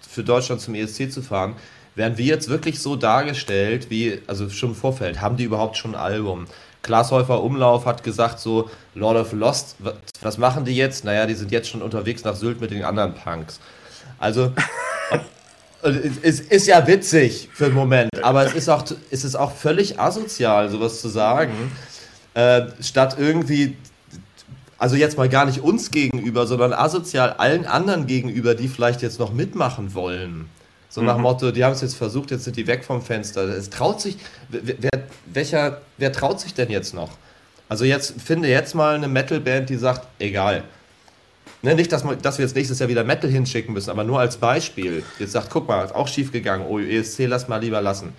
[0.00, 1.56] für Deutschland zum ESC zu fahren,
[1.94, 5.94] werden wir jetzt wirklich so dargestellt, wie, also schon im Vorfeld, haben die überhaupt schon
[5.94, 6.46] ein Album?
[6.82, 9.76] Glashäufer Umlauf hat gesagt, so, Lord of Lost,
[10.20, 11.04] was machen die jetzt?
[11.04, 13.58] Naja, die sind jetzt schon unterwegs nach Sylt mit den anderen Punks.
[14.18, 14.52] Also,
[15.82, 19.98] es ist ja witzig für einen Moment, aber es ist auch, es ist auch völlig
[19.98, 21.72] asozial, sowas zu sagen,
[22.34, 23.76] äh, statt irgendwie,
[24.76, 29.18] also jetzt mal gar nicht uns gegenüber, sondern asozial allen anderen gegenüber, die vielleicht jetzt
[29.18, 30.50] noch mitmachen wollen.
[30.94, 31.22] So nach mhm.
[31.24, 33.48] Motto, die haben es jetzt versucht, jetzt sind die weg vom Fenster.
[33.48, 34.16] Es traut sich,
[34.48, 34.90] wer,
[35.26, 37.10] welcher, wer traut sich denn jetzt noch?
[37.68, 40.62] Also jetzt finde jetzt mal eine Metal-Band, die sagt, egal.
[41.62, 44.20] Ne, nicht, dass, man, dass wir jetzt nächstes Jahr wieder Metal hinschicken müssen, aber nur
[44.20, 45.02] als Beispiel.
[45.18, 46.64] Jetzt sagt, guck mal, ist auch schief gegangen.
[46.68, 48.12] Oh, ESC, lass mal lieber lassen.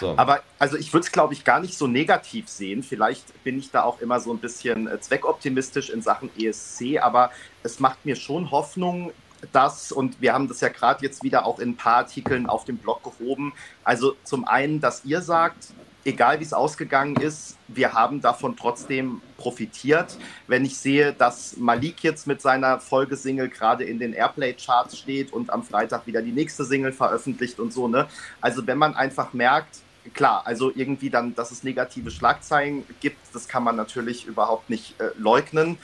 [0.00, 0.14] So.
[0.16, 2.82] Aber also ich würde es, glaube ich, gar nicht so negativ sehen.
[2.82, 7.30] Vielleicht bin ich da auch immer so ein bisschen äh, zweckoptimistisch in Sachen ESC, aber
[7.62, 9.12] es macht mir schon Hoffnung,
[9.52, 12.64] das, und wir haben das ja gerade jetzt wieder auch in ein paar Artikeln auf
[12.64, 13.52] dem Blog gehoben,
[13.84, 15.68] also zum einen, dass ihr sagt,
[16.04, 20.16] egal wie es ausgegangen ist, wir haben davon trotzdem profitiert.
[20.46, 25.50] Wenn ich sehe, dass Malik jetzt mit seiner Folgesingle gerade in den Airplay-Charts steht und
[25.50, 28.08] am Freitag wieder die nächste Single veröffentlicht und so, ne?
[28.40, 29.80] Also wenn man einfach merkt,
[30.14, 34.98] klar, also irgendwie dann, dass es negative Schlagzeilen gibt, das kann man natürlich überhaupt nicht
[35.00, 35.78] äh, leugnen.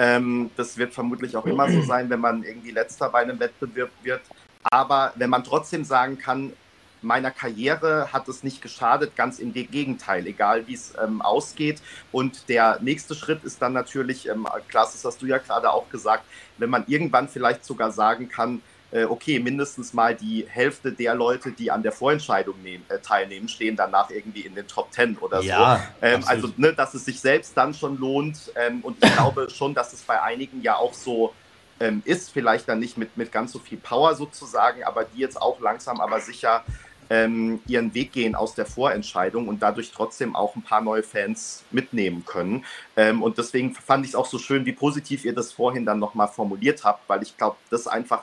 [0.00, 3.90] Ähm, das wird vermutlich auch immer so sein, wenn man irgendwie letzter bei einem Wettbewerb
[4.02, 4.22] wird.
[4.62, 6.54] Aber wenn man trotzdem sagen kann,
[7.02, 11.82] meiner Karriere hat es nicht geschadet, ganz im Gegenteil, egal wie es ähm, ausgeht.
[12.12, 15.90] Und der nächste Schritt ist dann natürlich, ähm, Klaas, das hast du ja gerade auch
[15.90, 16.24] gesagt,
[16.56, 18.62] wenn man irgendwann vielleicht sogar sagen kann,
[18.92, 23.48] äh, okay, mindestens mal die Hälfte der Leute, die an der Vorentscheidung nehmen, äh, teilnehmen,
[23.48, 26.06] stehen danach irgendwie in den Top Ten oder ja, so.
[26.06, 28.52] Ähm, also, ne, dass es sich selbst dann schon lohnt.
[28.56, 31.32] Ähm, und ich glaube schon, dass es bei einigen ja auch so
[31.78, 35.40] ähm, ist, vielleicht dann nicht mit, mit ganz so viel Power sozusagen, aber die jetzt
[35.40, 36.64] auch langsam aber sicher
[37.08, 41.64] ähm, ihren Weg gehen aus der Vorentscheidung und dadurch trotzdem auch ein paar neue Fans
[41.72, 42.64] mitnehmen können.
[42.96, 45.98] Ähm, und deswegen fand ich es auch so schön, wie positiv ihr das vorhin dann
[45.98, 48.22] nochmal formuliert habt, weil ich glaube, das einfach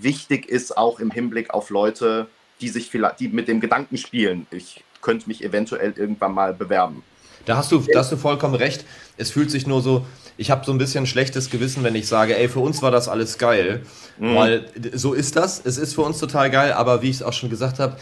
[0.00, 2.26] wichtig ist, auch im Hinblick auf Leute,
[2.60, 7.02] die sich vielleicht, die mit dem Gedanken spielen, ich könnte mich eventuell irgendwann mal bewerben.
[7.46, 8.84] Da hast du, da hast du vollkommen recht.
[9.16, 10.04] Es fühlt sich nur so,
[10.36, 13.08] ich habe so ein bisschen schlechtes Gewissen, wenn ich sage, ey, für uns war das
[13.08, 13.82] alles geil.
[14.18, 14.34] Mhm.
[14.34, 15.60] Weil so ist das.
[15.64, 17.96] Es ist für uns total geil, aber wie ich es auch schon gesagt habe,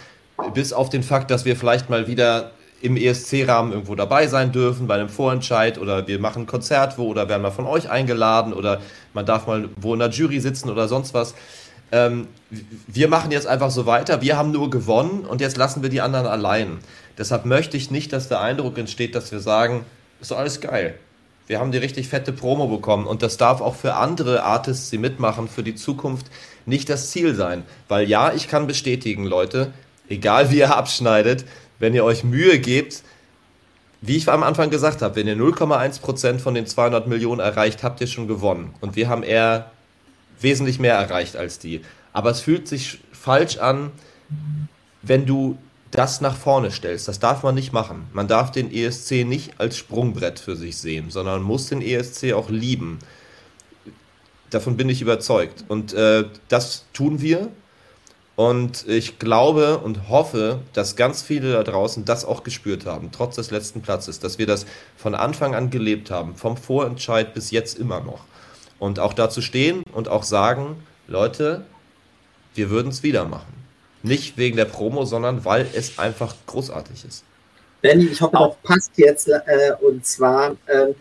[0.54, 4.86] bis auf den Fakt, dass wir vielleicht mal wieder im ESC-Rahmen irgendwo dabei sein dürfen,
[4.86, 8.52] bei einem Vorentscheid oder wir machen ein Konzert wo oder werden mal von euch eingeladen
[8.52, 8.80] oder
[9.14, 11.34] man darf mal wo in der Jury sitzen oder sonst was.
[11.90, 12.28] Ähm,
[12.86, 16.00] wir machen jetzt einfach so weiter, wir haben nur gewonnen und jetzt lassen wir die
[16.00, 16.78] anderen allein.
[17.16, 19.84] Deshalb möchte ich nicht, dass der Eindruck entsteht, dass wir sagen,
[20.20, 20.94] ist alles geil.
[21.46, 24.98] Wir haben die richtig fette Promo bekommen und das darf auch für andere Artists, die
[24.98, 26.26] mitmachen, für die Zukunft
[26.66, 27.64] nicht das Ziel sein.
[27.88, 29.72] Weil ja, ich kann bestätigen, Leute,
[30.08, 31.46] egal wie ihr abschneidet,
[31.78, 33.02] wenn ihr euch Mühe gebt,
[34.00, 38.00] wie ich am Anfang gesagt habe, wenn ihr 0,1% von den 200 Millionen erreicht, habt
[38.00, 38.74] ihr schon gewonnen.
[38.80, 39.70] Und wir haben eher
[40.40, 41.82] wesentlich mehr erreicht als die.
[42.12, 43.90] Aber es fühlt sich falsch an,
[45.02, 45.58] wenn du
[45.90, 47.08] das nach vorne stellst.
[47.08, 48.06] Das darf man nicht machen.
[48.12, 52.50] Man darf den ESC nicht als Sprungbrett für sich sehen, sondern muss den ESC auch
[52.50, 52.98] lieben.
[54.50, 55.64] Davon bin ich überzeugt.
[55.68, 57.48] Und äh, das tun wir.
[58.36, 63.34] Und ich glaube und hoffe, dass ganz viele da draußen das auch gespürt haben, trotz
[63.34, 64.64] des letzten Platzes, dass wir das
[64.96, 68.20] von Anfang an gelebt haben, vom Vorentscheid bis jetzt immer noch.
[68.78, 70.76] Und auch dazu stehen und auch sagen,
[71.08, 71.64] Leute,
[72.54, 73.52] wir würden es wieder machen.
[74.02, 77.24] Nicht wegen der Promo, sondern weil es einfach großartig ist.
[77.80, 79.28] Benny, ich hoffe, das passt jetzt.
[79.28, 80.92] Äh, und zwar, äh,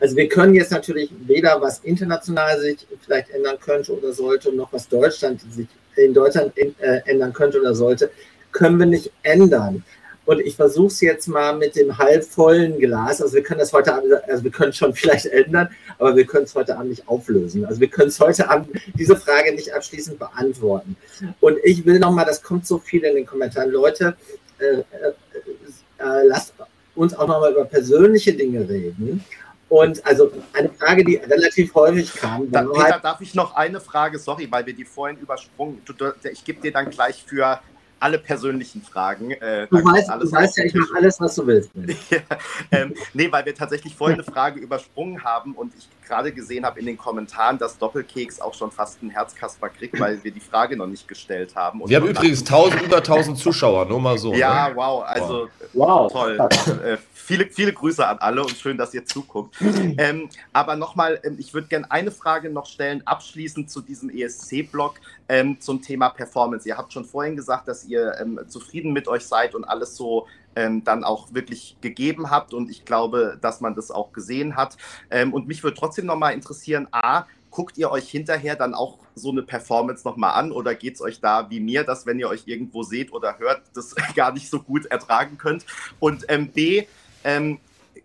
[0.00, 4.72] also wir können jetzt natürlich weder was international sich vielleicht ändern könnte oder sollte, noch
[4.72, 8.10] was Deutschland sich in Deutschland in, äh, ändern könnte oder sollte,
[8.50, 9.84] können wir nicht ändern.
[10.24, 13.20] Und ich versuche es jetzt mal mit dem halbvollen Glas.
[13.20, 15.68] Also wir können das heute Abend, also wir können schon vielleicht ändern,
[15.98, 17.64] aber wir können es heute Abend nicht auflösen.
[17.64, 20.96] Also wir können es heute Abend diese Frage nicht abschließend beantworten.
[21.40, 24.16] Und ich will nochmal, das kommt so viel in den Kommentaren, Leute,
[24.58, 24.82] äh, äh,
[25.98, 26.54] äh, lasst
[26.94, 29.24] uns auch nochmal über persönliche Dinge reden.
[29.68, 32.50] Und also eine Frage, die relativ häufig kam.
[32.50, 35.80] Da, Peter, halt darf ich noch eine Frage, sorry, weil wir die vorhin übersprungen.
[36.30, 37.58] Ich gebe dir dann gleich für
[38.02, 39.30] alle persönlichen Fragen.
[39.30, 41.70] Äh, du weißt, du weißt ja, ich mache alles, was du willst.
[42.10, 42.18] ja,
[42.72, 46.80] ähm, nee, weil wir tatsächlich vorhin eine Frage übersprungen haben und ich gerade gesehen habe
[46.80, 50.76] in den Kommentaren, dass Doppelkeks auch schon fast einen Herzkasper kriegt, weil wir die Frage
[50.76, 51.80] noch nicht gestellt haben.
[51.80, 54.34] Und wir haben übrigens 1000, über 1000 Zuschauer, nur mal so.
[54.34, 54.76] Ja, ne?
[54.76, 56.12] wow, also wow.
[56.12, 56.38] toll.
[56.84, 59.56] Äh, viele, viele Grüße an alle und schön, dass ihr zuguckt.
[59.96, 64.96] ähm, aber nochmal, ähm, ich würde gerne eine Frage noch stellen, abschließend zu diesem ESC-Blog
[65.28, 66.68] ähm, zum Thema Performance.
[66.68, 70.26] Ihr habt schon vorhin gesagt, dass ihr ähm, zufrieden mit euch seid und alles so
[70.56, 72.54] ähm, dann auch wirklich gegeben habt.
[72.54, 74.76] Und ich glaube, dass man das auch gesehen hat.
[75.10, 79.30] Ähm, und mich würde trotzdem nochmal interessieren, A, guckt ihr euch hinterher dann auch so
[79.30, 82.44] eine Performance nochmal an oder geht es euch da wie mir, dass wenn ihr euch
[82.46, 85.64] irgendwo seht oder hört, das gar nicht so gut ertragen könnt?
[86.00, 86.86] Und ähm, B,
[87.24, 87.60] ähm,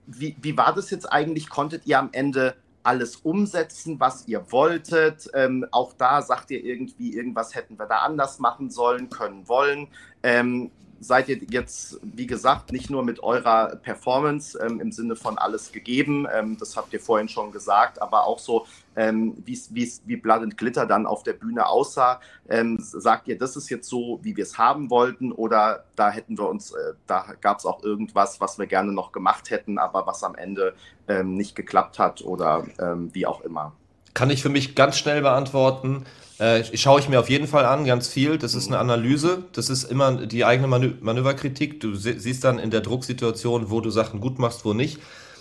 [0.06, 1.50] wie, wie war das jetzt eigentlich?
[1.50, 2.56] Konntet ihr am Ende
[2.88, 5.30] alles umsetzen, was ihr wolltet?
[5.34, 9.90] Ähm, auch da sagt ihr irgendwie, irgendwas hätten wir da anders machen sollen, können, wollen.
[10.24, 15.38] Ähm, seid ihr jetzt, wie gesagt, nicht nur mit eurer Performance ähm, im Sinne von
[15.38, 20.42] alles gegeben, ähm, das habt ihr vorhin schon gesagt, aber auch so, ähm, wie Blood
[20.42, 22.20] and Glitter dann auf der Bühne aussah.
[22.50, 26.38] Ähm, sagt ihr, das ist jetzt so, wie wir es haben wollten oder da hätten
[26.38, 30.08] wir uns, äh, da gab es auch irgendwas, was wir gerne noch gemacht hätten, aber
[30.08, 30.74] was am Ende
[31.08, 33.74] ähm, nicht geklappt hat oder ähm, wie auch immer?
[34.14, 36.06] Kann ich für mich ganz schnell beantworten.
[36.40, 38.38] Äh, schaue ich mir auf jeden Fall an, ganz viel.
[38.38, 39.44] Das ist eine Analyse.
[39.54, 41.80] Das ist immer die eigene Manö Manöverkritik.
[41.80, 45.00] Du siehst dann in der Drucksituation, wo du Sachen gut machst, wo nicht.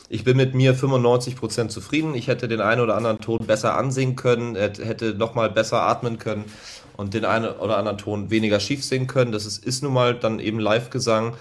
[0.08, 2.14] Ich bin mit mir 95% zufrieden.
[2.14, 6.44] Ich hätte den einen oder anderen Ton besser ansingen können, hätte nochmal besser atmen können
[6.96, 9.32] und den einen oder anderen Ton weniger schief singen können.
[9.32, 11.34] Das ist, ist nun mal dann eben Live-Gesang.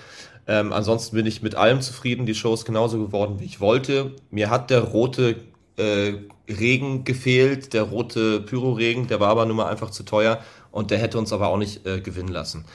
[0.47, 2.25] Ähm, ansonsten bin ich mit allem zufrieden.
[2.25, 4.11] Die Show ist genauso geworden, wie ich wollte.
[4.31, 5.35] Mir hat der rote
[5.77, 6.13] äh,
[6.47, 10.99] Regen gefehlt, der rote Pyro-Regen, der war aber nun mal einfach zu teuer und der
[10.99, 12.65] hätte uns aber auch nicht äh, gewinnen lassen.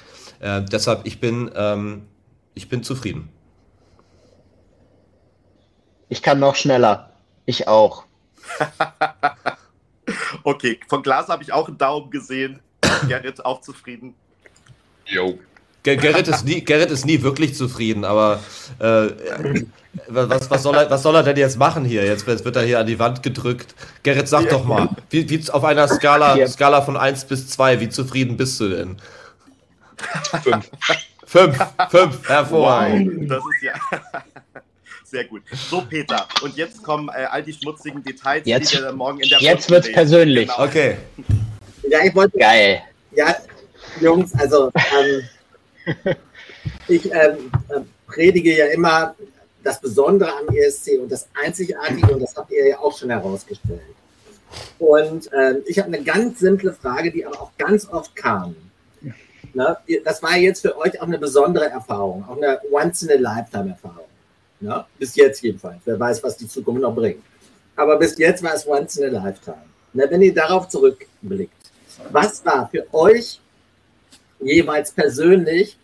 [0.40, 2.06] Äh, deshalb, ich bin, ähm,
[2.54, 3.28] ich bin zufrieden.
[6.08, 7.12] Ich kann noch schneller.
[7.46, 8.04] Ich auch.
[10.44, 12.60] okay, von Glas habe ich auch einen Daumen gesehen.
[13.06, 14.14] Gerrit auch zufrieden.
[15.06, 15.38] Jo.
[15.82, 18.40] Gerrit ist, nie, Gerrit ist nie wirklich zufrieden, aber
[18.78, 19.08] äh,
[20.08, 22.04] was, was, soll er, was soll er denn jetzt machen hier?
[22.04, 23.74] Jetzt wird er hier an die Wand gedrückt.
[24.02, 27.88] Gerrit, sag doch mal, wie, wie auf einer Skala, Skala von 1 bis 2, wie
[27.88, 28.96] zufrieden bist du denn?
[30.42, 30.70] Fünf.
[31.26, 31.58] Fünf,
[31.90, 33.20] fünf, hervorragend.
[33.20, 34.00] Wow, das ist ja.
[35.04, 35.42] Sehr gut.
[35.70, 39.28] So, Peter, und jetzt kommen äh, all die schmutzigen Details, jetzt, die wir morgen in
[39.28, 40.48] der Jetzt wird es persönlich.
[40.48, 40.64] Genau.
[40.64, 40.96] Okay.
[41.88, 42.36] Ja, ich wollte.
[42.36, 42.82] Geil.
[43.12, 43.36] Ja,
[44.00, 45.22] Jungs, also ähm,
[46.88, 47.36] ich äh,
[48.06, 49.14] predige ja immer
[49.62, 53.80] das Besondere am ESC und das Einzigartige, und das habt ihr ja auch schon herausgestellt.
[54.78, 58.56] Und ähm, ich habe eine ganz simple Frage, die aber auch ganz oft kam.
[59.54, 59.76] Ne?
[60.04, 64.06] Das war jetzt für euch auch eine besondere Erfahrung, auch eine Once-in-a-Lifetime-Erfahrung.
[64.60, 64.84] Ne?
[64.98, 65.80] Bis jetzt jedenfalls.
[65.84, 67.22] Wer weiß, was die Zukunft noch bringt.
[67.76, 69.64] Aber bis jetzt war es Once-in-a-Lifetime.
[69.92, 70.06] Ne?
[70.08, 71.52] Wenn ihr darauf zurückblickt,
[72.10, 73.40] was war für euch
[74.42, 75.76] jeweils persönlich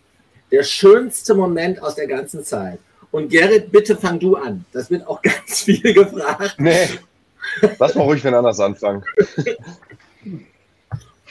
[0.51, 2.79] der schönste Moment aus der ganzen Zeit?
[3.11, 4.65] Und Gerrit, bitte fang du an.
[4.73, 6.57] Das wird auch ganz viel gefragt.
[6.59, 6.89] Nee.
[7.79, 9.03] Lass mal ruhig wenn anders anfangen.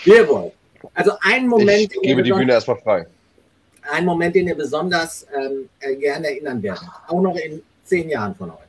[0.04, 0.52] Wir wollen.
[0.94, 1.94] Also ein Moment.
[1.94, 3.08] Ich gebe die Bühne erstmal frei.
[3.92, 6.84] Ein Moment, den ihr besonders ähm, äh, gerne erinnern werdet.
[7.08, 8.62] Auch noch in zehn Jahren von heute.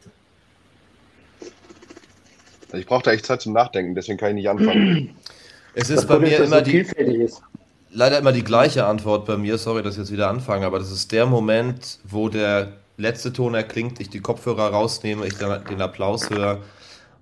[2.77, 5.17] Ich brauche da echt Zeit zum Nachdenken, deswegen kann ich nicht anfangen.
[5.79, 6.79] Es ist das bei mir immer so die.
[6.79, 7.43] Ist.
[7.97, 9.57] Leider immer die gleiche Antwort bei mir.
[9.57, 13.55] Sorry, dass ich jetzt wieder anfange, aber das ist der Moment, wo der letzte Ton
[13.55, 16.61] erklingt, ich die Kopfhörer rausnehme, ich den Applaus höre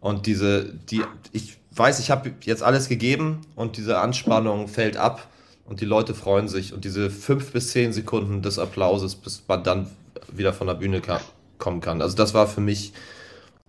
[0.00, 5.28] und diese, die, ich weiß, ich habe jetzt alles gegeben und diese Anspannung fällt ab
[5.64, 9.62] und die Leute freuen sich und diese fünf bis zehn Sekunden des Applauses, bis man
[9.62, 9.88] dann
[10.32, 11.20] wieder von der Bühne kann,
[11.58, 12.02] kommen kann.
[12.02, 12.92] Also das war für mich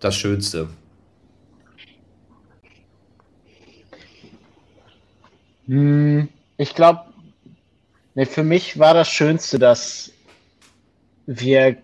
[0.00, 0.66] das Schönste.
[5.68, 7.04] Hm, ich glaube,
[8.14, 10.12] nee, für mich war das Schönste, dass
[11.26, 11.76] wir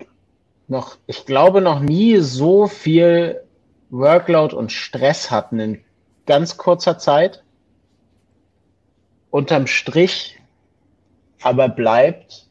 [0.68, 3.42] noch, ich glaube, noch nie so viel
[3.90, 5.84] Workload und Stress hatten in
[6.26, 7.42] ganz kurzer Zeit.
[9.30, 10.38] Unterm Strich
[11.42, 12.46] aber bleibt,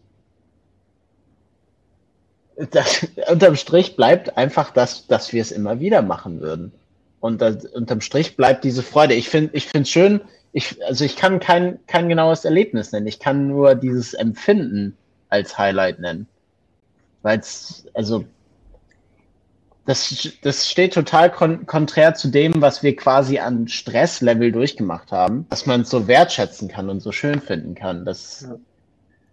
[2.71, 6.71] das, unterm Strich bleibt einfach das, dass wir es immer wieder machen würden.
[7.19, 9.13] Und das, unterm Strich bleibt diese Freude.
[9.13, 10.21] Ich finde, ich finde es schön,
[10.53, 13.07] ich, also ich kann kein, kein genaues Erlebnis nennen.
[13.07, 14.97] Ich kann nur dieses Empfinden
[15.29, 16.27] als Highlight nennen.
[17.21, 18.25] Weil es, also
[19.85, 25.45] das, das steht total kon konträr zu dem, was wir quasi an Stresslevel durchgemacht haben,
[25.49, 28.05] dass man es so wertschätzen kann und so schön finden kann.
[28.05, 28.47] Das,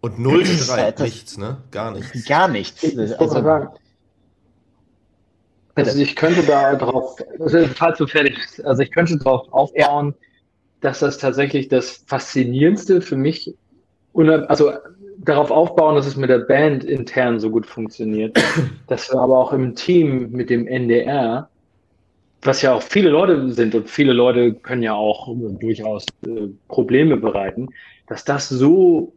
[0.01, 1.59] und null Streit, nichts, ne?
[1.71, 2.25] Gar nichts.
[2.27, 2.83] Gar nichts.
[2.83, 3.69] Ich, ich also, sagen,
[5.75, 10.15] also ich könnte da drauf, also falls du fertig bist, also ich könnte darauf aufbauen,
[10.19, 10.28] ja.
[10.81, 13.55] Dass das tatsächlich das Faszinierendste für mich,
[14.15, 14.73] also
[15.19, 18.39] darauf aufbauen, dass es mit der Band intern so gut funktioniert,
[18.87, 21.49] dass wir aber auch im Team mit dem NDR,
[22.43, 27.17] was ja auch viele Leute sind und viele Leute können ja auch durchaus äh, Probleme
[27.17, 27.69] bereiten,
[28.07, 29.13] dass das so,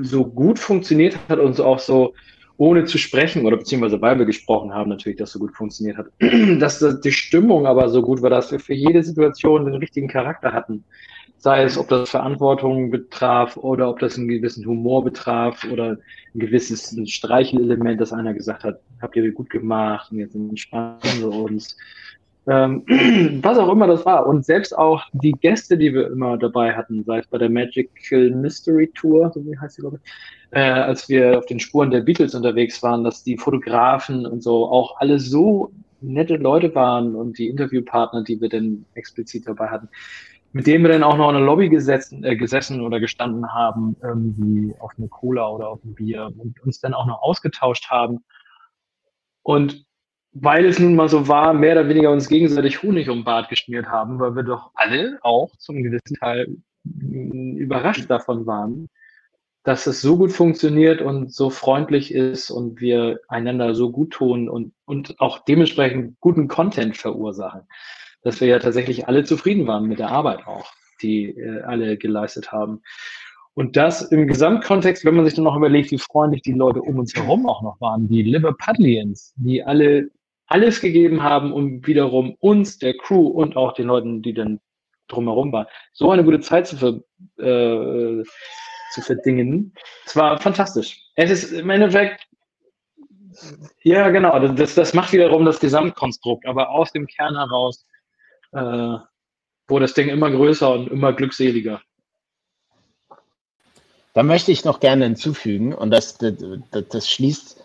[0.00, 2.14] so gut funktioniert hat und so auch so
[2.60, 6.08] ohne zu sprechen oder beziehungsweise weil wir gesprochen haben, natürlich, dass so gut funktioniert hat,
[6.60, 10.52] dass die Stimmung aber so gut war, dass wir für jede Situation den richtigen Charakter
[10.52, 10.84] hatten
[11.40, 15.96] sei es, ob das Verantwortung betraf oder ob das einen gewissen Humor betraf oder
[16.34, 21.32] ein gewisses Streichelelement, das einer gesagt hat, habt ihr gut gemacht und jetzt entspannen wir
[21.32, 21.78] uns.
[22.50, 22.84] Ähm,
[23.42, 24.26] was auch immer das war.
[24.26, 28.30] Und selbst auch die Gäste, die wir immer dabei hatten, sei es bei der Magical
[28.30, 30.10] Mystery Tour, so wie heißt sie, glaube ich,
[30.50, 34.66] äh, als wir auf den Spuren der Beatles unterwegs waren, dass die Fotografen und so
[34.68, 35.70] auch alle so
[36.00, 39.88] nette Leute waren und die Interviewpartner, die wir dann explizit dabei hatten,
[40.52, 43.94] mit dem wir dann auch noch in der Lobby gesessen, äh, gesessen oder gestanden haben,
[44.02, 48.24] irgendwie auf eine Cola oder auf ein Bier und uns dann auch noch ausgetauscht haben.
[49.42, 49.84] Und
[50.32, 53.86] weil es nun mal so war, mehr oder weniger uns gegenseitig Honig um Bart geschmiert
[53.86, 58.88] haben, weil wir doch alle auch zum gewissen Teil überrascht davon waren,
[59.64, 64.48] dass es so gut funktioniert und so freundlich ist und wir einander so gut tun
[64.48, 67.62] und, und auch dementsprechend guten Content verursachen
[68.22, 70.72] dass wir ja tatsächlich alle zufrieden waren mit der Arbeit auch,
[71.02, 72.82] die äh, alle geleistet haben.
[73.54, 76.98] Und das im Gesamtkontext, wenn man sich dann noch überlegt, wie freundlich die Leute um
[76.98, 80.10] uns herum auch noch waren, die Liverpudlians, die alle
[80.50, 84.60] alles gegeben haben, um wiederum uns, der Crew und auch den Leuten, die dann
[85.06, 87.00] drumherum waren, so eine gute Zeit zu, ver,
[87.38, 88.24] äh,
[88.92, 89.74] zu verdingen.
[90.04, 91.00] Es war fantastisch.
[91.14, 92.26] Es ist im Endeffekt,
[93.84, 97.86] ja genau, das, das macht wiederum das Gesamtkonstrukt, aber aus dem Kern heraus
[98.52, 98.96] äh,
[99.68, 101.80] wurde das Ding immer größer und immer glückseliger.
[104.14, 106.34] Da möchte ich noch gerne hinzufügen, und das, das,
[106.72, 107.59] das schließt,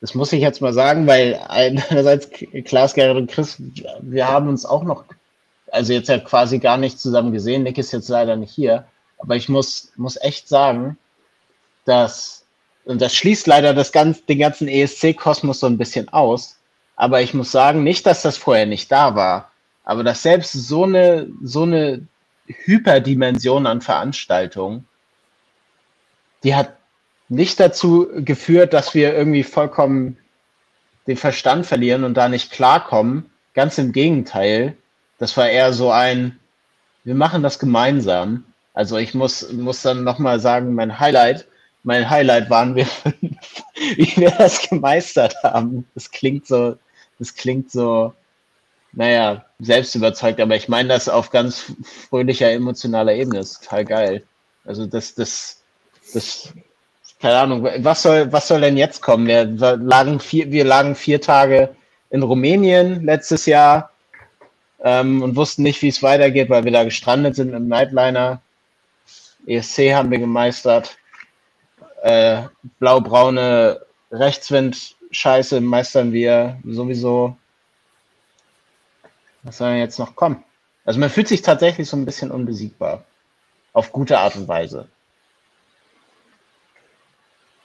[0.00, 2.30] das muss ich jetzt mal sagen, weil einerseits
[2.64, 3.62] Klaas, Gerrit und Chris,
[4.00, 5.04] wir haben uns auch noch,
[5.70, 7.62] also jetzt ja quasi gar nicht zusammen gesehen.
[7.62, 8.86] Nick ist jetzt leider nicht hier,
[9.18, 10.98] aber ich muss, muss echt sagen,
[11.84, 12.46] dass,
[12.84, 16.56] und das schließt leider das ganz, den ganzen ESC-Kosmos so ein bisschen aus,
[16.96, 19.50] aber ich muss sagen, nicht, dass das vorher nicht da war,
[19.84, 22.06] aber dass selbst so eine, so eine
[22.46, 24.88] Hyperdimension an Veranstaltungen,
[26.42, 26.79] die hat
[27.30, 30.18] nicht dazu geführt, dass wir irgendwie vollkommen
[31.06, 33.30] den Verstand verlieren und da nicht klarkommen.
[33.54, 34.76] Ganz im Gegenteil.
[35.18, 36.38] Das war eher so ein,
[37.04, 38.44] wir machen das gemeinsam.
[38.74, 41.46] Also ich muss, muss dann nochmal sagen, mein Highlight,
[41.84, 42.86] mein Highlight waren wir,
[43.96, 45.86] wie wir das gemeistert haben.
[45.94, 46.76] Das klingt so,
[47.20, 48.12] das klingt so,
[48.92, 51.72] naja, selbst überzeugt, aber ich meine das auf ganz
[52.08, 53.38] fröhlicher, emotionaler Ebene.
[53.38, 54.24] Das ist total geil.
[54.64, 55.62] Also das, das,
[56.12, 56.52] das,
[57.20, 59.26] keine Ahnung, was soll, was soll denn jetzt kommen?
[59.26, 59.44] Wir
[59.76, 61.74] lagen vier, wir lagen vier Tage
[62.08, 63.90] in Rumänien letztes Jahr
[64.82, 68.40] ähm, und wussten nicht, wie es weitergeht, weil wir da gestrandet sind im Nightliner.
[69.46, 70.96] ESC haben wir gemeistert.
[72.02, 72.44] Äh,
[72.78, 77.36] blau-braune Rechtswind-Scheiße meistern wir sowieso.
[79.42, 80.42] Was soll denn jetzt noch kommen?
[80.86, 83.04] Also man fühlt sich tatsächlich so ein bisschen unbesiegbar.
[83.74, 84.88] Auf gute Art und Weise.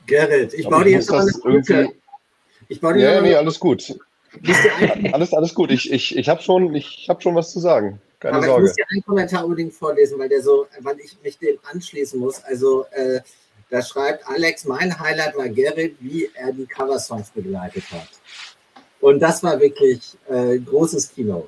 [0.06, 1.92] Gerrit, ich baue dir jetzt noch eine Brücke.
[2.68, 3.98] Ich baue dir ja, nee, alles gut.
[5.12, 5.72] alles, alles gut.
[5.72, 6.74] Ich, ich, ich habe schon,
[7.08, 8.02] hab schon was zu sagen.
[8.20, 8.64] Keine Aber Sorge.
[8.64, 12.20] ich muss dir einen Kommentar unbedingt vorlesen, weil der so, weil ich mich dem anschließen
[12.20, 12.44] muss.
[12.44, 13.20] Also äh,
[13.70, 18.10] da schreibt Alex, mein Highlight war Gerrit, wie er die Coversongs begleitet hat.
[19.00, 21.48] Und das war wirklich äh, großes Kino.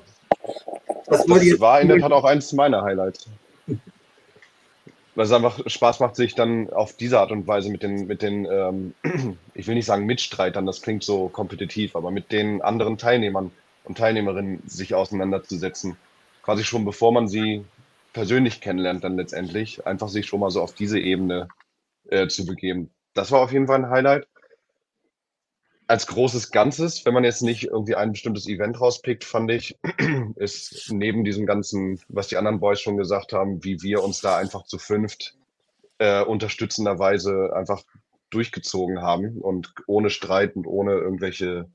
[1.06, 3.26] Das, das war in der Tat auch eines meiner Highlights
[5.18, 8.22] weil es einfach Spaß macht, sich dann auf diese Art und Weise mit den, mit
[8.22, 8.94] den ähm,
[9.54, 13.50] ich will nicht sagen Mitstreitern, das klingt so kompetitiv, aber mit den anderen Teilnehmern
[13.82, 15.96] und Teilnehmerinnen sich auseinanderzusetzen.
[16.44, 17.64] Quasi schon bevor man sie
[18.12, 21.48] persönlich kennenlernt, dann letztendlich, einfach sich schon mal so auf diese Ebene
[22.08, 22.90] äh, zu begeben.
[23.12, 24.28] Das war auf jeden Fall ein Highlight
[25.88, 29.78] als großes Ganzes, wenn man jetzt nicht irgendwie ein bestimmtes Event rauspickt, fand ich,
[30.36, 34.36] ist neben diesem ganzen, was die anderen Boys schon gesagt haben, wie wir uns da
[34.36, 35.34] einfach zu fünft
[35.96, 37.82] äh, unterstützenderweise einfach
[38.28, 41.70] durchgezogen haben und ohne Streit und ohne irgendwelche,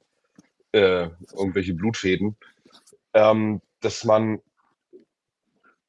[0.73, 2.37] äh, irgendwelche Blutfäden,
[3.15, 4.41] ähm, dass man,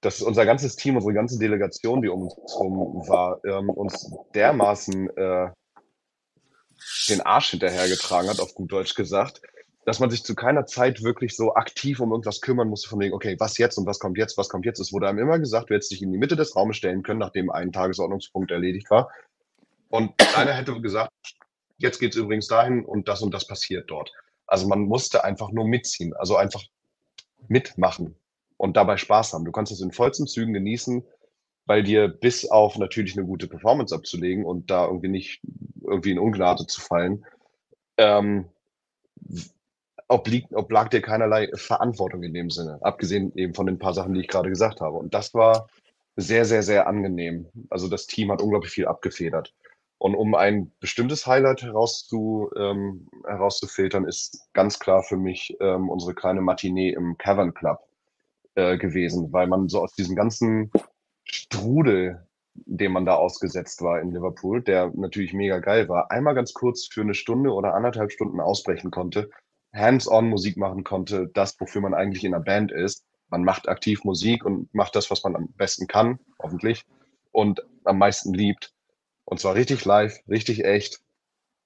[0.00, 5.14] dass unser ganzes Team, unsere ganze Delegation, die um uns herum war, ähm, uns dermaßen
[5.14, 5.50] äh,
[7.08, 9.40] den Arsch hinterhergetragen hat, auf gut Deutsch gesagt,
[9.84, 13.14] dass man sich zu keiner Zeit wirklich so aktiv um irgendwas kümmern musste, von wegen,
[13.14, 14.80] okay, was jetzt und was kommt jetzt, was kommt jetzt.
[14.80, 17.20] Es wurde einem immer gesagt, du hättest dich in die Mitte des Raumes stellen können,
[17.20, 19.10] nachdem ein Tagesordnungspunkt erledigt war.
[19.90, 21.12] Und einer hätte gesagt,
[21.78, 24.10] jetzt geht es übrigens dahin und das und das passiert dort.
[24.46, 26.62] Also man musste einfach nur mitziehen, also einfach
[27.48, 28.16] mitmachen
[28.56, 29.44] und dabei Spaß haben.
[29.44, 31.04] Du kannst es in vollsten Zügen genießen,
[31.66, 35.40] weil dir bis auf natürlich eine gute Performance abzulegen und da irgendwie nicht
[35.82, 37.24] irgendwie in Ungnade zu fallen,
[37.96, 38.46] ähm,
[40.08, 44.20] obliegt, oblag dir keinerlei Verantwortung in dem Sinne, abgesehen eben von den paar Sachen, die
[44.20, 44.96] ich gerade gesagt habe.
[44.96, 45.68] Und das war
[46.16, 47.46] sehr, sehr, sehr angenehm.
[47.70, 49.54] Also das Team hat unglaublich viel abgefedert.
[49.98, 56.14] Und um ein bestimmtes Highlight herauszu, ähm, herauszufiltern, ist ganz klar für mich ähm, unsere
[56.14, 57.78] kleine Matinee im Cavern Club
[58.54, 60.70] äh, gewesen, weil man so aus diesem ganzen
[61.34, 66.54] Strudel, dem man da ausgesetzt war in Liverpool, der natürlich mega geil war, einmal ganz
[66.54, 69.30] kurz für eine Stunde oder anderthalb Stunden ausbrechen konnte,
[69.74, 73.04] hands-on Musik machen konnte, das, wofür man eigentlich in einer Band ist.
[73.28, 76.84] Man macht aktiv Musik und macht das, was man am besten kann, hoffentlich,
[77.32, 78.72] und am meisten liebt.
[79.24, 81.00] Und zwar richtig live, richtig echt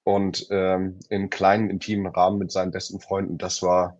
[0.03, 3.37] und ähm, in kleinen, intimen Rahmen mit seinen besten Freunden.
[3.37, 3.99] Das war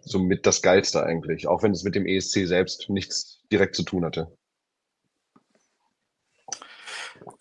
[0.00, 4.04] somit das Geilste eigentlich, auch wenn es mit dem ESC selbst nichts direkt zu tun
[4.04, 4.36] hatte.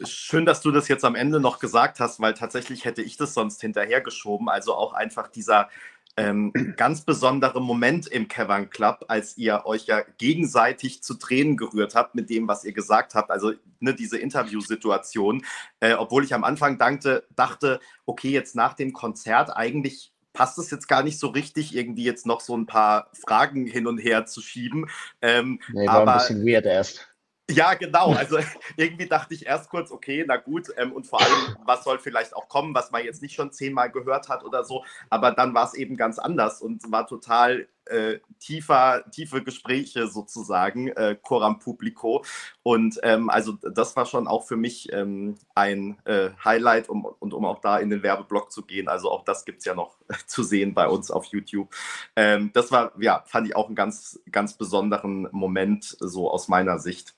[0.04, 3.34] Schön, dass du das jetzt am Ende noch gesagt hast, weil tatsächlich hätte ich das
[3.34, 4.48] sonst hinterhergeschoben.
[4.50, 5.70] Also auch einfach dieser
[6.16, 11.96] ähm, ganz besondere Moment im Cavern Club, als ihr euch ja gegenseitig zu Tränen gerührt
[11.96, 13.32] habt mit dem, was ihr gesagt habt.
[13.32, 15.44] Also ne, diese Interviewsituation.
[15.80, 20.72] Äh, obwohl ich am Anfang dachte, dachte, okay, jetzt nach dem Konzert eigentlich passt es
[20.72, 24.26] jetzt gar nicht so richtig, irgendwie jetzt noch so ein paar Fragen hin und her
[24.26, 24.90] zu schieben.
[25.22, 27.08] Ähm, nee, war aber, ein bisschen weird erst.
[27.50, 28.14] Ja, genau.
[28.18, 28.40] Also
[28.78, 32.36] irgendwie dachte ich erst kurz, okay, na gut, ähm, und vor allem, was soll vielleicht
[32.36, 34.84] auch kommen, was man jetzt nicht schon zehnmal gehört hat oder so.
[35.10, 40.90] Aber dann war es eben ganz anders und war total äh, tiefer, tiefe Gespräche sozusagen,
[40.90, 42.24] äh, Coram Publico.
[42.64, 47.34] Und ähm, also das war schon auch für mich ähm, ein äh, Highlight um, und
[47.34, 48.88] um auch da in den Werbeblock zu gehen.
[48.88, 49.96] Also auch das gibt es ja noch
[50.28, 51.74] zu sehen bei uns auf YouTube.
[52.16, 56.80] Ähm, das war, ja, fand ich auch einen ganz, ganz besonderen Moment so aus meiner
[56.80, 57.16] Sicht.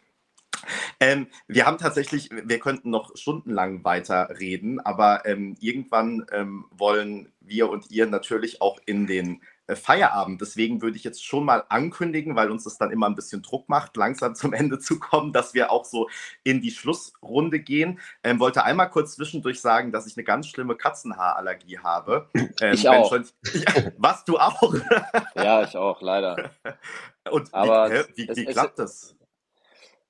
[1.00, 7.70] Ähm, wir haben tatsächlich, wir könnten noch stundenlang weiterreden, aber ähm, irgendwann ähm, wollen wir
[7.70, 10.42] und ihr natürlich auch in den äh, Feierabend.
[10.42, 13.68] Deswegen würde ich jetzt schon mal ankündigen, weil uns das dann immer ein bisschen Druck
[13.68, 16.08] macht, langsam zum Ende zu kommen, dass wir auch so
[16.44, 18.00] in die Schlussrunde gehen.
[18.24, 22.30] Ähm, wollte einmal kurz zwischendurch sagen, dass ich eine ganz schlimme Katzenhaarallergie habe.
[22.62, 23.10] Ähm, ich auch.
[23.10, 24.74] Schon, ja, was du auch?
[25.36, 26.52] ja, ich auch, leider.
[27.30, 29.16] Und Aber wie, wie, wie klappt das?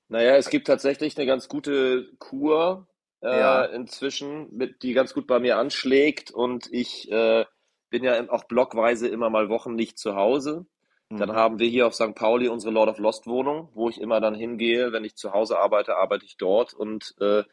[0.08, 2.86] Naja, es gibt tatsächlich eine ganz gute Kur
[3.20, 3.64] äh, ja.
[3.64, 7.44] inzwischen, mit, die ganz gut bei mir anschlägt und ich äh,
[7.90, 10.66] bin ja auch blockweise immer mal Wochen nicht zu Hause.
[11.08, 11.18] Mhm.
[11.18, 12.14] Dann haben wir hier auf St.
[12.14, 14.92] Pauli unsere Lord of Lost Wohnung, wo ich immer dann hingehe.
[14.92, 17.44] Wenn ich zu Hause arbeite, arbeite ich dort und äh,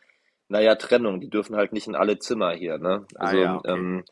[0.50, 2.78] naja, Trennung, die dürfen halt nicht in alle Zimmer hier.
[2.78, 3.06] Ne?
[3.16, 3.72] Ah also, ah, ja, okay.
[3.72, 4.04] ähm,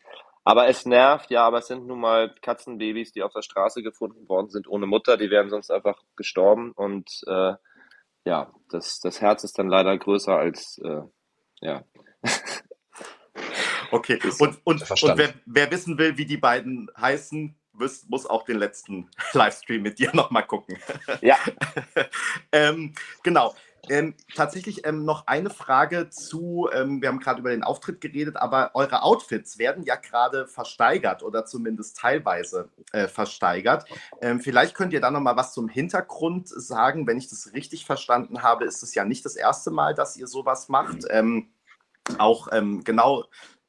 [0.43, 4.27] aber es nervt, ja, aber es sind nun mal Katzenbabys, die auf der Straße gefunden
[4.27, 7.53] worden sind ohne Mutter, die wären sonst einfach gestorben und äh,
[8.25, 11.01] ja, das, das Herz ist dann leider größer als, äh,
[11.61, 11.83] ja.
[13.91, 18.43] okay, und, und, und wer, wer, wissen will, wie die beiden heißen, muss, muss auch
[18.43, 20.77] den letzten Livestream mit dir nochmal gucken.
[21.21, 21.37] Ja.
[22.51, 22.93] ähm,
[23.23, 23.55] genau.
[23.89, 28.37] Ähm, tatsächlich ähm, noch eine Frage zu, ähm, wir haben gerade über den Auftritt geredet,
[28.37, 33.85] aber eure Outfits werden ja gerade versteigert oder zumindest teilweise äh, versteigert.
[34.21, 37.07] Ähm, vielleicht könnt ihr da noch mal was zum Hintergrund sagen.
[37.07, 40.27] Wenn ich das richtig verstanden habe, ist es ja nicht das erste Mal, dass ihr
[40.27, 40.99] sowas macht.
[41.09, 41.49] Ähm,
[42.17, 43.25] auch ähm, genau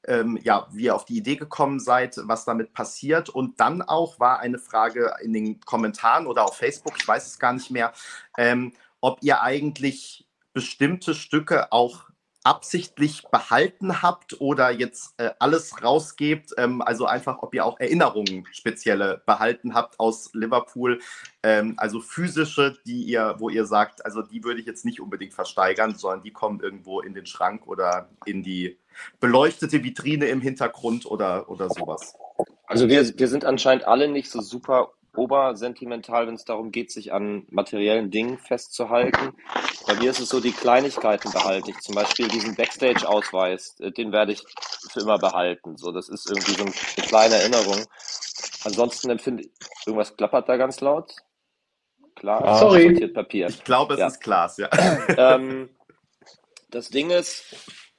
[0.06, 3.28] ähm, ja, wie ihr auf die Idee gekommen seid, was damit passiert.
[3.28, 7.38] Und dann auch war eine Frage in den Kommentaren oder auf Facebook, ich weiß es
[7.38, 7.92] gar nicht mehr,
[8.36, 12.04] ähm, ob ihr eigentlich bestimmte Stücke auch
[12.44, 16.50] absichtlich behalten habt oder jetzt äh, alles rausgebt.
[16.56, 21.00] Ähm, also einfach, ob ihr auch Erinnerungen spezielle behalten habt aus Liverpool.
[21.42, 25.34] Ähm, also physische, die ihr, wo ihr sagt, also die würde ich jetzt nicht unbedingt
[25.34, 28.78] versteigern, sondern die kommen irgendwo in den Schrank oder in die
[29.20, 32.14] beleuchtete Vitrine im Hintergrund oder, oder sowas.
[32.66, 37.12] Also wir, wir sind anscheinend alle nicht so super obersentimental, wenn es darum geht, sich
[37.12, 39.34] an materiellen Dingen festzuhalten.
[39.86, 41.78] Bei mir ist es so, die Kleinigkeiten behalte ich.
[41.80, 44.44] Zum Beispiel diesen Backstage-Ausweis, äh, den werde ich
[44.90, 45.76] für immer behalten.
[45.76, 47.84] So, das ist irgendwie so eine kleine Erinnerung.
[48.64, 49.50] Ansonsten empfinde ich,
[49.86, 51.14] irgendwas klappert da ganz laut.
[52.14, 53.08] Klar, ah, sorry.
[53.08, 53.48] Papier.
[53.48, 54.06] Ich glaube, es ja.
[54.06, 54.68] ist Glas, ja.
[55.16, 55.70] Ähm,
[56.70, 57.44] das Ding ist,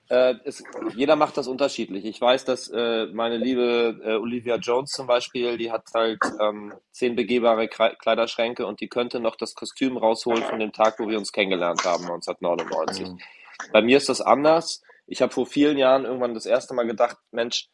[0.10, 0.64] äh, es,
[0.96, 2.06] jeder macht das unterschiedlich.
[2.06, 6.74] Ich weiß, dass äh, meine liebe äh, Olivia Jones zum Beispiel, die hat halt ähm,
[6.92, 11.18] zehn begehbare Kleiderschränke und die könnte noch das Kostüm rausholen von dem Tag, wo wir
[11.18, 13.08] uns kennengelernt haben, 1999.
[13.08, 13.20] Mhm.
[13.72, 14.82] Bei mir ist das anders.
[15.08, 17.70] Ich habe vor vielen Jahren irgendwann das erste Mal gedacht, Mensch,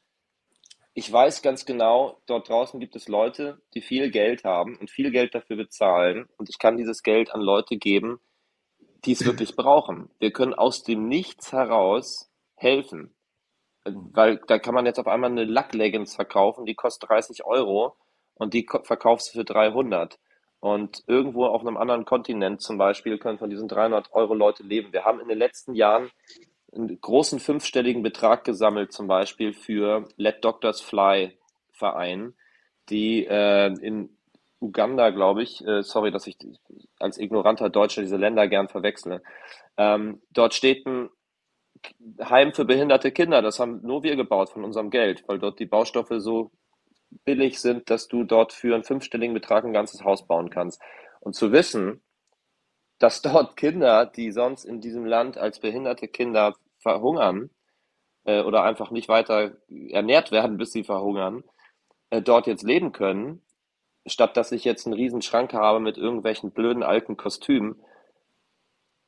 [0.93, 5.11] ich weiß ganz genau, dort draußen gibt es Leute, die viel Geld haben und viel
[5.11, 8.19] Geld dafür bezahlen und ich kann dieses Geld an Leute geben,
[9.05, 10.09] die es wirklich brauchen.
[10.19, 13.15] Wir können aus dem Nichts heraus helfen.
[13.85, 17.95] Weil da kann man jetzt auf einmal eine Lack-Leggings verkaufen, die kostet 30 Euro
[18.35, 20.19] und die verkaufst du für 300.
[20.59, 24.91] Und irgendwo auf einem anderen Kontinent zum Beispiel können von diesen 300 Euro Leute leben.
[24.91, 26.11] Wir haben in den letzten Jahren
[26.73, 31.38] einen großen fünfstelligen Betrag gesammelt, zum Beispiel für Let Doctors Fly
[31.71, 32.35] Verein,
[32.89, 34.19] die äh, in
[34.60, 36.38] Uganda, glaube ich, äh, sorry, dass ich
[36.99, 39.22] als ignoranter Deutscher diese Länder gern verwechsle.
[39.77, 41.10] Ähm, dort steht ein
[42.22, 45.65] Heim für behinderte Kinder, das haben nur wir gebaut von unserem Geld, weil dort die
[45.65, 46.52] Baustoffe so
[47.26, 50.81] billig sind, dass du dort für einen fünfstelligen Betrag ein ganzes Haus bauen kannst.
[51.22, 52.02] Und zu wissen,
[52.99, 57.49] dass dort Kinder, die sonst in diesem Land als behinderte Kinder verhungern
[58.26, 59.57] äh, oder einfach nicht weiter
[59.90, 61.44] ernährt werden, bis sie verhungern,
[62.10, 63.41] äh, dort jetzt leben können,
[64.10, 67.81] statt dass ich jetzt einen riesen Schrank habe mit irgendwelchen blöden alten Kostümen,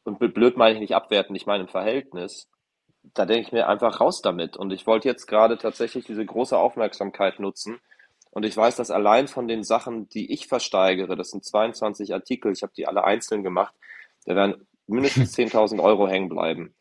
[0.03, 2.49] und blöd meine ich nicht abwerten, ich meine im Verhältnis,
[3.13, 4.57] da denke ich mir einfach raus damit.
[4.57, 7.79] Und ich wollte jetzt gerade tatsächlich diese große Aufmerksamkeit nutzen.
[8.31, 12.51] Und ich weiß, dass allein von den Sachen, die ich versteigere, das sind 22 Artikel,
[12.51, 13.73] ich habe die alle einzeln gemacht,
[14.25, 16.73] da werden mindestens 10.000 Euro hängen bleiben.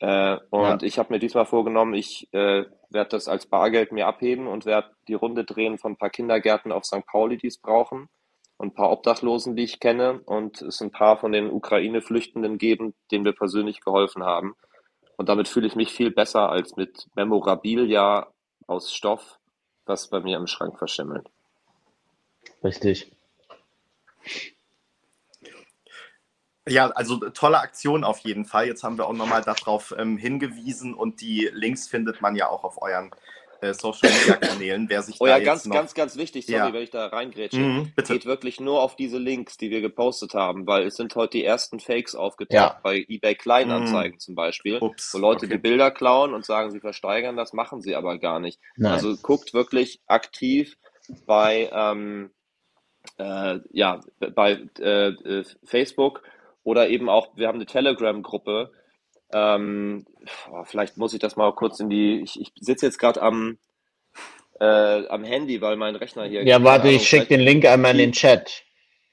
[0.00, 0.82] Äh, und ja.
[0.82, 4.90] ich habe mir diesmal vorgenommen, ich äh, werde das als Bargeld mir abheben und werde
[5.08, 7.06] die Runde drehen von ein paar Kindergärten auf St.
[7.06, 8.08] Pauli, die es brauchen
[8.58, 12.94] und ein paar Obdachlosen, die ich kenne und es ein paar von den Ukraine-Flüchtenden geben,
[13.10, 14.54] denen wir persönlich geholfen haben.
[15.16, 18.28] Und damit fühle ich mich viel besser als mit Memorabilia
[18.66, 19.38] aus Stoff,
[19.86, 21.28] was bei mir im Schrank verschimmelt.
[22.62, 23.10] Richtig.
[26.68, 28.66] Ja, also tolle Aktion auf jeden Fall.
[28.66, 32.64] Jetzt haben wir auch nochmal darauf ähm, hingewiesen und die Links findet man ja auch
[32.64, 33.10] auf euren
[33.60, 34.88] äh, Social Media Kanälen.
[34.88, 35.74] Wer sich oh ja, ganz, noch...
[35.74, 36.72] ganz, ganz wichtig, sorry, ja.
[36.72, 37.58] wenn ich da reingrätsche.
[37.58, 38.14] Mhm, bitte.
[38.14, 41.44] Geht wirklich nur auf diese Links, die wir gepostet haben, weil es sind heute die
[41.44, 42.80] ersten Fakes aufgetaucht ja.
[42.82, 44.20] bei eBay Kleinanzeigen mhm.
[44.20, 45.56] zum Beispiel, Ups, wo Leute okay.
[45.56, 48.60] die Bilder klauen und sagen, sie versteigern das, machen sie aber gar nicht.
[48.76, 48.92] Nein.
[48.92, 50.76] Also guckt wirklich aktiv
[51.26, 52.30] bei ähm,
[53.18, 54.00] äh, ja
[54.34, 56.22] bei äh, äh Facebook
[56.68, 58.70] oder eben auch, wir haben eine Telegram-Gruppe.
[59.32, 60.04] Ähm,
[60.64, 62.20] vielleicht muss ich das mal kurz in die.
[62.20, 63.56] Ich, ich sitze jetzt gerade am,
[64.60, 66.44] äh, am Handy, weil mein Rechner hier.
[66.44, 68.64] Ja, warte, ich schicke den Link einmal in den Chat.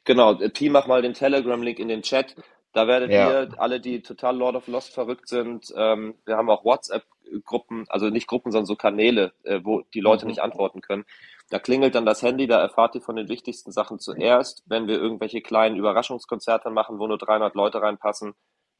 [0.03, 2.35] Genau, Pi, mach mal den Telegram-Link in den Chat.
[2.73, 3.43] Da werdet ja.
[3.43, 8.09] ihr alle, die total Lord of Lost verrückt sind, ähm, wir haben auch WhatsApp-Gruppen, also
[8.09, 10.31] nicht Gruppen, sondern so Kanäle, äh, wo die Leute mhm.
[10.31, 11.05] nicht antworten können.
[11.49, 14.63] Da klingelt dann das Handy, da erfahrt ihr von den wichtigsten Sachen zuerst.
[14.65, 18.33] Wenn wir irgendwelche kleinen Überraschungskonzerte machen, wo nur 300 Leute reinpassen,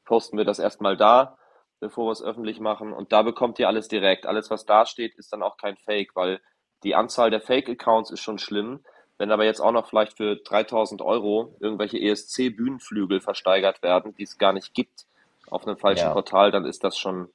[0.04, 1.38] posten wir das erstmal da,
[1.78, 2.92] bevor wir es öffentlich machen.
[2.92, 4.26] Und da bekommt ihr alles direkt.
[4.26, 6.40] Alles, was da steht, ist dann auch kein Fake, weil
[6.82, 8.80] die Anzahl der Fake-Accounts ist schon schlimm.
[9.18, 14.38] Wenn aber jetzt auch noch vielleicht für 3000 Euro irgendwelche ESC-Bühnenflügel versteigert werden, die es
[14.38, 15.06] gar nicht gibt,
[15.48, 16.12] auf einem falschen ja.
[16.12, 17.28] Portal, dann ist das schon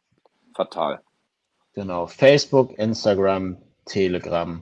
[0.54, 1.02] fatal.
[1.74, 2.06] Genau.
[2.06, 4.62] Facebook, Instagram, Telegram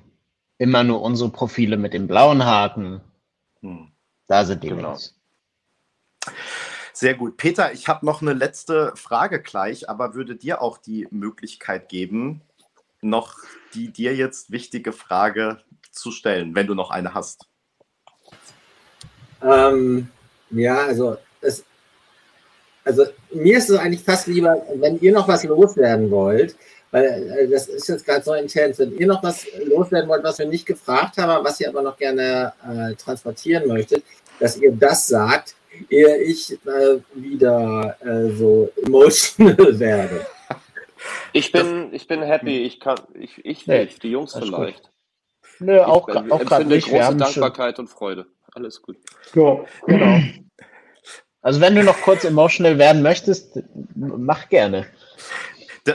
[0.59, 3.01] immer nur unsere Profile mit dem blauen Haken.
[3.61, 3.87] Hm.
[4.27, 4.89] Da sind die genau.
[4.89, 5.15] Links.
[6.93, 7.37] Sehr gut.
[7.37, 12.41] Peter, ich habe noch eine letzte Frage gleich, aber würde dir auch die Möglichkeit geben,
[13.01, 13.37] noch
[13.73, 17.47] die dir jetzt wichtige Frage zu stellen, wenn du noch eine hast.
[19.41, 20.09] Ähm,
[20.49, 21.63] ja, also, es,
[22.83, 26.57] also mir ist es eigentlich fast lieber, wenn ihr noch was loswerden wollt,
[26.91, 28.79] weil äh, das ist jetzt gerade so intens.
[28.79, 31.97] Wenn ihr noch was loswerden wollt, was wir nicht gefragt haben, was ihr aber noch
[31.97, 34.03] gerne äh, transportieren möchtet,
[34.39, 35.55] dass ihr das sagt,
[35.89, 40.25] ehe ich äh, wieder äh, so emotional werde.
[41.31, 42.63] Ich bin, ich bin happy.
[42.63, 44.03] Ich kann, ich, ich nee, nicht.
[44.03, 44.83] Die Jungs vielleicht.
[44.83, 44.89] Gut.
[45.59, 46.89] Nö, auch, ich, auch gerade nicht.
[46.89, 47.85] große Dankbarkeit schon...
[47.85, 48.25] und Freude.
[48.53, 48.97] Alles gut.
[49.33, 50.19] So, genau.
[51.41, 53.59] Also wenn du noch kurz emotional werden möchtest,
[53.95, 54.87] mach gerne.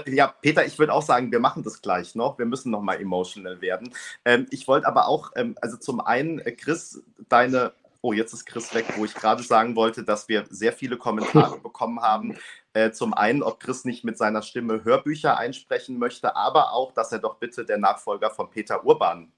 [0.07, 2.39] Ja, Peter, ich würde auch sagen, wir machen das gleich noch.
[2.39, 3.93] Wir müssen noch mal emotional werden.
[4.25, 8.47] Ähm, ich wollte aber auch, ähm, also zum einen, äh, Chris, deine, oh, jetzt ist
[8.47, 12.37] Chris weg, wo ich gerade sagen wollte, dass wir sehr viele Kommentare bekommen haben.
[12.73, 17.13] Äh, zum einen, ob Chris nicht mit seiner Stimme Hörbücher einsprechen möchte, aber auch, dass
[17.13, 19.33] er doch bitte der Nachfolger von Peter Urban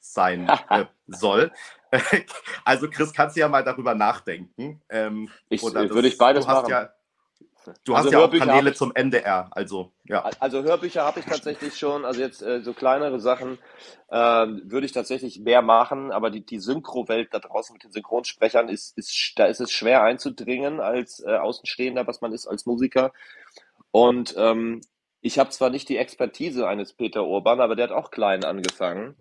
[0.00, 1.50] sein äh, soll.
[2.64, 4.80] also Chris, kannst du ja mal darüber nachdenken.
[4.88, 6.70] Ähm, ich, würde ich beides machen.
[6.70, 6.90] Ja,
[7.84, 10.28] Du also hast ja Hörbücher auch Kanäle zum NDR, also ja.
[10.40, 13.58] Also Hörbücher habe ich tatsächlich schon, also jetzt äh, so kleinere Sachen
[14.08, 18.68] äh, würde ich tatsächlich mehr machen, aber die, die Synchro-Welt da draußen mit den Synchronsprechern
[18.68, 23.12] ist, ist, da ist es schwer einzudringen als äh, Außenstehender, was man ist als Musiker.
[23.90, 24.80] Und ähm,
[25.20, 29.16] ich habe zwar nicht die Expertise eines Peter Urban, aber der hat auch klein angefangen.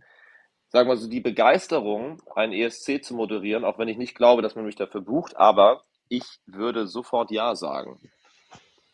[0.68, 4.56] Sagen wir so, die Begeisterung, ein ESC zu moderieren, auch wenn ich nicht glaube, dass
[4.56, 8.00] man mich dafür bucht, aber ich würde sofort Ja sagen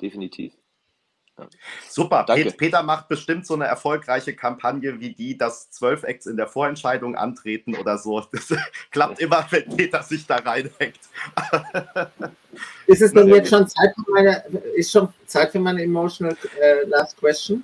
[0.01, 0.53] definitiv.
[1.37, 1.47] Ja.
[1.89, 2.51] Super, Danke.
[2.51, 7.15] Peter macht bestimmt so eine erfolgreiche Kampagne wie die, dass zwölf Acts in der Vorentscheidung
[7.15, 8.21] antreten oder so.
[8.31, 8.53] Das
[8.91, 10.99] klappt immer, wenn Peter sich da reinhängt.
[12.87, 14.43] Ist es denn jetzt schon Zeit für meine,
[14.75, 17.63] ist schon Zeit für meine emotional uh, last question?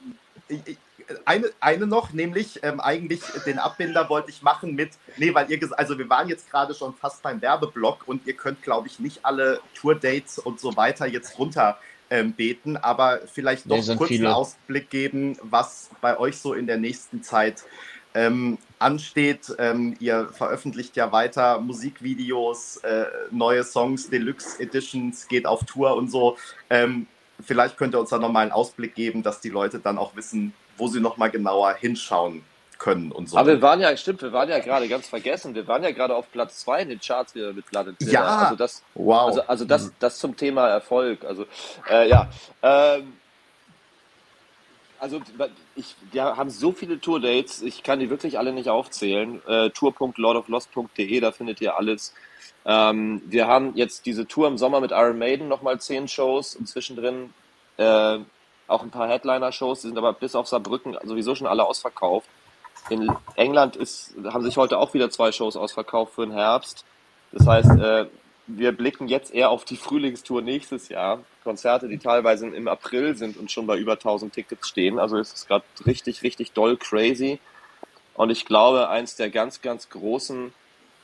[1.26, 5.58] Eine, eine noch, nämlich ähm, eigentlich den Abbinder wollte ich machen mit, nee, weil ihr
[5.58, 9.00] gesagt, also wir waren jetzt gerade schon fast beim Werbeblock und ihr könnt, glaube ich,
[9.00, 11.78] nicht alle Tour-Dates und so weiter jetzt runter
[12.10, 16.78] ähm, beten, aber vielleicht doch kurz einen Ausblick geben, was bei euch so in der
[16.78, 17.64] nächsten Zeit
[18.14, 19.54] ähm, ansteht.
[19.60, 26.10] Ähm, ihr veröffentlicht ja weiter Musikvideos, äh, neue Songs, Deluxe Editions, geht auf Tour und
[26.10, 26.38] so.
[26.70, 27.08] Ähm,
[27.46, 30.54] vielleicht könnt ihr uns da nochmal einen Ausblick geben, dass die Leute dann auch wissen,
[30.78, 32.44] wo sie nochmal genauer hinschauen
[32.78, 33.38] können und so.
[33.38, 36.16] Aber wir waren ja, stimmt, wir waren ja gerade ganz vergessen, wir waren ja gerade
[36.16, 39.28] auf Platz zwei in den Charts wieder mit Planet Ja, also das, wow.
[39.28, 39.92] Also, also das, mhm.
[40.00, 41.24] das zum Thema Erfolg.
[41.26, 41.46] Also
[41.90, 42.30] äh, ja,
[42.62, 43.14] ähm,
[45.00, 45.22] also
[45.76, 49.42] ich, wir haben so viele Tourdates, ich kann die wirklich alle nicht aufzählen.
[49.48, 52.14] Äh, Tour.lordoflost.de, da findet ihr alles.
[52.66, 56.68] Ähm, wir haben jetzt diese Tour im Sommer mit Iron Maiden nochmal zehn Shows und
[56.68, 57.34] zwischendrin
[57.78, 58.20] äh,
[58.68, 62.30] auch ein paar Headliner-Shows, die sind aber bis auf Saarbrücken sowieso schon alle ausverkauft.
[62.90, 66.86] In England ist, haben sich heute auch wieder zwei Shows ausverkauft für den Herbst.
[67.32, 68.06] Das heißt, äh,
[68.48, 71.20] wir blicken jetzt eher auf die Frühlingstour nächstes Jahr.
[71.44, 75.00] Konzerte, die teilweise im April sind und schon bei über 1000 Tickets stehen.
[75.00, 77.40] Also es ist gerade richtig, richtig doll crazy.
[78.16, 80.54] Und ich glaube, eins der ganz, ganz großen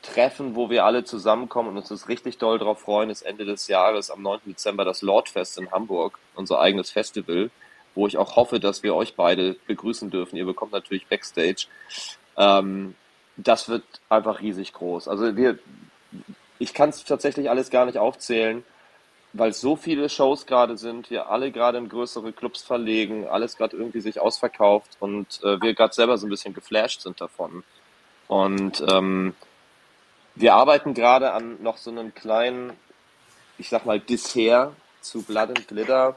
[0.02, 3.68] Treffen, wo wir alle zusammenkommen und uns das richtig doll drauf freuen, ist Ende des
[3.68, 4.42] Jahres am 9.
[4.46, 7.52] Dezember das Lordfest in Hamburg, unser eigenes Festival,
[7.96, 10.36] wo ich auch hoffe, dass wir euch beide begrüßen dürfen.
[10.36, 11.68] Ihr bekommt natürlich Backstage.
[12.38, 12.96] Ähm,
[13.38, 15.08] das wird einfach riesig groß.
[15.08, 15.60] Also wir,
[16.60, 18.64] ich kann es tatsächlich alles gar nicht aufzählen,
[19.34, 23.76] weil so viele Shows gerade sind, wir alle gerade in größere Clubs verlegen, alles gerade
[23.76, 27.64] irgendwie sich ausverkauft und äh, wir gerade selber so ein bisschen geflasht sind davon.
[28.28, 29.36] Und ähm,
[30.36, 32.74] wir arbeiten gerade an noch so einem kleinen,
[33.58, 36.16] ich sag mal, Dessert zu Blood and Glitter,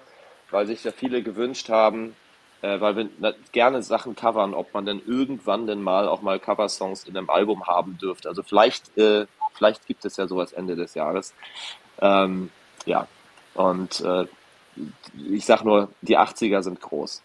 [0.50, 2.14] weil sich ja viele gewünscht haben,
[2.62, 7.04] äh, weil wir gerne Sachen covern, ob man denn irgendwann denn mal auch mal Coversongs
[7.04, 8.28] in einem Album haben dürfte.
[8.28, 11.34] Also vielleicht, äh, vielleicht gibt es ja sowas Ende des Jahres.
[12.00, 12.50] Ähm,
[12.84, 13.08] ja,
[13.54, 14.26] und äh,
[15.30, 17.22] ich sag nur, die 80er sind groß.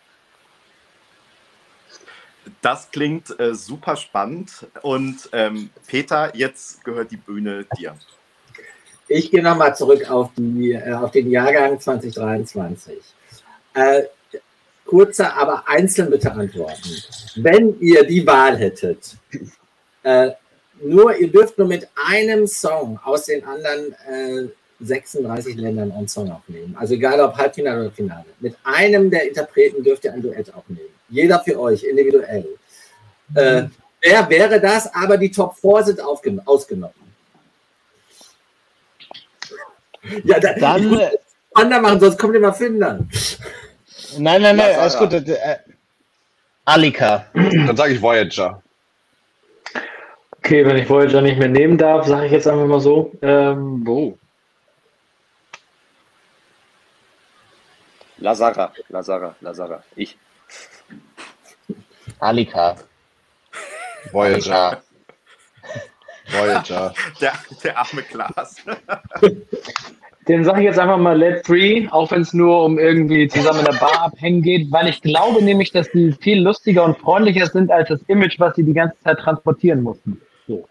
[2.62, 4.68] Das klingt äh, super spannend.
[4.82, 7.96] Und ähm, Peter, jetzt gehört die Bühne dir.
[9.14, 12.98] Ich gehe nochmal zurück auf, die, äh, auf den Jahrgang 2023.
[13.74, 14.04] Äh,
[14.86, 16.90] kurze, aber einzeln bitte antworten.
[17.36, 19.18] Wenn ihr die Wahl hättet,
[20.04, 20.32] äh,
[20.82, 23.94] nur, ihr dürft nur mit einem Song aus den anderen
[24.80, 26.74] 36 äh, Ländern einen Song aufnehmen.
[26.80, 28.26] Also egal ob Halbfinale oder Finale.
[28.40, 30.90] Mit einem der Interpreten dürft ihr ein Duett aufnehmen.
[31.10, 32.48] Jeder für euch, individuell.
[33.36, 33.64] Äh,
[34.00, 34.94] wer wäre das?
[34.94, 37.11] Aber die Top 4 sind ausgenommen.
[40.24, 40.82] Ja, da, dann.
[40.84, 41.02] Ich muss
[41.54, 43.00] Panda machen, sonst kommt immer Finder.
[44.18, 45.14] Nein, nein, nein, alles gut.
[45.14, 45.58] Äh,
[46.66, 47.26] Alika.
[47.34, 48.62] Dann sage ich Voyager.
[50.38, 53.12] Okay, wenn ich Voyager nicht mehr nehmen darf, sage ich jetzt einfach mal so.
[53.22, 54.18] Ähm, wo?
[58.18, 59.84] Lazara, Lazara, Lazara.
[59.96, 60.18] Ich.
[62.20, 62.76] Alika.
[64.12, 64.82] Voyager.
[66.32, 66.94] Voyager.
[67.22, 67.34] Der,
[67.64, 68.56] der arme Klaas.
[70.28, 73.60] Den sage ich jetzt einfach mal Let Free, auch wenn es nur um irgendwie zusammen
[73.60, 77.48] in der Bar abhängen geht, weil ich glaube nämlich, dass die viel lustiger und freundlicher
[77.48, 80.22] sind als das Image, was sie die ganze Zeit transportieren mussten.
[80.48, 80.68] So.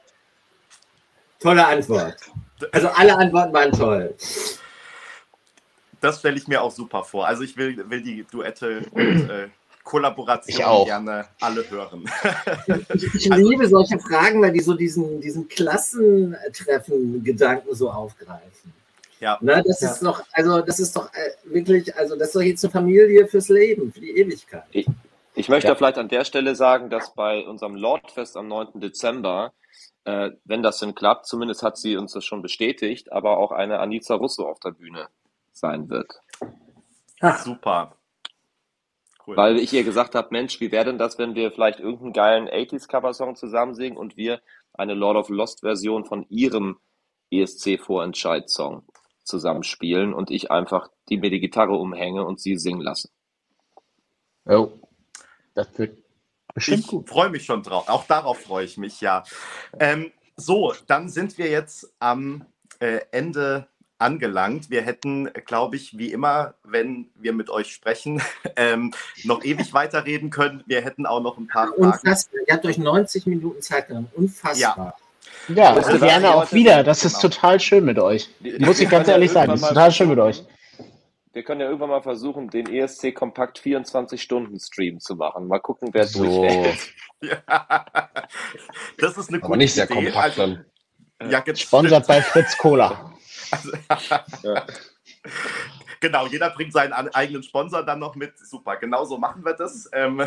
[1.41, 2.17] Tolle Antwort.
[2.71, 4.15] Also alle Antworten waren toll
[6.01, 7.27] das stelle ich mir auch super vor.
[7.27, 9.49] Also ich will, will die Duette und äh,
[9.91, 12.05] Kollaborationen gerne alle hören.
[12.95, 18.73] ich, ich also, liebe solche Fragen, weil die so diesen, diesen Klassentreffen-Gedanken so aufgreifen.
[19.19, 19.37] Ja.
[19.41, 19.91] Ne, das ja.
[19.91, 23.27] ist doch, also das ist doch äh, wirklich, also das ist doch jetzt eine Familie
[23.27, 24.63] fürs Leben, für die Ewigkeit.
[24.71, 24.87] Ich,
[25.35, 25.75] ich möchte ja.
[25.75, 28.79] vielleicht an der Stelle sagen, dass bei unserem Lordfest am 9.
[28.81, 29.53] Dezember,
[30.05, 33.81] äh, wenn das denn klappt, zumindest hat sie uns das schon bestätigt, aber auch eine
[33.81, 35.09] Anita Russo auf der Bühne
[35.53, 36.21] sein wird.
[37.21, 37.43] Ach.
[37.43, 37.97] Super.
[39.31, 39.37] Cool.
[39.37, 42.49] Weil ich ihr gesagt habe, Mensch, wie wäre denn das, wenn wir vielleicht irgendeinen geilen
[42.49, 44.41] 80s-Cover-Song zusammen singen und wir
[44.73, 46.79] eine Lord of Lost-Version von ihrem
[47.31, 48.83] ESC-Vorentscheid-Song
[49.23, 53.11] zusammenspielen und ich einfach die mir die Gitarre umhänge und sie singen lasse.
[54.47, 54.73] Oh,
[55.55, 56.03] das wird
[56.53, 57.05] bestimmt ich gut.
[57.05, 57.89] Ich freue mich schon drauf.
[57.89, 59.23] Auch darauf freue ich mich, ja.
[59.79, 62.47] Ähm, so, dann sind wir jetzt am
[62.81, 63.69] äh, Ende
[64.01, 64.71] angelangt.
[64.71, 68.23] Wir hätten, glaube ich, wie immer, wenn wir mit euch sprechen,
[68.57, 68.93] ähm,
[69.25, 70.63] noch ewig weiterreden können.
[70.67, 71.83] Wir hätten auch noch ein paar Fragen.
[71.83, 72.41] Unfassbar.
[72.47, 74.09] Ihr habt euch 90 Minuten Zeit genommen.
[74.15, 74.97] Unfassbar.
[75.49, 76.83] Ja, ja also gerne auch wieder.
[76.83, 77.35] Das ist genau.
[77.35, 78.31] total schön mit euch.
[78.59, 79.51] Muss ich ganz ehrlich sagen.
[79.53, 80.43] Das ist total schön mit euch.
[81.33, 85.47] Wir können ja irgendwann mal versuchen, den ESC Kompakt 24 Stunden Stream zu machen.
[85.47, 86.25] Mal gucken, wer so.
[86.25, 86.79] durchhält.
[87.23, 87.85] Ja.
[88.97, 89.93] Das ist eine gute Aber nicht sehr Idee.
[89.93, 90.57] kompakt also,
[91.19, 91.31] dann.
[91.31, 93.10] Ja, Sponsert bei Fritz Cola.
[93.51, 93.73] Also,
[94.43, 94.67] ja.
[96.01, 98.39] Genau, jeder bringt seinen eigenen Sponsor dann noch mit.
[98.39, 99.89] Super, genau so machen wir das.
[99.93, 100.27] Ähm,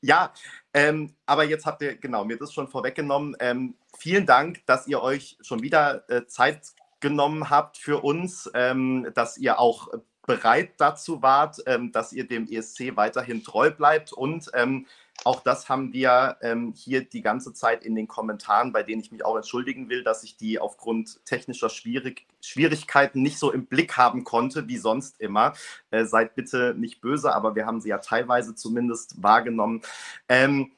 [0.00, 0.32] ja,
[0.72, 3.36] ähm, aber jetzt habt ihr, genau, mir das schon vorweggenommen.
[3.38, 6.68] Ähm, vielen Dank, dass ihr euch schon wieder äh, Zeit
[7.00, 9.88] genommen habt für uns, ähm, dass ihr auch
[10.26, 14.86] bereit dazu wart, ähm, dass ihr dem ESC weiterhin treu bleibt und ähm,
[15.24, 19.12] auch das haben wir ähm, hier die ganze Zeit in den Kommentaren, bei denen ich
[19.12, 23.96] mich auch entschuldigen will, dass ich die aufgrund technischer Schwierig Schwierigkeiten nicht so im Blick
[23.98, 25.52] haben konnte, wie sonst immer.
[25.90, 29.82] Äh, seid bitte nicht böse, aber wir haben sie ja teilweise zumindest wahrgenommen.
[30.28, 30.72] Ähm,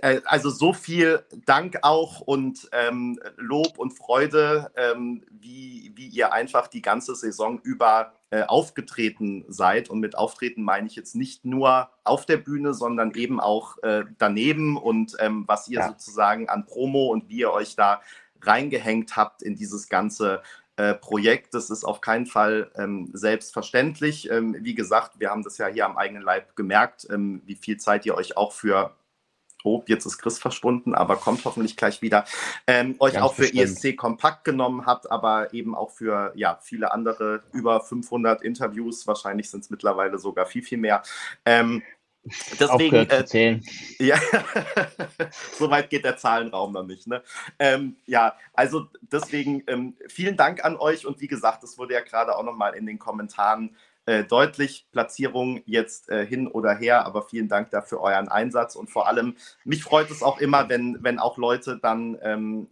[0.00, 6.32] äh, also so viel Dank auch und ähm, Lob und Freude, ähm, wie, wie ihr
[6.32, 9.88] einfach die ganze Saison über äh, aufgetreten seid.
[9.88, 14.04] Und mit Auftreten meine ich jetzt nicht nur auf der Bühne, sondern eben auch äh,
[14.18, 15.88] daneben und ähm, was ihr ja.
[15.88, 18.00] sozusagen an Promo und wie ihr euch da
[18.42, 20.42] reingehängt habt in dieses ganze
[20.76, 21.54] äh, Projekt.
[21.54, 24.30] Das ist auf keinen Fall ähm, selbstverständlich.
[24.30, 27.78] Ähm, wie gesagt, wir haben das ja hier am eigenen Leib gemerkt, ähm, wie viel
[27.78, 28.94] Zeit ihr euch auch für
[29.66, 32.24] oh, jetzt ist Chris verschwunden, aber kommt hoffentlich gleich wieder,
[32.66, 33.62] ähm, euch Ganz auch für bestimmt.
[33.64, 39.50] ESC kompakt genommen habt, aber eben auch für ja, viele andere, über 500 Interviews, wahrscheinlich
[39.50, 41.02] sind es mittlerweile sogar viel, viel mehr.
[41.44, 41.82] Ähm,
[42.58, 43.60] Deswegen, äh,
[44.04, 44.18] ja,
[45.52, 47.06] so weit geht der Zahlenraum noch nicht.
[47.06, 47.22] Ne?
[47.60, 52.00] Ähm, ja, also deswegen ähm, vielen Dank an euch und wie gesagt, es wurde ja
[52.00, 53.76] gerade auch nochmal in den Kommentaren
[54.06, 54.86] äh, deutlich.
[54.92, 59.36] Platzierung jetzt äh, hin oder her, aber vielen Dank dafür euren Einsatz und vor allem,
[59.64, 62.68] mich freut es auch immer, wenn, wenn auch Leute dann ähm,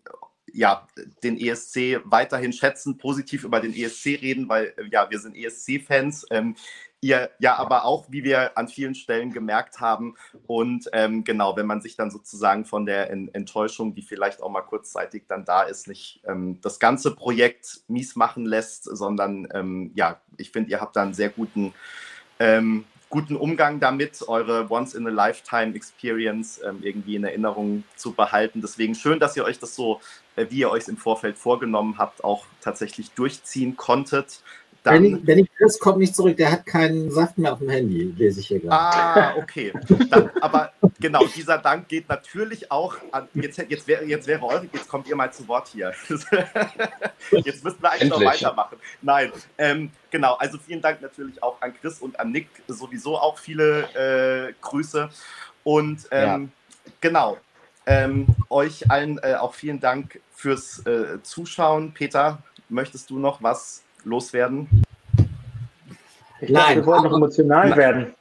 [0.53, 0.87] ja,
[1.23, 6.27] den ESC weiterhin schätzen, positiv über den ESC reden, weil äh, ja, wir sind ESC-Fans.
[6.31, 6.57] Ähm,
[7.05, 10.15] ihr ja aber auch, wie wir an vielen Stellen gemerkt haben.
[10.47, 14.63] Und ähm, genau, wenn man sich dann sozusagen von der Enttäuschung, die vielleicht auch mal
[14.63, 20.23] kurzzeitig dann da ist, nicht ähm, das ganze Projekt mies machen lässt, sondern ähm, ja,
[20.39, 21.75] ich finde, ihr habt da einen sehr guten,
[22.39, 28.61] ähm, guten Umgang damit, eure Once-in-a-Lifetime-Experience ähm, irgendwie in Erinnerung zu behalten.
[28.61, 30.01] Deswegen schön, dass ihr euch das so,
[30.37, 34.41] äh, wie ihr euch im Vorfeld vorgenommen habt, auch tatsächlich durchziehen konntet.
[34.85, 38.15] Dann, Benny, Benny Chris kommt nicht zurück, der hat keinen Saft mehr auf dem Handy,
[38.19, 38.97] lese ich hier gerade.
[38.99, 39.73] Ah, okay.
[40.11, 43.27] Dann, aber genau, dieser Dank geht natürlich auch an.
[43.33, 45.95] Jetzt, jetzt, wäre, jetzt wäre eure, jetzt kommt ihr mal zu Wort hier.
[46.11, 48.11] jetzt müssen wir eigentlich Endlich.
[48.11, 48.77] noch weitermachen.
[49.01, 53.39] Nein, ähm, genau, also vielen Dank natürlich auch an Chris und an Nick, sowieso auch
[53.39, 55.09] viele äh, Grüße.
[55.63, 56.53] Und ähm,
[56.85, 56.89] ja.
[57.01, 57.39] genau,
[57.87, 61.95] ähm, euch allen äh, auch vielen Dank fürs äh, Zuschauen.
[61.95, 64.69] Peter, möchtest du noch was loswerden?
[66.41, 68.15] Ich Nein, wir wollen noch emotional na, werden.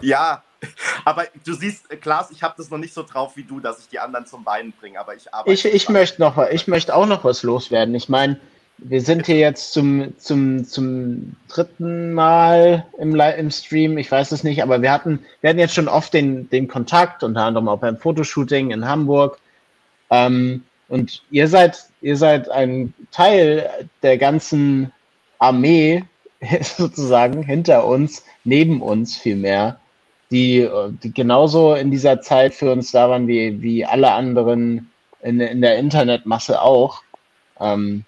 [0.00, 0.42] Ja,
[1.04, 3.88] aber du siehst, Klaas, ich habe das noch nicht so drauf wie du, dass ich
[3.88, 5.52] die anderen zum Weinen bringe, aber ich arbeite.
[5.52, 7.94] Ich, ich möchte noch, ich möchte auch noch was loswerden.
[7.94, 8.38] Ich meine,
[8.78, 14.44] wir sind hier jetzt zum, zum, zum dritten Mal im, im Stream, ich weiß es
[14.44, 17.78] nicht, aber wir hatten, wir hatten jetzt schon oft den, den Kontakt, unter anderem auch
[17.78, 19.38] beim Fotoshooting in Hamburg.
[20.10, 24.92] Ähm, und ihr seid, ihr seid ein Teil der ganzen
[25.38, 26.04] Armee
[26.60, 29.80] sozusagen hinter uns, neben uns vielmehr,
[30.30, 30.68] die,
[31.02, 34.90] die genauso in dieser Zeit für uns da waren wie, wie alle anderen
[35.22, 37.02] in, in der Internetmasse auch.
[37.60, 38.04] Ähm,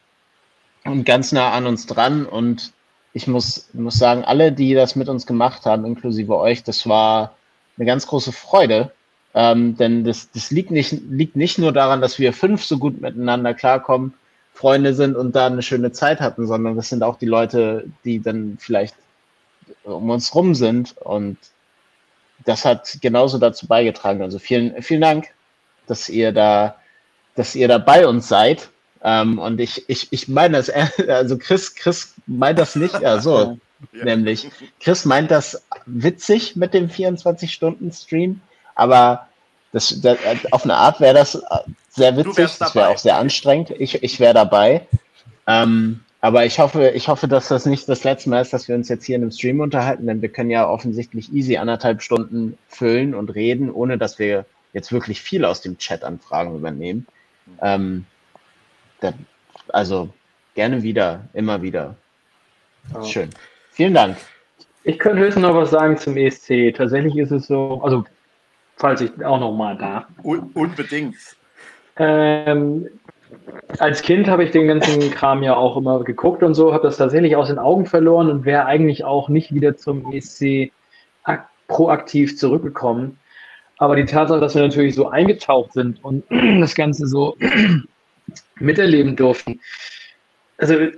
[0.84, 2.26] und ganz nah an uns dran.
[2.26, 2.72] Und
[3.12, 7.36] ich muss, muss sagen, alle, die das mit uns gemacht haben, inklusive euch, das war
[7.76, 8.92] eine ganz große Freude.
[9.34, 13.00] Ähm, denn das, das liegt, nicht, liegt nicht nur daran, dass wir fünf so gut
[13.00, 14.14] miteinander klarkommen,
[14.59, 18.20] Freunde sind und da eine schöne Zeit hatten, sondern das sind auch die Leute, die
[18.20, 18.97] dann vielleicht
[19.85, 21.39] um uns rum sind und
[22.44, 24.20] das hat genauso dazu beigetragen.
[24.20, 25.28] Also vielen, vielen Dank,
[25.86, 26.74] dass ihr da,
[27.36, 28.68] dass ihr da bei uns seid.
[29.05, 30.70] Ähm, und ich, ich, ich meine das,
[31.09, 33.59] also Chris, Chris meint das nicht, ja, so,
[33.93, 34.05] ja.
[34.05, 34.51] nämlich.
[34.80, 38.40] Chris meint das witzig mit dem 24-Stunden-Stream,
[38.74, 39.28] aber
[39.70, 40.18] das, das,
[40.51, 41.40] auf eine Art wäre das
[41.98, 43.70] sehr witzig, das wäre auch sehr anstrengend.
[43.70, 44.86] Ich, ich wäre dabei.
[45.46, 48.74] Ähm, aber ich hoffe, ich hoffe, dass das nicht das letzte Mal ist, dass wir
[48.74, 52.58] uns jetzt hier in einem Stream unterhalten, denn wir können ja offensichtlich easy anderthalb Stunden
[52.66, 57.06] füllen und reden, ohne dass wir jetzt wirklich viel aus dem Chat-Anfragen übernehmen.
[57.62, 58.04] Ähm,
[59.00, 59.12] da,
[59.68, 60.08] also
[60.54, 61.94] gerne wieder, immer wieder.
[62.94, 63.04] Oh.
[63.04, 63.30] Schön.
[63.70, 64.16] Vielen Dank.
[64.82, 66.74] Ich könnte höchstens noch was sagen zum ESC.
[66.74, 68.04] Tatsächlich ist es so, also
[68.76, 70.06] falls ich auch noch mal darf.
[70.24, 71.16] Un unbedingt.
[71.98, 72.88] Ähm,
[73.78, 76.96] als Kind habe ich den ganzen Kram ja auch immer geguckt und so, habe das
[76.96, 80.72] tatsächlich aus den Augen verloren und wäre eigentlich auch nicht wieder zum ESC
[81.68, 83.18] proaktiv zurückgekommen.
[83.76, 86.24] Aber die Tatsache, dass wir natürlich so eingetaucht sind und
[86.60, 87.36] das Ganze so
[88.58, 89.60] miterleben durften.
[90.56, 90.88] Also,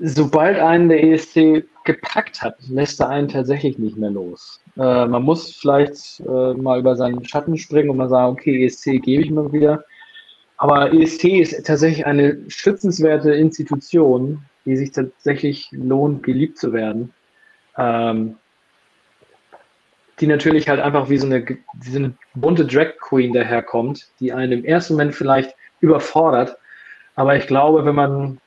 [0.00, 4.60] sobald einen der ESC gepackt hat, lässt er einen tatsächlich nicht mehr los.
[4.76, 9.02] Äh, man muss vielleicht äh, mal über seinen Schatten springen und mal sagen, okay, ESC
[9.02, 9.84] gebe ich mal wieder.
[10.58, 17.12] Aber ESC ist tatsächlich eine schützenswerte Institution, die sich tatsächlich lohnt, geliebt zu werden.
[17.76, 18.36] Ähm,
[20.20, 24.32] die natürlich halt einfach wie so eine, wie so eine bunte Drag Queen daherkommt, die
[24.32, 26.56] einen im ersten Moment vielleicht überfordert.
[27.16, 28.40] Aber ich glaube, wenn man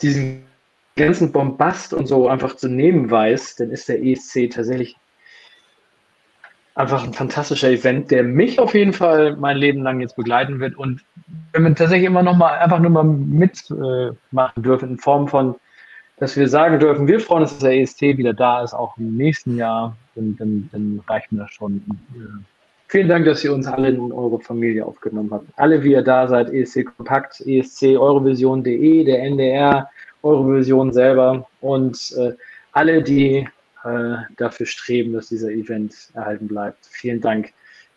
[0.00, 0.44] diesen
[0.96, 4.96] ganzen Bombast und so einfach zu nehmen weiß, dann ist der ESC tatsächlich
[6.74, 10.76] einfach ein fantastischer Event, der mich auf jeden Fall mein Leben lang jetzt begleiten wird.
[10.76, 11.02] Und
[11.52, 15.56] wenn wir tatsächlich immer noch mal einfach nur mal mitmachen dürfen in Form von
[16.22, 19.16] dass wir sagen dürfen, wir freuen uns, dass der ESC wieder da ist, auch im
[19.16, 19.96] nächsten Jahr.
[20.14, 21.82] Dann, dann, dann reicht mir das schon.
[22.86, 25.46] Vielen Dank, dass ihr uns alle in eure Familie aufgenommen habt.
[25.56, 29.90] Alle, wie ihr da seid, ESC Kompakt, ESC Eurovision.de, der NDR,
[30.22, 32.34] Eurovision selber und äh,
[32.70, 33.48] alle, die
[33.84, 36.86] äh, dafür streben, dass dieser Event erhalten bleibt.
[36.90, 37.52] Vielen Dank.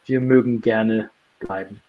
[0.06, 1.10] Wir mögen gerne
[1.40, 1.82] bleiben.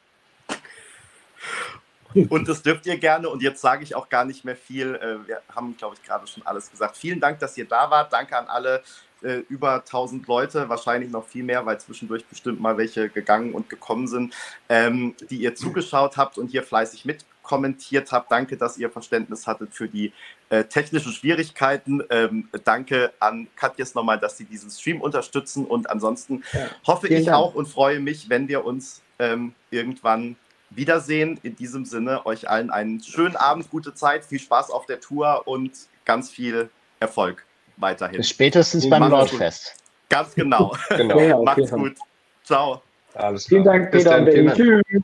[2.28, 3.28] Und das dürft ihr gerne.
[3.28, 4.94] Und jetzt sage ich auch gar nicht mehr viel.
[4.94, 6.97] Äh, wir haben, glaube ich, gerade schon alles gesagt.
[6.97, 8.12] Vielen Dank, dass ihr da wart.
[8.12, 8.82] Danke an alle
[9.23, 13.68] äh, über 1000 Leute, wahrscheinlich noch viel mehr, weil zwischendurch bestimmt mal welche gegangen und
[13.68, 14.35] gekommen sind,
[14.68, 17.05] ähm, die ihr zugeschaut habt und hier fleißig
[17.47, 18.31] mitkommentiert habt.
[18.31, 20.12] Danke, dass ihr Verständnis hattet für die
[20.48, 22.02] äh, technischen Schwierigkeiten.
[22.10, 25.64] Ähm, danke an Katjes nochmal, dass sie diesen Stream unterstützen.
[25.64, 27.36] Und ansonsten ja, hoffe ich Dank.
[27.36, 30.36] auch und freue mich, wenn wir uns ähm, irgendwann
[30.70, 31.39] wiedersehen.
[31.43, 35.43] In diesem Sinne, euch allen einen schönen Abend, gute Zeit, viel Spaß auf der Tour
[35.47, 35.73] und
[36.05, 36.70] ganz viel
[37.01, 37.44] Erfolg
[37.77, 38.18] weiterhin.
[38.18, 39.74] Bis spätestens beim Nordfest.
[40.09, 40.74] Ganz genau.
[40.89, 41.18] genau.
[41.18, 41.44] Ja, okay.
[41.44, 41.97] Macht's gut.
[42.44, 42.82] Ciao.
[43.14, 43.48] Alles klar.
[43.48, 44.55] Vielen Dank, Peter.
[44.55, 45.02] Tschüss.